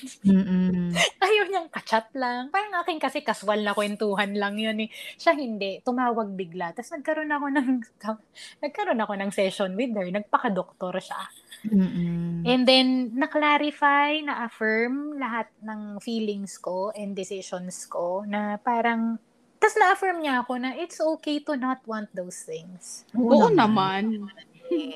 Ayaw 1.25 1.45
niyang 1.49 1.73
kachat 1.73 2.13
lang. 2.13 2.53
Parang 2.53 2.77
akin 2.77 3.01
kasi 3.01 3.25
kaswal 3.25 3.65
na 3.65 3.73
kwentuhan 3.73 4.37
lang 4.37 4.61
yun 4.61 4.85
eh. 4.85 4.93
Siya 5.17 5.33
hindi. 5.33 5.81
Tumawag 5.81 6.37
bigla. 6.37 6.77
Tapos 6.77 6.93
nagkaroon 6.93 7.33
ako 7.33 7.47
ng, 7.57 7.71
nagkaroon 8.69 9.01
ako 9.01 9.13
ng 9.17 9.31
session 9.33 9.73
with 9.81 9.97
her. 9.97 10.05
Nagpaka-doktor 10.13 11.01
siya. 11.01 11.21
Mm-mm. 11.65 12.45
And 12.45 12.63
then, 12.69 13.17
na-clarify, 13.17 14.23
na-affirm 14.23 15.17
lahat 15.17 15.49
ng 15.65 15.99
feelings 16.05 16.61
ko 16.61 16.93
and 16.93 17.17
decisions 17.17 17.89
ko 17.89 18.23
na 18.29 18.61
parang, 18.61 19.17
tapos 19.59 19.77
na-affirm 19.77 20.19
niya 20.23 20.43
ako 20.43 20.53
na 20.59 20.71
it's 20.79 20.99
okay 21.03 21.43
to 21.43 21.59
not 21.59 21.83
want 21.85 22.09
those 22.15 22.43
things. 22.47 23.03
Oo 23.15 23.51
naman. 23.53 24.07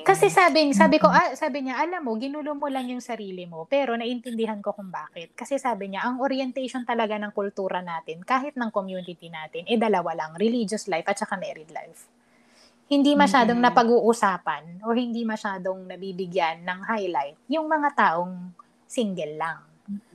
Kasi 0.03 0.29
sabi, 0.29 0.69
sabi 0.75 1.01
ko, 1.01 1.09
ah, 1.09 1.33
sabi 1.33 1.65
niya, 1.65 1.81
alam 1.81 2.05
mo, 2.05 2.13
ginulo 2.19 2.53
mo 2.53 2.67
lang 2.69 2.91
yung 2.91 3.01
sarili 3.01 3.47
mo, 3.49 3.65
pero 3.65 3.97
naintindihan 3.97 4.61
ko 4.61 4.75
kung 4.75 4.91
bakit. 4.93 5.33
Kasi 5.33 5.57
sabi 5.57 5.89
niya, 5.89 6.05
ang 6.05 6.21
orientation 6.21 6.85
talaga 6.85 7.17
ng 7.17 7.33
kultura 7.33 7.81
natin, 7.81 8.21
kahit 8.21 8.53
ng 8.53 8.69
community 8.69 9.31
natin, 9.33 9.65
eh 9.65 9.79
dalawa 9.79 10.13
lang, 10.13 10.31
religious 10.37 10.85
life 10.91 11.07
at 11.09 11.17
saka 11.17 11.39
married 11.39 11.71
life. 11.73 12.05
Hindi 12.85 13.17
masyadong 13.17 13.57
Mhm. 13.57 13.65
napag-uusapan 13.65 14.85
o 14.85 14.93
hindi 14.93 15.25
masyadong 15.25 15.89
nabibigyan 15.89 16.61
ng 16.67 16.79
highlight 16.85 17.39
yung 17.49 17.65
mga 17.65 17.89
taong 17.97 18.53
single 18.85 19.35
lang. 19.39 19.72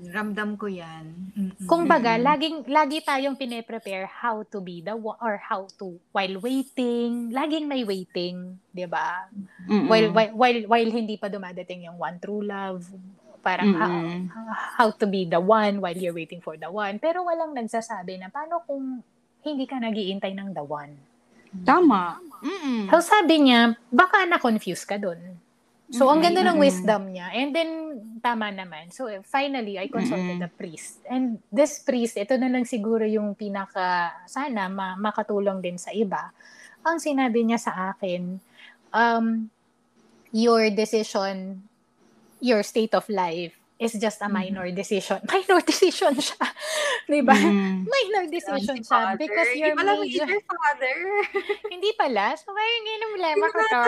Ramdam 0.09 0.57
ko 0.57 0.65
yan. 0.65 1.13
Mm-mm. 1.37 1.69
Kung 1.69 1.85
baga, 1.85 2.17
laging, 2.17 2.65
lagi 2.73 3.05
tayong 3.05 3.37
pine-prepare 3.37 4.09
how 4.09 4.41
to 4.49 4.65
be 4.65 4.81
the 4.81 4.97
one, 4.97 5.21
or 5.21 5.37
how 5.37 5.69
to, 5.77 6.01
while 6.11 6.37
waiting, 6.41 7.29
laging 7.29 7.69
may 7.69 7.85
waiting, 7.85 8.57
di 8.73 8.89
ba? 8.89 9.29
While, 9.69 10.09
while 10.17 10.33
while 10.33 10.61
while 10.65 10.91
hindi 10.91 11.21
pa 11.21 11.29
dumadating 11.29 11.85
yung 11.85 12.01
one 12.01 12.17
true 12.17 12.41
love 12.41 12.89
parang 13.43 13.71
how, 13.75 13.93
how 14.77 14.89
to 14.91 15.07
be 15.07 15.25
the 15.25 15.41
one 15.41 15.81
while 15.81 15.95
you're 15.97 16.13
waiting 16.13 16.43
for 16.43 16.59
the 16.59 16.69
one 16.69 16.99
pero 16.99 17.25
walang 17.25 17.55
nagsasabi 17.55 18.19
na 18.19 18.29
paano 18.29 18.61
kung 18.67 19.01
hindi 19.47 19.65
ka 19.65 19.79
nagiintay 19.79 20.35
ng 20.35 20.53
the 20.53 20.65
one 20.65 20.93
Tama. 21.65 22.21
Mm-mm. 22.45 22.93
so 22.93 23.01
sabi 23.01 23.49
niya 23.49 23.73
baka 23.89 24.29
na-confuse 24.29 24.85
ka 24.85 25.01
dun 25.01 25.19
so 25.89 26.13
ang 26.13 26.21
ganda 26.21 26.45
ng 26.45 26.61
wisdom 26.61 27.09
niya 27.09 27.33
and 27.33 27.57
then 27.57 27.71
tama 28.23 28.55
naman. 28.55 28.95
So 28.95 29.11
eh, 29.11 29.19
finally 29.27 29.77
I 29.81 29.91
consulted 29.91 30.39
Mm-mm. 30.39 30.47
the 30.47 30.53
priest. 30.55 31.03
And 31.11 31.43
this 31.51 31.83
priest 31.83 32.15
ito 32.15 32.39
na 32.39 32.47
lang 32.47 32.63
siguro 32.63 33.03
yung 33.03 33.35
pinaka 33.35 34.15
sana 34.31 34.71
ma- 34.71 34.95
makatulong 34.95 35.59
din 35.59 35.75
sa 35.75 35.91
iba. 35.91 36.31
Ang 36.87 37.03
sinabi 37.03 37.43
niya 37.43 37.59
sa 37.59 37.95
akin 37.95 38.39
um 38.95 39.51
your 40.31 40.71
decision, 40.71 41.67
your 42.39 42.63
state 42.63 42.95
of 42.95 43.11
life 43.11 43.58
is 43.79 43.95
just 43.95 44.19
a 44.21 44.29
minor 44.29 44.67
decision. 44.75 45.23
Minor 45.33 45.63
decision 45.63 46.19
siya. 46.19 46.47
Di 47.11 47.23
ba? 47.23 47.33
Mm. 47.33 47.87
Minor 47.87 48.25
decision 48.27 48.83
siya 48.83 49.15
because 49.15 49.49
Hindi 49.55 49.63
your 49.63 49.75
pala 49.79 49.93
major... 50.03 50.27
major 50.27 50.43
father. 50.43 50.99
Hindi 51.73 51.91
pala. 51.95 52.25
So, 52.35 52.51
parang 52.51 52.83
yun 52.85 53.01
ang 53.01 53.13
problema 53.15 53.47
Mm. 53.49 53.55
ito. 53.55 53.81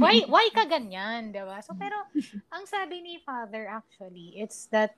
Why, 0.00 0.16
why 0.26 0.46
ka 0.50 0.64
ganyan, 0.64 1.30
di 1.30 1.42
ba? 1.44 1.60
So, 1.60 1.76
pero, 1.76 2.08
ang 2.50 2.64
sabi 2.64 3.04
ni 3.04 3.20
Father 3.20 3.68
actually, 3.68 4.36
it's 4.40 4.66
that, 4.72 4.96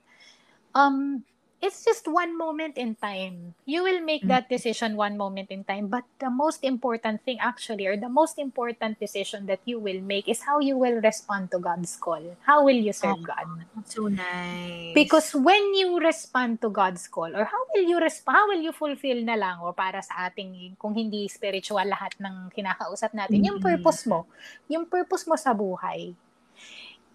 um, 0.72 1.26
it's 1.66 1.82
just 1.82 2.06
one 2.06 2.38
moment 2.38 2.78
in 2.78 2.94
time. 2.94 3.58
You 3.66 3.82
will 3.82 3.98
make 4.06 4.22
that 4.30 4.46
decision 4.46 4.94
one 4.94 5.18
moment 5.18 5.50
in 5.50 5.66
time, 5.66 5.90
but 5.90 6.06
the 6.22 6.30
most 6.30 6.62
important 6.62 7.26
thing 7.26 7.42
actually, 7.42 7.90
or 7.90 7.98
the 7.98 8.08
most 8.08 8.38
important 8.38 9.02
decision 9.02 9.50
that 9.50 9.58
you 9.66 9.82
will 9.82 9.98
make 9.98 10.30
is 10.30 10.46
how 10.46 10.62
you 10.62 10.78
will 10.78 11.02
respond 11.02 11.50
to 11.50 11.58
God's 11.58 11.98
call. 11.98 12.22
How 12.46 12.62
will 12.62 12.78
you 12.78 12.94
serve 12.94 13.18
God? 13.26 13.50
So 13.90 14.06
nice. 14.06 14.94
Because 14.94 15.34
when 15.34 15.74
you 15.74 15.98
respond 15.98 16.62
to 16.62 16.70
God's 16.70 17.04
call, 17.10 17.34
or 17.34 17.44
how 17.44 17.62
will 17.74 17.84
you 17.84 17.98
respond, 17.98 18.38
how 18.38 18.46
will 18.46 18.62
you 18.62 18.72
fulfill 18.72 19.20
na 19.26 19.34
lang, 19.34 19.58
o 19.60 19.74
para 19.74 20.00
sa 20.00 20.30
ating, 20.30 20.78
kung 20.78 20.94
hindi 20.94 21.26
spiritual 21.26 21.84
lahat 21.84 22.14
ng 22.22 22.54
kinakausap 22.54 23.12
natin, 23.12 23.42
yung 23.42 23.58
Mhm. 23.58 23.66
purpose 23.66 24.06
mo, 24.06 24.24
yung 24.70 24.86
purpose 24.86 25.26
mo 25.26 25.34
sa 25.34 25.52
buhay, 25.52 26.14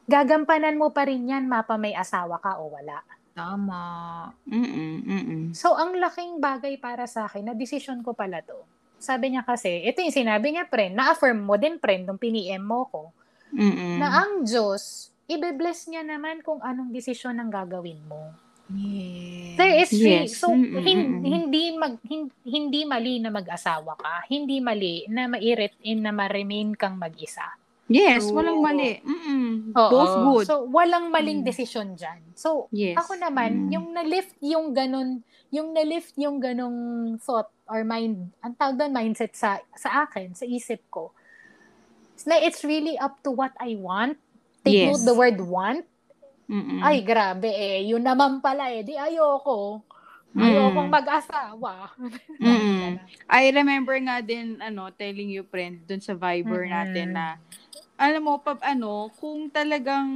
gagampanan 0.05 0.75
mo 0.75 0.91
pa 0.91 1.07
rin 1.07 1.23
yan, 1.25 1.47
mapa 1.47 1.79
may 1.79 1.95
asawa 1.95 2.37
ka 2.37 2.59
o 2.59 2.69
wala. 2.69 3.01
Tama. 3.31 3.81
Mm-mm, 4.43 4.93
mm-mm. 5.01 5.43
So, 5.55 5.73
ang 5.73 5.95
laking 5.95 6.43
bagay 6.43 6.75
para 6.77 7.07
sa 7.07 7.25
akin, 7.25 7.47
na 7.47 7.55
decision 7.55 8.03
ko 8.03 8.11
pala 8.11 8.43
to. 8.43 8.59
Sabi 9.01 9.33
niya 9.33 9.41
kasi, 9.41 9.81
ito 9.81 10.03
yung 10.03 10.13
sinabi 10.13 10.51
niya, 10.51 10.67
friend, 10.67 10.93
na-affirm 10.93 11.41
mo 11.41 11.55
din, 11.55 11.79
friend, 11.79 12.05
nung 12.05 12.19
piniem 12.19 12.61
mo 12.61 12.85
ko, 12.85 13.09
Mm-mm. 13.49 13.97
na 13.97 14.23
ang 14.23 14.43
Diyos, 14.43 15.09
ibe-bless 15.25 15.87
niya 15.87 16.03
naman 16.03 16.43
kung 16.43 16.59
anong 16.59 16.91
desisyon 16.91 17.39
ang 17.39 17.47
gagawin 17.47 17.99
mo. 18.05 18.35
Yes. 18.71 19.55
There 19.59 19.75
is 19.83 19.89
free. 19.91 20.23
Yes. 20.27 20.39
So, 20.39 20.51
hin- 20.55 21.19
hindi 21.19 21.75
mag 21.75 21.99
hin- 22.07 22.31
hindi 22.47 22.87
mali 22.87 23.19
na 23.19 23.27
mag-asawa 23.27 23.99
ka. 23.99 24.23
Hindi 24.31 24.63
mali 24.63 25.03
na 25.11 25.27
mairit 25.27 25.75
in 25.83 25.99
na 25.99 26.15
ma-remain 26.15 26.71
kang 26.75 26.95
mag-isa. 26.95 27.43
Yes, 27.91 28.25
True. 28.25 28.39
walang 28.39 28.59
mali. 28.59 29.03
Mm-mm. 29.03 29.75
Oo. 29.75 29.91
Both 29.91 30.15
good. 30.17 30.45
So, 30.47 30.65
walang 30.65 31.11
maling 31.11 31.43
Mm. 31.43 31.47
desisyon 31.47 31.87
dyan. 31.93 32.23
So, 32.33 32.71
Yes. 32.71 32.95
ako 32.97 33.19
naman, 33.19 33.67
Mm. 33.67 33.71
yung 33.71 33.87
na-lift 33.91 34.33
yung 34.39 34.71
ganun, 34.71 35.21
yung 35.51 35.75
na-lift 35.75 36.15
yung 36.15 36.39
ganung 36.39 36.79
thought 37.19 37.51
or 37.67 37.83
mind, 37.83 38.31
ang 38.39 38.55
tawag 38.55 38.79
doon, 38.79 38.91
mindset 38.91 39.35
sa, 39.35 39.59
sa 39.75 40.07
akin, 40.07 40.31
sa 40.31 40.43
isip 40.43 40.79
ko, 40.87 41.11
it's 42.15 42.23
na 42.23 42.37
it's 42.37 42.61
really 42.61 42.95
up 42.97 43.19
to 43.21 43.29
what 43.29 43.51
I 43.59 43.75
want. 43.75 44.15
Take 44.61 44.77
Yes. 44.77 44.93
note 44.93 45.03
the 45.03 45.17
word 45.17 45.39
want. 45.41 45.83
Mm-mm. 46.45 46.83
Ay, 46.83 47.01
grabe 47.01 47.47
eh. 47.47 47.81
Yun 47.87 48.03
naman 48.03 48.43
pala 48.43 48.69
eh. 48.69 48.83
Di 48.83 48.93
ayoko. 48.93 49.81
Mm. 50.31 50.47
Ayokong 50.47 50.89
mag-asawa. 50.91 51.91
Mm-mm. 52.39 52.95
I 53.27 53.43
remember 53.51 53.95
nga 53.99 54.23
din, 54.23 54.57
ano, 54.63 54.87
telling 54.95 55.27
you, 55.27 55.43
friend, 55.43 55.83
dun 55.83 55.99
sa 55.99 56.15
Viber 56.15 56.63
Mm-mm. 56.63 56.71
natin 56.71 57.07
na, 57.11 57.35
alam 57.99 58.23
mo, 58.23 58.39
pag 58.39 58.63
ano, 58.63 59.11
kung 59.19 59.51
talagang, 59.51 60.07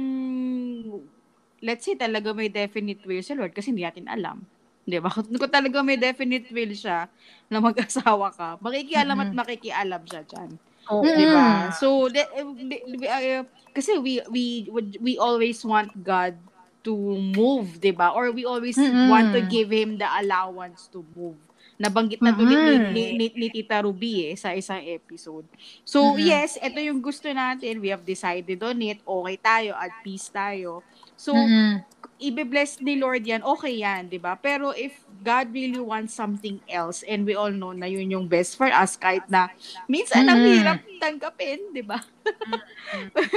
let's 1.60 1.84
say 1.84 1.94
talaga 1.94 2.32
may 2.32 2.48
definite 2.48 3.04
will 3.04 3.20
si 3.20 3.36
Lord, 3.36 3.52
kasi 3.52 3.70
hindi 3.70 3.84
natin 3.84 4.08
alam. 4.08 4.40
Di 4.88 4.96
ba? 4.96 5.12
Kung, 5.12 5.28
kung 5.40 5.52
talaga 5.52 5.84
may 5.84 6.00
definite 6.00 6.48
will 6.48 6.72
siya 6.72 7.12
na 7.52 7.60
mag-asawa 7.60 8.32
ka, 8.32 8.56
makikialam 8.64 9.20
at 9.20 9.30
Mm-mm. 9.30 9.36
makikialam 9.36 10.02
siya 10.08 10.22
dyan. 10.24 10.50
Oo. 10.88 11.04
Mm. 11.04 11.12
Di 11.12 11.24
ba? 11.28 11.46
So, 11.76 12.08
de, 12.08 12.24
de, 12.72 12.76
de- 13.04 13.10
uh, 13.12 13.44
kasi 13.76 14.00
we, 14.00 14.24
we, 14.32 14.64
we 14.96 15.12
always 15.20 15.60
want 15.60 15.92
God 16.00 16.40
to 16.86 16.94
move, 17.18 17.82
di 17.82 17.90
ba? 17.90 18.14
Or 18.14 18.30
we 18.30 18.46
always 18.46 18.78
Mm-mm. 18.78 19.10
want 19.10 19.34
to 19.34 19.42
give 19.42 19.74
Him 19.74 19.98
the 19.98 20.06
allowance 20.06 20.86
to 20.94 21.02
move. 21.18 21.36
Nabanggit 21.76 22.24
na 22.24 22.32
ni, 22.32 22.56
Mm-mm. 22.56 22.88
ni, 22.94 23.02
ni, 23.12 23.26
ni 23.36 23.46
Tita 23.52 23.84
Ruby 23.84 24.32
eh, 24.32 24.36
sa 24.38 24.56
isang 24.56 24.80
episode. 24.80 25.44
So, 25.84 26.16
Mm-mm. 26.16 26.24
yes, 26.24 26.56
ito 26.56 26.78
yung 26.80 27.04
gusto 27.04 27.28
natin. 27.28 27.82
We 27.84 27.92
have 27.92 28.06
decided 28.06 28.56
on 28.64 28.80
it. 28.80 29.04
Okay 29.04 29.36
tayo, 29.36 29.76
at 29.76 29.92
peace 30.00 30.32
tayo. 30.32 30.80
So, 31.20 31.36
Mm-mm. 31.36 31.84
Ibe-bless 32.16 32.80
ni 32.80 32.96
Lord 32.96 33.22
yan, 33.22 33.44
okay 33.44 33.76
yan, 33.76 34.08
di 34.08 34.16
ba? 34.16 34.34
Pero 34.34 34.72
if 34.72 34.96
God 35.20 35.52
really 35.52 35.76
wants 35.76 36.16
something 36.16 36.64
else, 36.64 37.04
and 37.04 37.28
we 37.28 37.36
all 37.36 37.52
know 37.52 37.76
na 37.76 37.84
yun 37.84 38.08
yung 38.08 38.26
best 38.26 38.56
for 38.56 38.68
us, 38.68 38.96
kahit 38.96 39.28
na 39.28 39.52
minsan 39.84 40.24
ang 40.24 40.40
Mm. 40.40 40.48
hirap 40.48 40.78
tanggapin, 40.96 41.60
di 41.70 41.84
ba? 41.84 42.00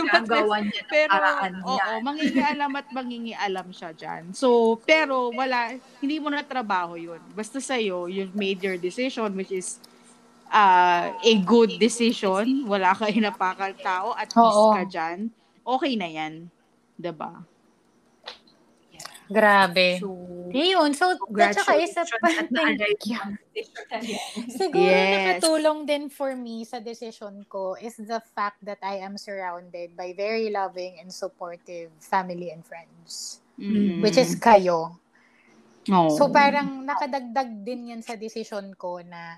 Gagawan 0.07 0.63
niya 0.71 0.83
ng 0.83 0.89
pero, 0.89 1.11
paraan 1.11 1.53
oo, 1.59 1.75
yan. 1.75 1.99
mangingialam 2.01 2.71
at 2.71 2.87
mangingialam 2.89 3.67
siya 3.69 3.91
dyan. 3.91 4.23
So, 4.31 4.79
pero 4.87 5.31
wala, 5.35 5.75
hindi 5.99 6.15
mo 6.17 6.31
na 6.31 6.39
trabaho 6.39 6.95
yun. 6.95 7.19
Basta 7.35 7.59
sa'yo, 7.59 8.07
you've 8.07 8.35
made 8.35 8.63
your 8.63 8.79
decision, 8.79 9.35
which 9.35 9.51
is 9.51 9.83
uh, 10.47 11.11
a 11.11 11.33
good 11.43 11.75
decision. 11.77 12.63
Wala 12.63 12.95
ka 12.95 13.11
inapakal 13.11 13.75
tao 13.75 14.15
at 14.15 14.31
Oo. 14.33 14.71
ka 14.71 14.87
dyan. 14.87 15.27
Okay 15.67 15.93
na 15.99 16.07
yan. 16.07 16.47
Diba? 16.95 17.43
Grabe. 19.29 20.01
So, 20.01 20.29
Yun, 20.49 20.97
so, 20.97 21.13
at 21.37 21.53
saka 21.53 21.77
isa 21.77 22.01
pa, 22.01 22.25
thank 22.49 23.05
you. 23.05 23.21
Siguro 24.59 24.89
Yes. 24.89 25.13
nakatulong 25.13 25.85
din 25.85 26.09
for 26.09 26.33
me 26.33 26.65
sa 26.65 26.81
decision 26.81 27.45
ko 27.45 27.77
is 27.77 28.01
the 28.01 28.17
fact 28.33 28.57
that 28.65 28.81
I 28.81 29.05
am 29.05 29.13
surrounded 29.21 29.93
by 29.93 30.17
very 30.17 30.49
loving 30.49 30.97
and 30.97 31.13
supportive 31.13 31.93
family 32.01 32.49
and 32.49 32.65
friends. 32.65 33.45
Mm. 33.61 34.01
Which 34.01 34.17
is 34.17 34.33
kayo. 34.41 34.97
Oh. 35.93 36.09
So 36.17 36.33
parang 36.33 36.81
nakadagdag 36.81 37.61
din 37.61 37.93
yan 37.93 38.01
sa 38.01 38.17
decision 38.17 38.73
ko 38.73 39.05
na 39.05 39.37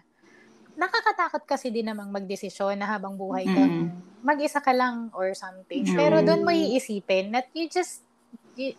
nakakatakot 0.79 1.43
kasi 1.43 1.67
din 1.75 1.91
namang 1.91 2.15
magdesisyon 2.15 2.79
na 2.79 2.87
habang 2.87 3.19
buhay 3.19 3.43
kang 3.43 3.91
mag-isa 4.23 4.63
ka 4.63 4.71
lang 4.71 5.11
or 5.11 5.35
something. 5.35 5.83
Mm. 5.83 5.97
Pero 5.99 6.15
doon 6.23 6.47
mo 6.47 6.55
iisipin 6.55 7.35
that 7.35 7.51
you 7.51 7.67
just 7.67 8.07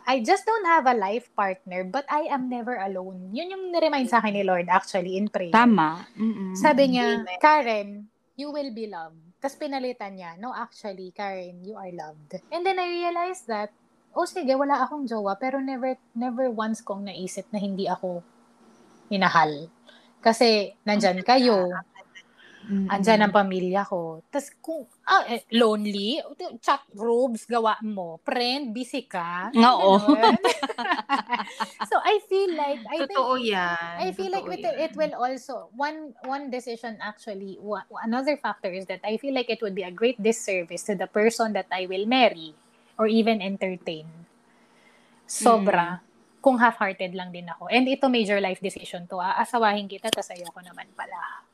I 0.07 0.21
just 0.21 0.45
don't 0.45 0.69
have 0.69 0.85
a 0.85 0.97
life 0.97 1.33
partner 1.33 1.85
but 1.85 2.05
I 2.13 2.29
am 2.29 2.49
never 2.49 2.77
alone. 2.77 3.33
Yun 3.33 3.53
yung 3.53 3.65
niremind 3.73 4.09
sa 4.13 4.21
akin 4.21 4.37
ni 4.37 4.45
Lord 4.45 4.69
actually 4.69 5.17
in 5.17 5.33
prayer. 5.33 5.55
Tama. 5.55 6.05
Mm-mm. 6.17 6.53
Sabi 6.55 6.93
niya, 6.93 7.25
Amen. 7.25 7.39
Karen, 7.41 7.89
you 8.37 8.53
will 8.53 8.73
be 8.73 8.89
loved. 8.89 9.19
Tapos 9.43 9.59
pinalitan 9.59 10.15
niya, 10.15 10.39
no, 10.39 10.55
actually, 10.55 11.11
Karen, 11.11 11.59
you 11.67 11.75
are 11.75 11.91
loved. 11.91 12.39
And 12.55 12.63
then 12.63 12.79
I 12.79 12.87
realized 12.87 13.51
that, 13.51 13.75
oh 14.15 14.23
sige, 14.23 14.55
wala 14.55 14.87
akong 14.87 15.11
jowa, 15.11 15.35
pero 15.35 15.59
never, 15.59 15.99
never 16.15 16.47
once 16.47 16.79
kong 16.79 17.11
naisip 17.11 17.51
na 17.51 17.59
hindi 17.59 17.91
ako 17.91 18.23
minahal. 19.11 19.67
Kasi, 20.23 20.79
nandyan 20.87 21.27
kayo, 21.27 21.75
andyan 22.91 23.25
ang 23.27 23.35
pamilya 23.35 23.83
ko. 23.87 24.21
Tapos 24.31 24.49
kung, 24.63 24.83
ah, 25.05 25.25
eh, 25.29 25.43
lonely, 25.55 26.21
chat 26.63 26.83
robes, 26.95 27.45
gawa 27.47 27.77
mo. 27.83 28.21
Friend, 28.23 28.71
busy 28.71 29.05
ka. 29.07 29.51
Oo. 29.55 29.99
So, 31.91 31.99
I 32.01 32.21
feel 32.29 32.55
like, 32.55 32.81
I 32.89 32.99
think, 33.05 33.19
Totoo 33.19 33.37
yan. 33.41 33.95
I 34.01 34.09
feel 34.17 34.31
like 34.33 34.47
Totoo 34.47 34.57
it, 34.59 34.65
yan. 34.65 34.77
it 34.91 34.93
will 34.97 35.15
also 35.15 35.69
one 35.77 36.17
one 36.25 36.49
decision 36.49 36.97
actually 37.03 37.59
wa- 37.61 37.85
another 38.03 38.37
factor 38.41 38.73
is 38.73 38.87
that 38.89 39.05
I 39.05 39.19
feel 39.19 39.35
like 39.35 39.51
it 39.51 39.61
would 39.61 39.77
be 39.77 39.85
a 39.85 39.93
great 39.93 40.19
disservice 40.21 40.83
to 40.89 40.95
the 40.97 41.07
person 41.07 41.53
that 41.53 41.69
I 41.71 41.87
will 41.87 42.07
marry 42.09 42.55
or 42.97 43.07
even 43.07 43.43
entertain. 43.43 44.07
Sobra. 45.29 46.01
Kung 46.43 46.59
half-hearted 46.59 47.15
lang 47.15 47.31
din 47.31 47.47
ako. 47.47 47.71
And 47.71 47.87
ito 47.87 48.11
major 48.11 48.43
life 48.43 48.59
decision 48.59 49.07
to. 49.07 49.23
Aasawahin 49.23 49.87
kita 49.87 50.11
tas 50.11 50.27
ayoko 50.35 50.59
naman 50.59 50.91
pala. 50.99 51.47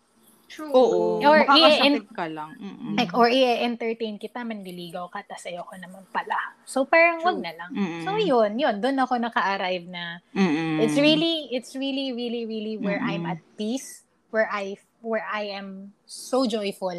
True. 0.48 0.72
Oo. 0.72 1.20
Or 1.20 1.44
Makakasakit 1.44 2.08
ka 2.16 2.26
lang. 2.32 2.56
Mm-mm. 2.56 2.96
Like, 2.96 3.12
or 3.12 3.28
i-entertain 3.28 4.16
kita, 4.16 4.40
manliligaw 4.42 5.12
ka, 5.12 5.20
tas 5.28 5.44
ayoko 5.44 5.76
naman 5.76 6.08
pala. 6.08 6.56
So, 6.64 6.88
parang 6.88 7.20
wag 7.20 7.36
na 7.38 7.52
lang. 7.52 7.70
Mm-mm. 7.76 8.02
So, 8.08 8.16
yun, 8.16 8.56
yun. 8.56 8.80
Doon 8.80 8.96
ako 8.96 9.20
naka-arrive 9.20 9.84
na 9.86 10.24
Mm-mm. 10.32 10.80
It's 10.80 10.96
really, 10.96 11.52
it's 11.52 11.76
really, 11.76 12.16
really, 12.16 12.48
really 12.48 12.80
where 12.80 12.98
I'm 13.04 13.28
Mm-mm. 13.28 13.36
at 13.36 13.40
peace, 13.60 14.08
where 14.32 14.48
I, 14.48 14.80
where 15.04 15.28
I 15.28 15.52
am 15.52 15.92
so 16.08 16.48
joyful. 16.48 16.96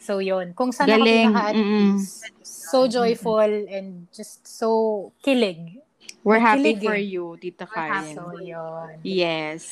So 0.00 0.16
yun, 0.16 0.56
kung 0.56 0.72
saan 0.72 0.88
ako 0.88 1.04
Galing. 1.04 1.28
pinaka 1.28 1.42
at 1.52 1.56
Mm-mm. 1.60 2.00
peace, 2.00 2.24
so 2.40 2.88
joyful 2.88 3.52
and 3.68 4.08
just 4.16 4.48
so 4.48 5.12
kilig. 5.20 5.76
We're 6.24 6.40
happy 6.40 6.80
Kilig 6.80 6.84
for 6.84 6.96
eh. 6.96 7.04
you, 7.04 7.36
Tita. 7.36 7.68
Karen. 7.68 8.16
So 8.16 8.32
yun. 8.40 9.04
Yes. 9.04 9.68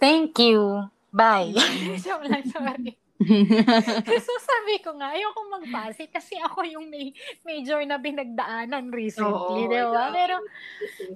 Thank 0.00 0.40
you. 0.40 0.88
Bye. 1.16 1.56
Joke 2.04 2.28
lang, 2.28 2.44
sorry. 2.52 2.92
so 4.28 4.32
sabi 4.44 4.84
ko 4.84 4.92
nga, 5.00 5.16
ayoko 5.16 5.40
magpasi 5.48 6.12
kasi 6.12 6.36
ako 6.36 6.60
yung 6.68 6.92
may 6.92 7.16
major 7.48 7.80
na 7.88 7.96
pinagdaanan 7.96 8.92
recently, 8.92 9.64
di 9.72 9.80
ba? 9.80 10.12
Pero. 10.12 10.36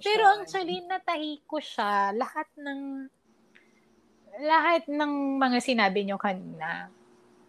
Pero 0.01 0.25
actually, 0.41 0.81
natahi 0.89 1.45
ko 1.45 1.61
siya. 1.61 2.17
Lahat 2.17 2.49
ng 2.57 3.05
lahat 4.41 4.89
ng 4.89 5.37
mga 5.37 5.59
sinabi 5.61 6.09
nyo 6.09 6.17
kanina. 6.17 6.89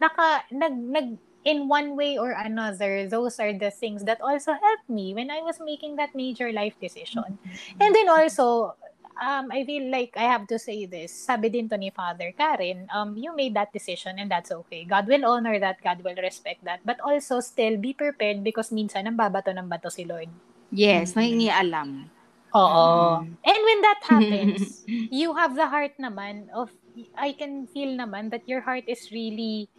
Naka, 0.03 0.43
nag, 0.51 0.75
nag, 0.75 1.07
in 1.47 1.71
one 1.71 1.95
way 1.95 2.17
or 2.19 2.35
another, 2.35 3.07
those 3.07 3.39
are 3.39 3.53
the 3.53 3.71
things 3.71 4.03
that 4.03 4.19
also 4.19 4.51
helped 4.51 4.89
me 4.89 5.13
when 5.13 5.31
I 5.31 5.39
was 5.41 5.63
making 5.63 5.95
that 5.95 6.11
major 6.13 6.51
life 6.51 6.75
decision. 6.81 7.39
And 7.79 7.95
then 7.95 8.09
also, 8.09 8.75
um, 9.19 9.51
I 9.51 9.65
feel 9.65 9.91
like 9.91 10.13
I 10.15 10.29
have 10.29 10.47
to 10.47 10.57
say 10.59 10.85
this. 10.85 11.11
Sabi 11.11 11.49
din 11.49 11.67
to 11.69 11.77
ni 11.77 11.91
Father 11.91 12.31
Karen, 12.31 12.87
um, 12.93 13.17
you 13.17 13.35
made 13.35 13.57
that 13.57 13.73
decision 13.73 14.15
and 14.19 14.29
that's 14.29 14.51
okay. 14.51 14.85
God 14.85 15.07
will 15.07 15.25
honor 15.25 15.59
that. 15.59 15.83
God 15.83 15.99
will 16.05 16.15
respect 16.21 16.63
that. 16.63 16.85
But 16.85 17.01
also 17.01 17.41
still 17.41 17.75
be 17.75 17.91
prepared 17.91 18.43
because 18.45 18.71
minsan 18.71 19.09
ang 19.09 19.17
babato 19.17 19.51
ng 19.51 19.67
bato 19.67 19.91
si 19.91 20.05
Lord. 20.07 20.31
yes, 20.71 21.13
nangingialam. 21.13 22.07
Oo. 22.55 23.21
Mm. 23.21 23.35
And 23.43 23.59
when 23.63 23.79
that 23.83 24.01
happens, 24.07 24.83
you 25.11 25.35
have 25.35 25.55
the 25.55 25.67
heart 25.67 25.95
naman 25.99 26.49
of, 26.51 26.71
I 27.15 27.35
can 27.35 27.67
feel 27.67 27.95
naman 27.95 28.31
that 28.31 28.47
your 28.47 28.63
heart 28.63 28.87
is 28.87 29.11
really 29.11 29.69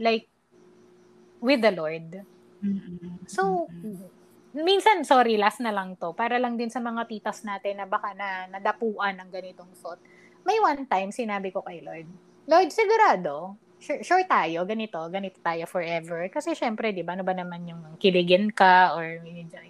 like 0.00 0.28
with 1.40 1.60
the 1.60 1.72
Lord. 1.72 2.24
Mm-mm. 2.64 3.20
So, 3.28 3.68
minsan, 4.54 5.00
sorry, 5.02 5.40
last 5.40 5.64
na 5.64 5.72
lang 5.72 5.96
to, 5.96 6.12
para 6.12 6.36
lang 6.36 6.60
din 6.60 6.68
sa 6.68 6.78
mga 6.78 7.08
titas 7.08 7.40
natin 7.42 7.80
na 7.80 7.86
baka 7.88 8.12
na 8.12 8.46
nadapuan 8.48 9.16
ng 9.16 9.28
ganitong 9.32 9.72
thought. 9.80 10.00
May 10.44 10.60
one 10.60 10.84
time, 10.84 11.08
sinabi 11.08 11.48
ko 11.48 11.64
kay 11.64 11.80
Lord, 11.80 12.06
Lord, 12.44 12.68
sigurado, 12.68 13.54
sure, 13.78 14.02
sure 14.02 14.26
tayo, 14.26 14.62
ganito, 14.62 14.98
ganito 15.10 15.38
tayo 15.38 15.66
forever. 15.66 16.26
Kasi 16.26 16.54
syempre, 16.54 16.90
di 16.90 17.02
ba, 17.02 17.14
ano 17.14 17.22
ba 17.22 17.34
naman 17.34 17.66
yung 17.66 17.82
kiligin 17.98 18.50
ka 18.50 18.94
or 18.94 19.22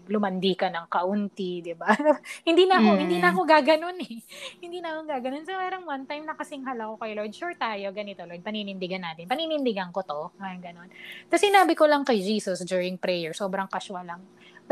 lumandi 0.09 0.53
ka 0.57 0.69
ng 0.69 0.89
kaunti, 0.89 1.61
di 1.61 1.73
ba? 1.73 1.89
hindi 2.49 2.65
na 2.65 2.81
ako, 2.81 2.91
Mm. 2.93 3.01
hindi 3.01 3.17
na 3.21 3.29
ako 3.33 3.41
gaganon 3.45 3.97
eh. 4.01 4.17
hindi 4.65 4.79
na 4.81 4.97
ako 4.97 5.01
gaganon. 5.09 5.45
So, 5.45 5.53
parang 5.53 5.85
one 5.85 6.05
time 6.05 6.25
nakasinghal 6.25 6.77
ako 6.77 6.95
kay 7.01 7.13
Lord, 7.13 7.33
sure 7.33 7.57
tayo, 7.57 7.93
ganito, 7.93 8.25
Lord, 8.25 8.41
paninindigan 8.41 9.05
natin. 9.05 9.29
Paninindigan 9.29 9.93
ko 9.93 10.01
to. 10.05 10.33
Parang 10.37 10.61
ganon. 10.61 10.89
Tapos 11.29 11.43
sinabi 11.45 11.73
ko 11.77 11.85
lang 11.85 12.03
kay 12.03 12.21
Jesus 12.21 12.65
during 12.65 12.97
prayer, 12.97 13.33
sobrang 13.33 13.69
casual 13.69 14.05
lang. 14.05 14.21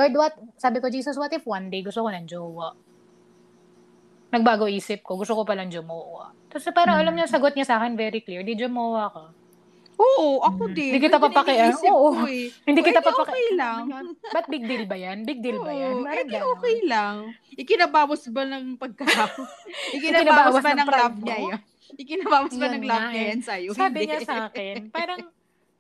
Lord, 0.01 0.15
what, 0.15 0.33
sabi 0.57 0.81
ko, 0.81 0.89
Jesus, 0.89 1.15
what 1.15 1.29
if 1.31 1.45
one 1.45 1.69
day 1.69 1.81
gusto 1.81 2.01
ko 2.01 2.09
ng 2.09 2.25
jowa? 2.25 2.73
Nagbago 4.31 4.65
isip 4.65 5.03
ko, 5.03 5.15
gusto 5.15 5.35
ko 5.35 5.43
palang 5.43 5.69
jumowa. 5.69 6.33
Tapos 6.49 6.65
parang 6.71 6.97
alam 6.97 7.13
niya, 7.13 7.27
sagot 7.27 7.53
niya 7.53 7.67
sa 7.67 7.77
akin 7.77 7.93
very 7.95 8.19
clear, 8.19 8.41
di 8.41 8.55
jumowa 8.55 9.11
ka. 9.11 9.25
Oo, 10.01 10.41
ako 10.41 10.65
Mm. 10.65 10.73
din. 10.73 10.91
Hindi 10.91 11.01
kita 11.05 11.19
Ganun 11.19 11.29
papaki- 11.29 11.53
iniisip 11.53 11.93
oo. 11.93 12.09
eh. 12.25 12.49
Hindi 12.67 12.81
Oh, 12.81 12.87
kita 12.89 13.01
papaka- 13.03 13.21
okay 13.29 13.47
lang. 13.53 13.83
Ba't 14.25 14.47
big 14.49 14.65
deal 14.65 14.85
ba 14.87 14.97
yan? 14.97 15.19
Big 15.23 15.45
deal 15.45 15.61
ba 15.61 15.69
yan? 15.69 15.93
Oo, 15.95 16.05
Parang 16.09 16.25
edi 16.25 16.37
okay 16.41 16.77
lang. 16.87 17.17
Ikinabawas 17.53 18.23
ba 18.33 18.43
ng 18.49 18.65
pagka... 18.75 19.05
Ikinabawas 19.05 20.57
Ikinabawas 20.57 20.57
ba 20.57 20.71
ng 20.71 20.79
ng 20.79 20.89
love 20.89 21.19
niya 21.21 21.37
yan? 21.39 21.61
Ikinabawas 21.93 22.55
ba 22.55 22.67
ng 22.71 22.85
love 22.87 23.09
niya 23.11 23.21
eh. 23.21 23.29
yan 23.29 23.41
sa'yo? 23.45 23.71
Sabi 23.75 23.97
Hindi. 23.99 24.09
niya 24.09 24.21
sa 24.25 24.35
akin, 24.49 24.77
parang, 24.89 25.21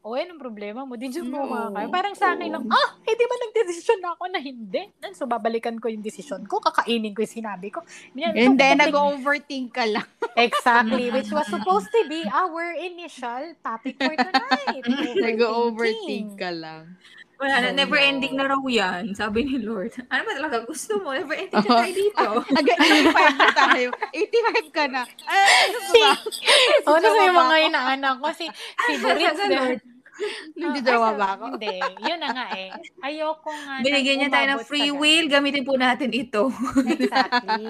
o, 0.00 0.12
oh, 0.12 0.16
anong 0.16 0.40
problema 0.40 0.88
mo? 0.88 0.96
Di 0.96 1.12
jumowa 1.12 1.68
ka. 1.68 1.80
Oo. 1.84 1.92
Parang 1.92 2.16
sa 2.16 2.32
akin 2.32 2.48
lang, 2.48 2.64
ah, 2.72 2.88
eh 3.04 3.12
di 3.12 3.24
ba 3.28 3.36
nagdesisyon 3.36 4.00
ako 4.16 4.24
na 4.32 4.40
hindi? 4.40 4.88
Nan, 4.96 5.12
so 5.12 5.28
babalikan 5.28 5.76
ko 5.76 5.92
yung 5.92 6.00
desisyon 6.00 6.48
ko, 6.48 6.56
kakainin 6.56 7.12
ko 7.12 7.20
yung 7.20 7.36
sinabi 7.36 7.68
ko. 7.68 7.84
Yan, 8.16 8.32
so, 8.32 8.40
And 8.40 8.54
then, 8.56 8.80
bumalik- 8.80 8.96
nag-overthink 8.96 9.68
ka 9.76 9.84
lang. 9.84 10.08
Exactly, 10.40 11.12
which 11.12 11.28
was 11.28 11.44
supposed 11.52 11.92
to 11.92 12.08
be 12.08 12.24
our 12.32 12.72
initial 12.80 13.52
topic 13.60 14.00
for 14.00 14.16
tonight. 14.16 14.84
Nag-overthink 15.28 16.32
ka 16.40 16.48
lang. 16.48 16.96
Wala 17.40 17.54
na, 17.56 17.68
never 17.72 17.96
ending 17.96 18.36
na 18.36 18.44
raw 18.44 18.60
yan, 18.62 19.16
sabi 19.16 19.48
ni 19.48 19.56
Lord. 19.64 19.96
Ano 20.12 20.28
ba 20.28 20.32
talaga 20.36 20.60
gusto 20.62 21.00
mo? 21.00 21.16
Never 21.16 21.32
ending 21.32 21.56
ka 21.56 21.72
tayo 21.80 21.92
dito. 21.96 22.26
Aga, 22.52 22.72
85 22.76 23.16
na 23.40 23.48
tayo. 23.56 23.88
85 24.12 24.76
ka 24.76 24.84
na. 24.86 25.02
Ah, 25.24 25.48
ano 25.64 25.76
ba 25.80 25.90
ba? 25.96 26.10
Oh, 26.88 26.96
ano 26.96 27.06
ba 27.08 27.24
mga 27.48 27.56
inaanak 27.66 28.16
ko? 28.20 28.28
Si, 28.36 28.44
si 28.52 28.92
Buritz. 29.00 29.40
Lord. 29.48 29.80
Hindi 30.52 30.80
Ah, 30.80 30.84
jowa 30.84 31.08
ay, 31.08 31.16
ba 31.16 31.26
ako? 31.32 31.44
Hindi. 31.56 31.76
Yun 32.04 32.20
na 32.20 32.28
nga 32.28 32.46
eh. 32.52 32.68
Ayoko 33.00 33.48
nga. 33.48 33.80
na 33.80 33.84
Binigyan 33.88 34.16
niya 34.20 34.28
tayo 34.28 34.46
ng 34.52 34.62
free 34.68 34.92
will, 34.92 35.32
gamitin 35.32 35.64
po 35.64 35.80
natin 35.80 36.12
ito. 36.12 36.52
Exactly. 36.84 37.64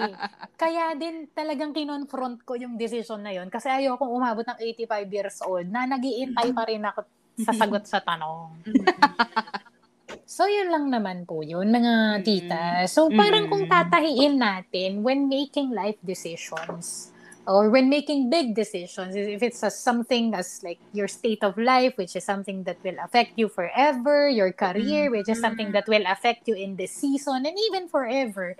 Kaya 0.59 0.91
din 0.99 1.31
talagang 1.31 1.71
kinonfront 1.71 2.43
ko 2.43 2.59
yung 2.59 2.75
decision 2.75 3.23
na 3.23 3.31
yun 3.31 3.47
kasi 3.47 3.71
ayoko 3.71 4.03
umabot 4.03 4.43
ng 4.43 4.59
85 4.59 4.83
years 5.07 5.37
old 5.47 5.71
na 5.71 5.87
nagiintay 5.87 6.51
pa 6.51 6.67
rin 6.67 6.83
ako 6.83 7.07
sa 7.39 7.51
sagot 7.55 7.83
sa 7.87 7.99
tanong. 8.03 8.51
So, 10.31 10.47
yun 10.47 10.71
lang 10.71 10.87
naman 10.87 11.27
po 11.27 11.43
yun, 11.43 11.75
mga 11.75 12.23
tita. 12.23 12.63
So, 12.87 13.11
parang 13.11 13.51
kung 13.51 13.67
tatahiin 13.67 14.39
natin 14.39 15.03
when 15.03 15.27
making 15.27 15.75
life 15.75 15.99
decisions, 15.99 17.10
or 17.47 17.69
when 17.69 17.89
making 17.89 18.29
big 18.29 18.53
decisions, 18.53 19.15
if 19.15 19.41
it's 19.41 19.63
a, 19.63 19.71
something 19.71 20.33
as 20.33 20.61
like 20.63 20.79
your 20.93 21.07
state 21.07 21.43
of 21.43 21.57
life, 21.57 21.97
which 21.97 22.15
is 22.15 22.23
something 22.23 22.63
that 22.63 22.77
will 22.83 22.97
affect 23.03 23.33
you 23.35 23.49
forever, 23.49 24.29
your 24.29 24.51
career, 24.53 25.09
which 25.09 25.29
is 25.29 25.41
something 25.41 25.71
that 25.71 25.87
will 25.87 26.05
affect 26.05 26.47
you 26.47 26.53
in 26.53 26.75
this 26.75 26.91
season 26.91 27.45
and 27.45 27.57
even 27.69 27.89
forever. 27.89 28.55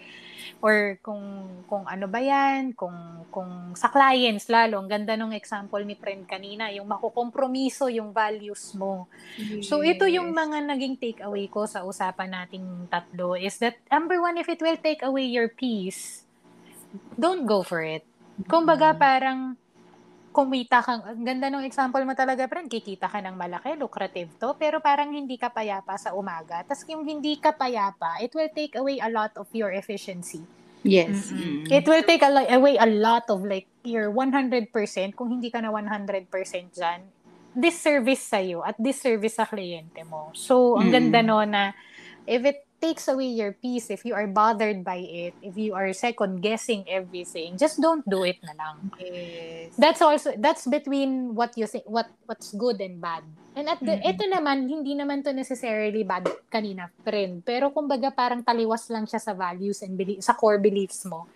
Or 0.62 0.98
kung 1.02 1.46
kung 1.70 1.86
ano 1.86 2.06
ba 2.10 2.22
yan, 2.22 2.74
kung 2.74 3.26
kung 3.30 3.74
sa 3.78 3.90
clients 3.90 4.50
lalo, 4.50 4.82
ang 4.82 4.90
ganda 4.90 5.14
ng 5.14 5.34
example 5.34 5.82
ni 5.86 5.94
friend 5.94 6.26
kanina, 6.26 6.74
yung 6.74 6.90
makukompromiso 6.90 7.90
yung 7.90 8.14
values 8.14 8.74
mo. 8.74 9.06
So 9.62 9.86
ito 9.86 10.10
yung 10.10 10.34
mga 10.34 10.66
naging 10.66 10.98
takeaway 10.98 11.50
ko 11.50 11.70
sa 11.70 11.86
usapan 11.86 12.34
nating 12.34 12.90
tatlo 12.90 13.38
is 13.38 13.62
that 13.62 13.78
number 13.94 14.18
one, 14.22 14.42
if 14.42 14.50
it 14.50 14.62
will 14.62 14.78
take 14.78 15.06
away 15.06 15.30
your 15.30 15.50
peace, 15.50 16.26
don't 17.18 17.46
go 17.46 17.62
for 17.62 17.86
it. 17.86 18.06
Kumbaga 18.48 18.96
parang 18.96 19.56
kumita 20.32 20.80
kang, 20.80 21.04
ang 21.04 21.24
ganda 21.28 21.52
ng 21.52 21.68
example 21.68 22.02
mo 22.08 22.16
talaga, 22.16 22.48
friend, 22.48 22.72
kikita 22.72 23.12
ka 23.12 23.20
ng 23.20 23.36
malaki, 23.36 23.76
lucrative 23.76 24.32
to, 24.40 24.56
pero 24.56 24.80
parang 24.80 25.12
hindi 25.12 25.36
ka 25.36 25.52
payapa 25.52 26.00
sa 26.00 26.16
umaga. 26.16 26.64
Tapos 26.64 26.88
yung 26.88 27.04
hindi 27.04 27.36
ka 27.36 27.52
payapa, 27.52 28.24
it 28.24 28.32
will 28.32 28.48
take 28.56 28.80
away 28.80 28.98
a 29.04 29.12
lot 29.12 29.36
of 29.36 29.52
your 29.52 29.76
efficiency. 29.76 30.40
Yes. 30.88 31.30
Mm-mm. 31.30 31.68
Mm. 31.68 31.70
It 31.70 31.86
will 31.86 32.06
take 32.08 32.24
a, 32.24 32.32
away 32.56 32.80
a 32.80 32.88
lot 32.88 33.28
of 33.28 33.44
like 33.44 33.68
your 33.84 34.08
100%, 34.10 34.72
kung 35.20 35.30
hindi 35.38 35.52
ka 35.52 35.60
na 35.60 35.70
100% 35.70 36.32
dyan, 36.72 37.12
disservice 37.52 38.32
sa'yo 38.32 38.64
at 38.64 38.80
disservice 38.80 39.36
sa 39.36 39.44
kliyente 39.44 40.08
mo. 40.08 40.32
So, 40.32 40.80
ang 40.80 40.88
Mm. 40.88 40.96
ganda 40.96 41.20
no 41.20 41.44
na 41.44 41.76
if 42.24 42.40
it 42.48 42.64
takes 42.82 43.08
away 43.08 43.30
your 43.30 43.54
peace, 43.54 43.94
if 43.94 44.04
you 44.04 44.18
are 44.18 44.26
bothered 44.28 44.82
by 44.84 44.98
it, 44.98 45.38
if 45.40 45.54
you 45.56 45.78
are 45.78 45.94
second 45.94 46.42
guessing 46.42 46.84
everything, 46.90 47.56
just 47.56 47.78
don't 47.78 48.04
do 48.10 48.26
it 48.26 48.42
na 48.42 48.58
lang. 48.58 48.90
Yes. 48.98 49.78
That's 49.78 50.02
also 50.02 50.34
that's 50.36 50.66
between 50.66 51.38
what 51.38 51.54
you 51.56 51.70
think 51.70 51.86
what 51.86 52.10
what's 52.26 52.52
good 52.58 52.82
and 52.82 52.98
bad. 53.00 53.24
And 53.54 53.68
at 53.68 53.84
the, 53.84 54.00
Mhm. 54.00 54.10
ito 54.16 54.24
naman 54.32 54.58
hindi 54.66 54.96
naman 54.96 55.22
to 55.28 55.32
necessarily 55.36 56.02
bad 56.02 56.26
kanina 56.50 56.90
friend, 57.04 57.44
pero 57.46 57.70
kumbaga 57.70 58.10
parang 58.10 58.42
taliwas 58.42 58.90
lang 58.90 59.06
siya 59.06 59.20
sa 59.22 59.36
values 59.38 59.84
and 59.86 59.94
belief, 59.94 60.24
sa 60.24 60.34
core 60.34 60.58
beliefs 60.58 61.06
mo. 61.06 61.28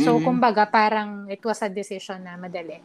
So 0.00 0.16
Mm-mm. 0.16 0.24
kumbaga 0.24 0.64
parang 0.66 1.28
it 1.28 1.42
was 1.44 1.60
a 1.60 1.68
decision 1.68 2.24
na 2.24 2.40
madali. 2.40 2.80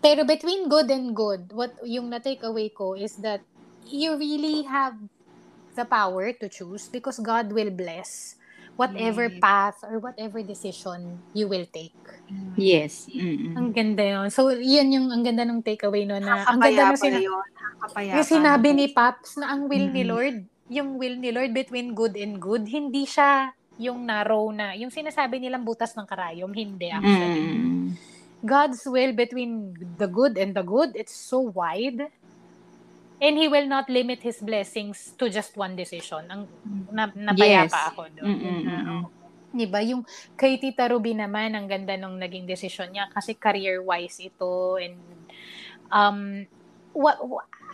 Pero 0.00 0.24
between 0.24 0.68
good 0.68 0.88
and 0.90 1.12
good, 1.16 1.52
what 1.52 1.72
yung 1.84 2.08
na-take 2.10 2.44
away 2.44 2.68
ko 2.72 2.96
is 2.96 3.16
that 3.20 3.40
you 3.88 4.16
really 4.16 4.64
have 4.64 4.96
the 5.72 5.84
power 5.84 6.32
to 6.32 6.46
choose 6.46 6.86
because 6.86 7.18
God 7.18 7.50
will 7.50 7.70
bless 7.70 8.36
whatever 8.74 9.28
Yes. 9.28 9.38
path 9.38 9.78
or 9.84 10.00
whatever 10.00 10.40
decision 10.40 11.20
you 11.30 11.44
will 11.44 11.68
take. 11.68 11.96
Yes. 12.56 13.04
Mm-mm. 13.06 13.52
Ang 13.52 13.68
ganda 13.70 14.00
yun. 14.00 14.28
So, 14.32 14.48
yun 14.50 14.88
yung 14.88 15.06
ang 15.10 15.20
ganda 15.20 15.44
ng 15.44 15.60
takeaway 15.60 16.08
no 16.08 16.16
na 16.16 16.48
ang 16.48 16.58
ganda 16.58 16.88
ng 16.88 16.96
sina- 16.96 17.20
yun. 17.20 17.44
Yung 18.16 18.24
sinabi 18.24 18.72
ni 18.72 18.88
Paps 18.88 19.36
na 19.36 19.52
ang 19.52 19.68
will 19.68 19.88
ni 19.88 20.00
Mhm. 20.00 20.08
Lord, 20.08 20.36
yung 20.70 20.96
will 20.96 21.16
ni 21.16 21.28
Lord 21.28 21.52
between 21.52 21.92
good 21.92 22.14
and 22.14 22.38
good, 22.38 22.64
hindi 22.64 23.04
siya 23.04 23.52
yung 23.76 24.04
narrow 24.04 24.52
na, 24.52 24.76
yung 24.76 24.92
sinasabi 24.92 25.40
nilang 25.40 25.64
butas 25.64 25.96
ng 25.96 26.04
karayom, 26.04 26.52
hindi 26.52 26.88
actually. 26.88 27.48
Mm-mm. 27.48 27.96
God's 28.40 28.84
will 28.84 29.12
between 29.12 29.72
the 29.96 30.08
good 30.08 30.36
and 30.36 30.56
the 30.56 30.64
good, 30.64 30.92
it's 30.94 31.12
so 31.12 31.40
wide. 31.40 32.08
And 33.20 33.36
He 33.36 33.46
will 33.52 33.68
not 33.68 33.86
limit 33.92 34.24
His 34.24 34.40
blessings 34.40 35.12
to 35.20 35.28
just 35.28 35.56
one 35.56 35.76
decision. 35.76 36.24
Ang 36.32 36.48
na, 36.90 37.12
napayapa 37.12 37.68
Yes. 37.68 37.74
ako 37.94 38.02
doon. 38.16 38.26
Mm-mm, 38.26 38.58
mm-mm. 38.66 39.02
Diba? 39.50 39.82
Yung 39.82 40.06
kay 40.38 40.56
Tita 40.62 40.86
Ruby 40.88 41.12
naman, 41.12 41.52
ang 41.58 41.66
ganda 41.66 41.98
nung 41.98 42.16
naging 42.16 42.46
desisyon 42.46 42.94
niya 42.94 43.10
kasi 43.10 43.34
career-wise 43.34 44.22
ito 44.22 44.78
and 44.78 44.94
um 45.90 46.46
what, 46.94 47.18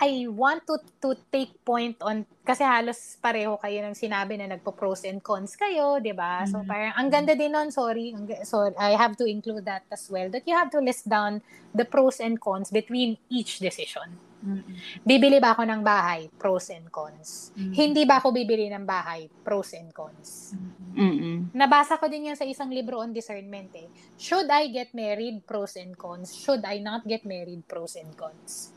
I 0.01 0.29
want 0.29 0.65
to 0.69 0.77
to 1.01 1.17
take 1.33 1.57
point 1.65 1.97
on 2.05 2.29
kasi 2.45 2.61
halos 2.65 3.17
pareho 3.21 3.57
kayo 3.57 3.81
ng 3.85 3.97
sinabi 3.97 4.37
na 4.37 4.57
nagpo 4.57 4.77
pros 4.77 5.05
and 5.09 5.25
cons 5.25 5.57
kayo, 5.57 6.01
'di 6.01 6.13
ba? 6.13 6.45
So 6.45 6.61
Mhm. 6.61 6.69
parang 6.69 6.93
ang 6.97 7.09
ganda 7.09 7.33
din 7.33 7.53
nun, 7.57 7.73
sorry, 7.73 8.13
sorry, 8.45 8.77
I 8.77 8.93
have 8.97 9.17
to 9.21 9.25
include 9.25 9.65
that 9.65 9.89
as 9.89 10.05
well 10.13 10.29
that 10.33 10.45
you 10.45 10.53
have 10.53 10.69
to 10.77 10.81
list 10.85 11.09
down 11.09 11.41
the 11.73 11.89
pros 11.89 12.21
and 12.21 12.37
cons 12.41 12.69
between 12.69 13.17
each 13.33 13.57
decision. 13.61 14.21
Mm-mm. 14.47 15.03
Bibili 15.03 15.43
ba 15.43 15.59
ako 15.59 15.67
ng 15.67 15.83
bahay? 15.83 16.31
Pros 16.39 16.71
and 16.71 16.87
cons. 16.95 17.51
Mhm. 17.59 17.75
Hindi 17.75 18.03
ba 18.07 18.23
ako 18.23 18.31
bibili 18.31 18.71
ng 18.71 18.87
bahay? 18.87 19.27
Pros 19.43 19.75
and 19.75 19.91
cons. 19.91 20.55
Mm-mm. 20.95 21.51
Nabasa 21.51 21.99
ko 21.99 22.07
din 22.07 22.31
yan 22.31 22.39
sa 22.39 22.47
isang 22.47 22.71
libro 22.71 23.03
on 23.03 23.11
discernment 23.11 23.75
eh. 23.75 23.91
Should 24.15 24.47
I 24.47 24.71
get 24.71 24.95
married? 24.95 25.43
Pros 25.43 25.75
and 25.75 25.99
cons. 25.99 26.31
Should 26.31 26.63
I 26.63 26.79
not 26.79 27.03
get 27.03 27.27
married? 27.27 27.67
Pros 27.67 27.99
and 27.99 28.15
cons. 28.15 28.71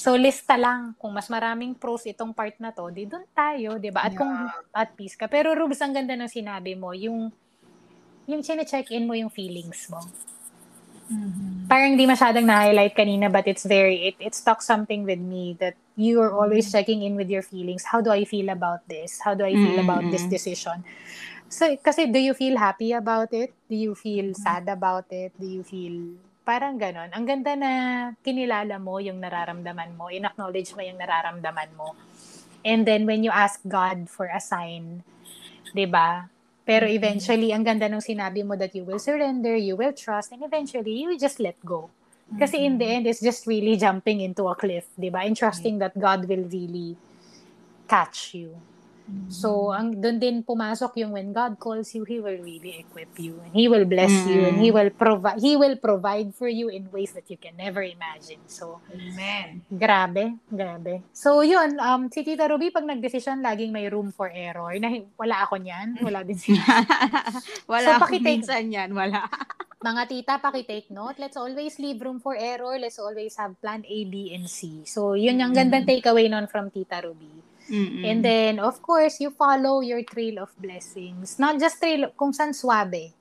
So, 0.00 0.16
lista 0.16 0.56
lang. 0.56 0.96
Kung 0.96 1.12
mas 1.12 1.28
maraming 1.28 1.76
pros 1.76 2.08
itong 2.08 2.32
part 2.32 2.56
na 2.56 2.72
to, 2.72 2.88
di 2.88 3.04
doon 3.04 3.28
tayo, 3.36 3.76
di 3.76 3.92
ba? 3.92 4.08
At 4.08 4.16
kung 4.16 4.32
at 4.72 4.96
peace 4.96 5.12
ka. 5.12 5.28
Pero, 5.28 5.52
Rubes, 5.52 5.76
ang 5.84 5.92
ganda 5.92 6.16
ng 6.16 6.30
sinabi 6.30 6.72
mo, 6.72 6.96
yung 6.96 7.28
yung 8.24 8.40
chine-check-in 8.40 9.04
mo 9.04 9.12
yung 9.12 9.28
feelings 9.28 9.90
mo. 9.92 10.00
Mhm. 11.10 11.66
Parang 11.70 11.94
di 11.94 12.06
masyadong 12.06 12.46
na-highlight 12.46 12.94
kanina, 12.94 13.30
but 13.30 13.46
it's 13.46 13.66
very, 13.66 14.10
it, 14.10 14.16
it 14.18 14.34
stuck 14.34 14.62
something 14.62 15.02
with 15.06 15.18
me 15.18 15.54
that 15.62 15.74
you 15.94 16.18
are 16.22 16.34
always 16.34 16.70
checking 16.70 17.02
in 17.02 17.14
with 17.14 17.30
your 17.30 17.42
feelings. 17.42 17.86
How 17.90 18.00
do 18.02 18.10
I 18.10 18.24
feel 18.26 18.50
about 18.50 18.86
this? 18.90 19.22
How 19.22 19.34
do 19.34 19.44
I 19.46 19.54
feel 19.54 19.78
about 19.78 20.10
this 20.10 20.26
Mm-mm. 20.26 20.34
decision? 20.34 20.82
So, 21.50 21.66
kasi 21.82 22.06
do 22.10 22.18
you 22.18 22.34
feel 22.34 22.58
happy 22.58 22.94
about 22.94 23.34
it? 23.34 23.54
Do 23.70 23.74
you 23.74 23.94
feel 23.94 24.34
sad 24.34 24.66
about 24.70 25.10
it? 25.10 25.34
Do 25.38 25.46
you 25.46 25.62
feel 25.66 26.18
parang 26.46 26.78
ganon? 26.78 27.10
Ang 27.14 27.26
ganda 27.26 27.54
na 27.54 27.70
kinilala 28.22 28.78
mo 28.82 28.98
yung 28.98 29.18
nararamdaman 29.22 29.94
mo, 29.94 30.10
in-acknowledge 30.10 30.74
mo 30.74 30.82
yung 30.82 30.98
nararamdaman 30.98 31.70
mo. 31.78 31.94
And 32.66 32.86
then 32.86 33.06
when 33.06 33.22
you 33.22 33.30
ask 33.34 33.62
God 33.66 34.10
for 34.10 34.26
a 34.30 34.42
sign, 34.42 35.02
'di 35.74 35.86
ba? 35.90 36.30
Pero 36.70 36.86
Mhm. 36.86 36.94
eventually, 36.98 37.50
ang 37.50 37.66
ganda 37.66 37.90
nung 37.90 38.04
sinabi 38.04 38.46
mo 38.46 38.54
that 38.54 38.70
you 38.78 38.86
will 38.86 39.02
surrender, 39.02 39.58
you 39.58 39.74
will 39.74 39.90
trust, 40.04 40.30
and 40.30 40.42
eventually, 40.46 41.02
you 41.02 41.10
just 41.18 41.42
let 41.42 41.58
go. 41.66 41.90
Kasi 42.38 42.62
in 42.62 42.78
the 42.78 42.86
end, 42.86 43.04
it's 43.10 43.20
just 43.20 43.42
really 43.50 43.74
jumping 43.76 44.22
into 44.22 44.46
a 44.46 44.54
cliff, 44.54 44.86
di 44.94 45.10
ba? 45.10 45.26
And 45.26 45.34
trusting 45.34 45.82
that 45.82 45.98
God 45.98 46.30
will 46.30 46.46
really 46.46 46.94
catch 47.90 48.34
you. 48.38 48.62
So, 49.30 49.70
ang 49.70 49.94
doon 49.94 50.18
din 50.18 50.36
pumasok 50.42 50.98
yung 51.00 51.14
when 51.14 51.30
God 51.30 51.54
calls 51.56 51.94
you, 51.94 52.02
He 52.02 52.18
will 52.18 52.38
really 52.42 52.82
equip 52.82 53.14
you. 53.14 53.38
And 53.46 53.54
He 53.54 53.70
will 53.70 53.86
bless 53.86 54.10
you. 54.26 54.42
And 54.42 54.58
He 54.58 54.74
will 54.74 54.90
provide 54.90 55.38
He 55.38 55.54
will 55.54 55.78
provide 55.78 56.34
for 56.34 56.50
you 56.50 56.66
in 56.66 56.90
ways 56.90 57.14
that 57.14 57.30
you 57.30 57.38
can 57.38 57.54
never 57.54 57.82
imagine. 57.82 58.42
So, 58.50 58.82
Amen. 58.90 59.62
grabe, 59.70 60.34
grabe. 60.50 61.06
So, 61.14 61.46
yun, 61.46 61.78
um, 61.78 62.10
si 62.10 62.26
Tita 62.26 62.50
Ruby, 62.50 62.74
pag 62.74 62.86
nag-decision, 62.86 63.38
laging 63.38 63.70
may 63.70 63.86
room 63.86 64.10
for 64.10 64.26
error. 64.30 64.74
Na, 64.82 64.90
wala 65.14 65.46
ako 65.46 65.62
niyan. 65.62 66.02
Wala 66.02 66.26
din 66.26 66.38
siya. 66.38 66.58
wala 67.70 67.86
So, 67.86 68.02
pakitake- 68.02 68.42
minsan 68.42 68.66
yan, 68.70 68.90
wala. 68.90 69.26
Mga 69.80 70.02
tita, 70.12 70.36
pakitake 70.36 70.92
note. 70.92 71.16
Let's 71.16 71.40
always 71.40 71.80
leave 71.80 72.04
room 72.04 72.20
for 72.20 72.36
error. 72.36 72.76
Let's 72.76 73.00
always 73.00 73.32
have 73.40 73.56
plan 73.64 73.80
A, 73.88 73.98
B, 74.04 74.28
and 74.36 74.44
C. 74.44 74.84
So, 74.84 75.16
yun 75.16 75.40
yung 75.40 75.56
gandang 75.56 75.88
takeaway 75.88 76.28
nun 76.28 76.44
from 76.52 76.68
Tita 76.68 77.00
Ruby. 77.00 77.39
Mm-mm. 77.70 78.02
And 78.04 78.24
then, 78.24 78.58
of 78.58 78.82
course, 78.82 79.20
you 79.22 79.30
follow 79.30 79.80
your 79.80 80.02
trail 80.02 80.42
of 80.42 80.50
blessings. 80.58 81.38
Not 81.38 81.62
just 81.62 81.78
trail, 81.78 82.10
kung 82.18 82.34
saan 82.34 82.50
swabe. 82.50 83.14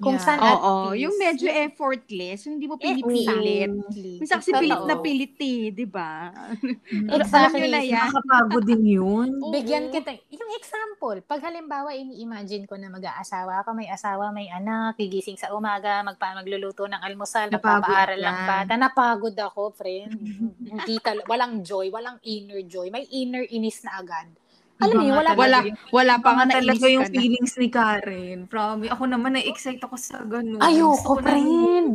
Kung 0.00 0.16
Yeah. 0.16 0.24
saan 0.24 0.40
at 0.40 0.56
Oo, 0.56 0.72
peace. 0.88 1.04
yung 1.04 1.14
medyo 1.14 1.46
effortless, 1.46 2.38
yung 2.42 2.54
hindi 2.56 2.66
mo 2.66 2.74
Eh, 2.74 2.82
pinipilit. 2.82 3.68
Exactly. 3.68 4.12
Minsan 4.16 4.36
kasi 4.40 4.50
pilit 4.54 4.82
na 4.82 4.96
pilit 4.96 5.34
eh, 5.38 5.60
di 5.70 5.84
ba? 5.84 6.32
Alam 6.32 7.20
Exactly. 7.20 7.60
nyo 7.60 7.68
na 7.68 7.82
yan. 7.82 8.08
Nakakapagod 8.08 8.64
din 8.64 8.82
yun. 8.90 9.28
Oo. 9.38 9.52
Bigyan 9.54 9.92
kita, 9.92 10.16
yung 10.26 10.52
example, 10.56 11.20
pag 11.22 11.40
halimbawa, 11.42 11.92
ini-imagine 11.92 12.64
ko 12.64 12.74
na 12.74 12.88
mag-aasawa 12.88 13.60
ka, 13.60 13.70
may 13.70 13.86
asawa, 13.86 14.28
may 14.30 14.48
anak, 14.48 14.96
gigising 14.96 15.36
sa 15.36 15.52
umaga, 15.52 16.00
magpa 16.00 16.32
magluluto 16.32 16.88
ng 16.88 16.98
almusal, 16.98 17.46
Napagod 17.46 17.84
magpapaaral 17.84 18.18
ng 18.18 18.38
yan. 18.38 18.48
bata, 18.48 18.72
napagod 18.74 19.36
ako, 19.36 19.70
friend. 19.70 20.16
Hindi 20.58 20.96
tal- 20.98 21.26
walang 21.26 21.60
joy, 21.60 21.88
walang 21.88 22.16
inner 22.22 22.64
joy, 22.64 22.88
may 22.88 23.04
inner 23.06 23.44
inis 23.44 23.84
na 23.84 24.00
agad. 24.00 24.32
Alam 24.80 24.96
mo 24.96 25.12
wala, 25.12 25.30
Wala, 25.30 25.58
talaga 25.60 25.90
wala 25.90 26.14
pa 26.16 26.30
nga 26.32 26.44
talaga 26.54 26.84
yung 26.86 27.04
na. 27.04 27.12
feelings 27.12 27.54
ni 27.54 27.68
Karen. 27.68 28.38
Promise. 28.46 28.90
Ako 28.90 29.02
naman, 29.04 29.30
na-excite 29.34 29.80
ako 29.80 29.94
sa 29.94 30.20
ganun. 30.22 30.58
Ayoko, 30.58 30.96
ko 31.06 31.12
na- 31.16 31.24
friend. 31.24 31.90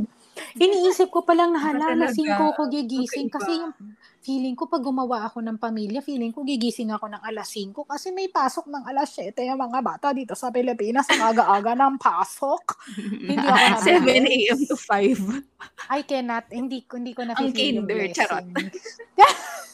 Iniisip 0.54 1.08
ko 1.10 1.24
palang 1.24 1.50
na 1.50 1.60
Iba 1.60 1.68
hala, 1.70 1.86
talaga. 1.90 2.12
lasing 2.12 2.28
ko 2.28 2.64
gigising. 2.68 3.28
Magkaiba. 3.28 3.40
Kasi 3.40 3.52
yung 3.56 3.74
feeling 4.20 4.52
ko 4.54 4.66
pag 4.66 4.82
gumawa 4.82 5.24
ako 5.24 5.40
ng 5.40 5.56
pamilya, 5.56 6.02
feeling 6.02 6.30
ko 6.30 6.44
gigising 6.44 6.92
ako 6.92 7.08
ng 7.08 7.22
alas 7.22 7.48
5 7.50 7.72
kasi 7.86 8.12
may 8.12 8.28
pasok 8.28 8.68
ng 8.68 8.84
alas 8.84 9.14
7 9.14 9.32
yung 9.40 9.62
mga 9.62 9.80
bata 9.80 10.12
dito 10.12 10.34
sa 10.34 10.50
Pilipinas. 10.50 11.08
Ang 11.08 11.24
aga-aga 11.26 11.72
ng 11.74 11.96
pasok. 11.96 12.64
Hindi 13.30 13.48
ako 13.48 13.64
na 13.66 13.80
7 13.80 14.04
a.m. 14.28 14.60
to 14.66 14.76
5. 14.76 15.40
I 15.88 16.02
cannot, 16.04 16.46
hindi, 16.50 16.84
ko- 16.84 16.98
hindi 16.98 17.14
ko 17.14 17.22
na 17.24 17.32
Ang 17.32 17.50
feel 17.50 17.80
yung 17.80 17.88
kinder, 17.88 18.12
charot. 18.12 18.46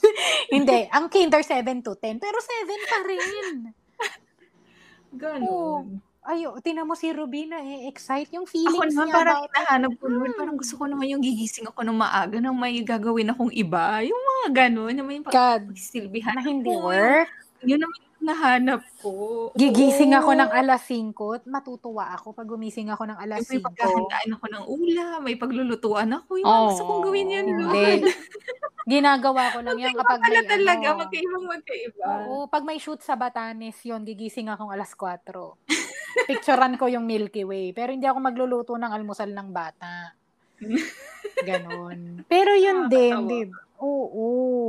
hindi, 0.56 0.88
ang 0.89 1.08
kinder 1.08 1.43
7 1.43 1.86
to 1.86 1.95
10, 1.97 2.18
pero 2.18 2.38
7 2.39 2.91
pa 2.91 2.97
rin. 3.08 3.56
Ganun. 5.12 6.02
Oh, 6.22 6.62
tinan 6.62 6.86
mo 6.86 6.93
si 6.93 7.10
Rubina 7.10 7.58
eh, 7.66 7.89
excite 7.89 8.30
yung 8.38 8.45
Ako 8.45 8.54
feelings 8.54 8.93
naman, 8.93 9.10
niya 9.10 9.16
parang 9.18 9.38
about 9.41 9.49
hinahanap 9.49 9.91
ko, 9.97 10.06
Lord. 10.06 10.32
Hmm. 10.32 10.39
Parang 10.39 10.56
gusto 10.62 10.74
ko 10.78 10.86
naman 10.86 11.10
yung 11.10 11.24
gigising 11.26 11.66
ako 11.66 11.82
ng 11.82 11.97
maaga 11.97 12.38
nang 12.38 12.54
may 12.54 12.78
gagawin 12.86 13.34
akong 13.34 13.49
iba. 13.49 14.06
Yung 14.06 14.22
mga 14.22 14.45
ganun, 14.54 14.93
na 14.93 15.02
may 15.02 15.20
pagsilbihan 15.26 16.38
na 16.38 16.45
hindi 16.45 16.70
ako. 16.70 16.93
work. 16.93 17.30
Yun 17.66 17.82
naman 17.82 17.97
yung 17.97 18.26
nahanap 18.26 18.82
ko. 19.02 19.49
Gigising 19.58 20.14
ako 20.14 20.30
Oo. 20.38 20.39
ng 20.45 20.52
alas 20.54 20.82
5 20.86 21.41
at 21.41 21.43
matutuwa 21.49 22.06
ako 22.14 22.38
pag 22.38 22.45
gumising 22.45 22.93
ako 22.93 23.10
ng 23.10 23.18
alas 23.18 23.41
May 23.49 23.58
5. 23.58 23.66
paghahandaan 23.74 24.30
ako 24.38 24.45
ng 24.45 24.64
ulam, 24.70 25.18
may 25.26 25.38
paglulutuan 25.41 26.10
ako. 26.22 26.38
Yung 26.38 26.45
mga 26.45 26.64
gusto 26.70 26.84
kong 26.86 27.02
gawin 27.10 27.34
yan, 27.34 27.45
Lord. 27.66 28.04
Ginagawa 28.84 29.52
ko 29.52 29.60
lang 29.60 29.78
yan 29.78 29.94
kapag 29.94 30.20
may 30.22 30.42
talaga, 30.44 30.88
ano. 30.88 31.00
magkaibang 31.00 31.46
magkaiba. 31.48 32.06
Oo, 32.26 32.46
pag 32.46 32.64
may 32.64 32.78
shoot 32.78 33.00
sa 33.00 33.14
Batanes 33.14 33.78
yon 33.82 34.02
gigising 34.02 34.48
akong 34.48 34.70
alas 34.70 34.92
4. 34.94 35.22
Picturean 36.24 36.76
ko 36.76 36.86
yung 36.86 37.04
Milky 37.04 37.42
Way. 37.42 37.72
Pero 37.72 37.90
hindi 37.90 38.04
ako 38.04 38.20
magluluto 38.20 38.74
ng 38.74 38.90
almusal 38.90 39.30
ng 39.30 39.50
bata. 39.50 40.12
Ganon. 41.42 42.26
Pero 42.26 42.52
yun 42.54 42.86
din, 42.88 43.16
Nakakatawa. 43.16 43.32
di? 43.32 43.42
Oo, 43.82 44.26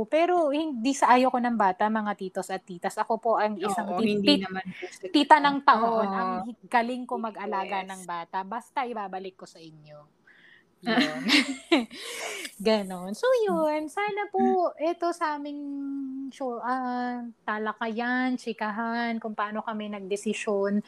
pero 0.07 0.49
hindi 0.49 0.89
sa 0.91 1.13
ayaw 1.13 1.29
ko 1.29 1.37
ng 1.37 1.53
bata, 1.53 1.85
mga 1.85 2.17
titos 2.17 2.49
at 2.49 2.65
titas. 2.65 2.97
Ako 2.97 3.21
po 3.21 3.37
ang 3.37 3.53
isang 3.55 3.85
Oo, 3.87 4.01
tit- 4.01 4.09
hindi 4.09 4.25
tit- 4.31 4.43
naman 4.43 4.65
tita 5.07 5.37
ng 5.37 5.57
taon. 5.61 5.85
Oo. 6.03 6.09
Ang 6.09 6.31
galing 6.65 7.05
ko 7.05 7.21
mag-alaga 7.21 7.81
Yes. 7.81 7.89
ng 7.89 8.01
bata. 8.03 8.41
Basta 8.41 8.81
ibabalik 8.83 9.35
ko 9.35 9.45
sa 9.45 9.61
inyo. 9.61 9.99
Yun. 10.83 11.85
Ganon. 12.63 13.11
So, 13.11 13.27
yun. 13.43 13.91
Sana 13.91 14.31
po, 14.31 14.71
ito 14.79 15.11
sa 15.11 15.35
aming 15.35 15.59
show, 16.31 16.63
ah, 16.63 17.19
talakayan, 17.43 18.39
chikahan, 18.39 19.19
kung 19.19 19.35
paano 19.35 19.59
kami 19.59 19.91
nagdesisyon. 19.91 20.79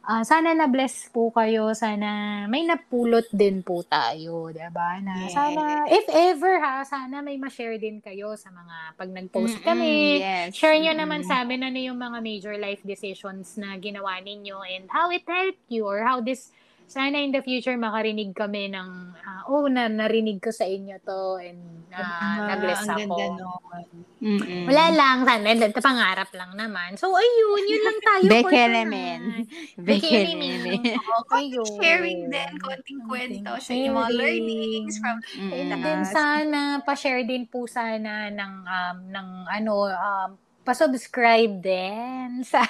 Ah, 0.00 0.24
sana 0.24 0.56
na-bless 0.56 1.12
po 1.12 1.28
kayo. 1.28 1.76
Sana 1.76 2.08
may 2.48 2.64
napulot 2.64 3.28
din 3.28 3.60
po 3.60 3.84
tayo. 3.84 4.48
Diba? 4.48 5.04
Na 5.04 5.28
Yes. 5.28 5.36
sana, 5.36 5.62
if 5.84 6.08
ever 6.08 6.64
ha, 6.64 6.80
sana 6.80 7.20
may 7.20 7.36
ma-share 7.36 7.76
din 7.76 8.00
kayo 8.00 8.32
sa 8.32 8.48
mga 8.48 8.76
pag 8.96 9.10
nag-post 9.12 9.60
kami. 9.60 10.24
Yes. 10.24 10.56
Share 10.56 10.80
nyo 10.80 10.96
naman 10.96 11.20
Mm-mm. 11.20 11.28
sa 11.28 11.44
amin 11.44 11.60
ano 11.60 11.76
yung 11.76 12.00
mga 12.00 12.24
major 12.24 12.56
life 12.56 12.80
decisions 12.80 13.60
na 13.60 13.76
ginawa 13.76 14.16
ninyo 14.18 14.56
and 14.64 14.88
how 14.88 15.12
it 15.12 15.28
helped 15.28 15.60
you 15.68 15.84
or 15.84 16.00
how 16.00 16.24
this 16.24 16.56
sana 16.88 17.20
in 17.20 17.30
the 17.30 17.44
future 17.44 17.76
makarinig 17.76 18.32
kami 18.32 18.72
ng 18.72 18.88
ah, 19.20 19.44
oh 19.46 19.68
na 19.68 19.92
narinig 19.92 20.40
ko 20.40 20.48
sa 20.48 20.64
inyo 20.64 20.96
to 21.04 21.36
and 21.36 21.60
uh, 21.92 22.00
Ah, 22.00 22.48
na-bless 22.48 22.80
ang 22.82 22.96
ako. 22.96 23.12
ganda 23.12 23.26
nun. 23.36 23.86
Mm-mm. 24.18 24.66
Wala 24.66 24.84
lang, 24.90 25.16
sana, 25.22 25.70
pangarap 25.78 26.26
lang 26.34 26.50
naman. 26.58 26.98
So, 26.98 27.14
ayun, 27.14 27.62
yun 27.62 27.82
lang 27.86 27.98
tayo 28.02 28.28
for 28.42 28.50
Bekelemen. 28.50 29.20
Bekelemen. 29.78 30.80
Konting 30.82 31.54
Ayun. 31.54 31.70
sharing 31.78 32.20
din, 32.26 32.50
konting 32.58 33.00
kwento 33.06 33.52
sa 33.62 33.70
inyong 33.70 33.94
mga 33.94 34.10
sharing. 34.10 34.18
learnings 34.18 34.94
from 34.98 35.16
And 35.38 35.68
Mm-mm. 35.70 35.82
then 35.86 36.00
sana, 36.02 36.60
pa-share 36.82 37.22
din 37.22 37.46
po 37.46 37.70
sana 37.70 38.26
ng, 38.26 38.54
um, 38.66 38.98
ng 39.06 39.28
ano, 39.46 39.74
um, 39.86 40.30
pa-subscribe 40.68 41.64
din 41.64 42.28
sa, 42.52 42.60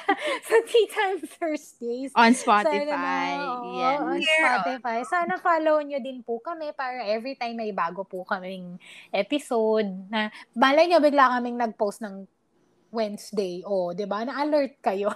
sa 0.47 0.57
Tea 0.63 0.87
Time 0.87 1.19
Thursdays. 1.27 2.15
On 2.15 2.31
Sana 2.31 2.63
Spotify. 2.63 3.35
na, 3.35 3.59
oo, 3.59 3.75
Yan. 3.83 3.97
on 4.07 4.19
Yeah. 4.23 4.39
Spotify. 4.39 4.99
Sana 5.03 5.35
follow 5.43 5.83
nyo 5.83 5.99
din 5.99 6.23
po 6.23 6.39
kami 6.39 6.71
para 6.79 7.03
every 7.11 7.35
time 7.35 7.59
may 7.59 7.75
bago 7.75 8.07
po 8.07 8.23
kaming 8.23 8.79
episode 9.11 9.91
na 10.07 10.31
balay 10.55 10.87
nyo 10.87 11.03
bigla 11.03 11.35
kaming 11.35 11.59
nag-post 11.59 12.07
ng 12.07 12.23
Wednesday. 12.89 13.67
O, 13.67 13.91
di 13.91 14.07
ba? 14.07 14.23
Na-alert 14.23 14.79
kayo. 14.79 15.11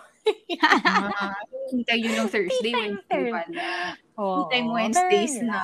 Ah, 0.61 1.39
hintay 1.73 1.99
yun 1.99 2.15
ng 2.19 2.29
Thursday, 2.29 2.61
Tea 2.61 2.75
time 2.75 2.99
Wednesday 2.99 3.25
pala. 3.31 3.63
Oo, 4.19 4.47
Time 4.51 4.69
Wednesdays 4.69 5.35
turn 5.39 5.49
na. 5.49 5.63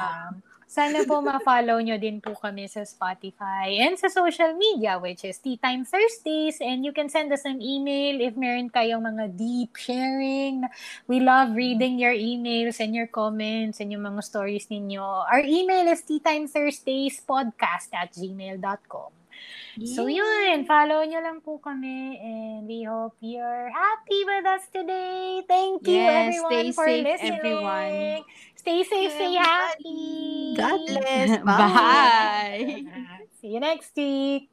Sana 0.69 1.01
po 1.09 1.25
ma-follow 1.25 1.81
nyo 1.81 1.97
din 1.97 2.21
po 2.21 2.37
kami 2.37 2.69
sa 2.69 2.85
Spotify 2.85 3.73
and 3.81 3.97
sa 3.97 4.13
social 4.13 4.53
media 4.53 5.01
which 5.01 5.25
is 5.25 5.41
Tea 5.41 5.57
Time 5.57 5.81
Thursdays 5.81 6.61
and 6.61 6.85
you 6.85 6.93
can 6.93 7.09
send 7.09 7.33
us 7.33 7.49
an 7.49 7.65
email 7.65 8.21
if 8.21 8.37
meron 8.37 8.69
kayong 8.69 9.01
mga 9.01 9.33
deep 9.33 9.73
sharing. 9.81 10.69
We 11.09 11.25
love 11.25 11.57
reading 11.57 11.97
your 11.97 12.13
emails 12.13 12.85
and 12.85 12.93
your 12.93 13.09
comments 13.09 13.81
and 13.81 13.89
yung 13.89 14.05
mga 14.05 14.21
stories 14.21 14.69
ninyo. 14.69 15.01
Our 15.01 15.41
email 15.41 15.89
is 15.89 16.05
teatimethursdayspodcast 16.05 17.89
at 17.97 18.13
gmail.com. 18.13 19.11
So 19.79 20.11
yun, 20.11 20.67
follow 20.67 21.07
nyo 21.07 21.23
lang 21.23 21.39
po 21.39 21.63
kami 21.63 22.19
and 22.19 22.67
we 22.67 22.83
hope 22.83 23.15
you're 23.23 23.71
happy 23.71 24.21
with 24.27 24.43
us 24.45 24.67
today. 24.75 25.47
Thank 25.47 25.87
you 25.87 26.03
Yes, 26.03 26.35
everyone 26.35 26.51
stay 26.51 26.69
for 26.75 26.87
safe, 26.91 27.07
listening. 27.07 27.39
everyone. 27.39 28.27
Stay 28.69 28.85
safe, 28.85 29.13
stay 29.13 29.35
happy. 29.35 30.55
God 30.55 30.81
bless. 30.87 31.43
Bye. 31.43 32.85
See 33.41 33.49
you 33.49 33.61
next 33.61 33.97
week. 33.97 34.51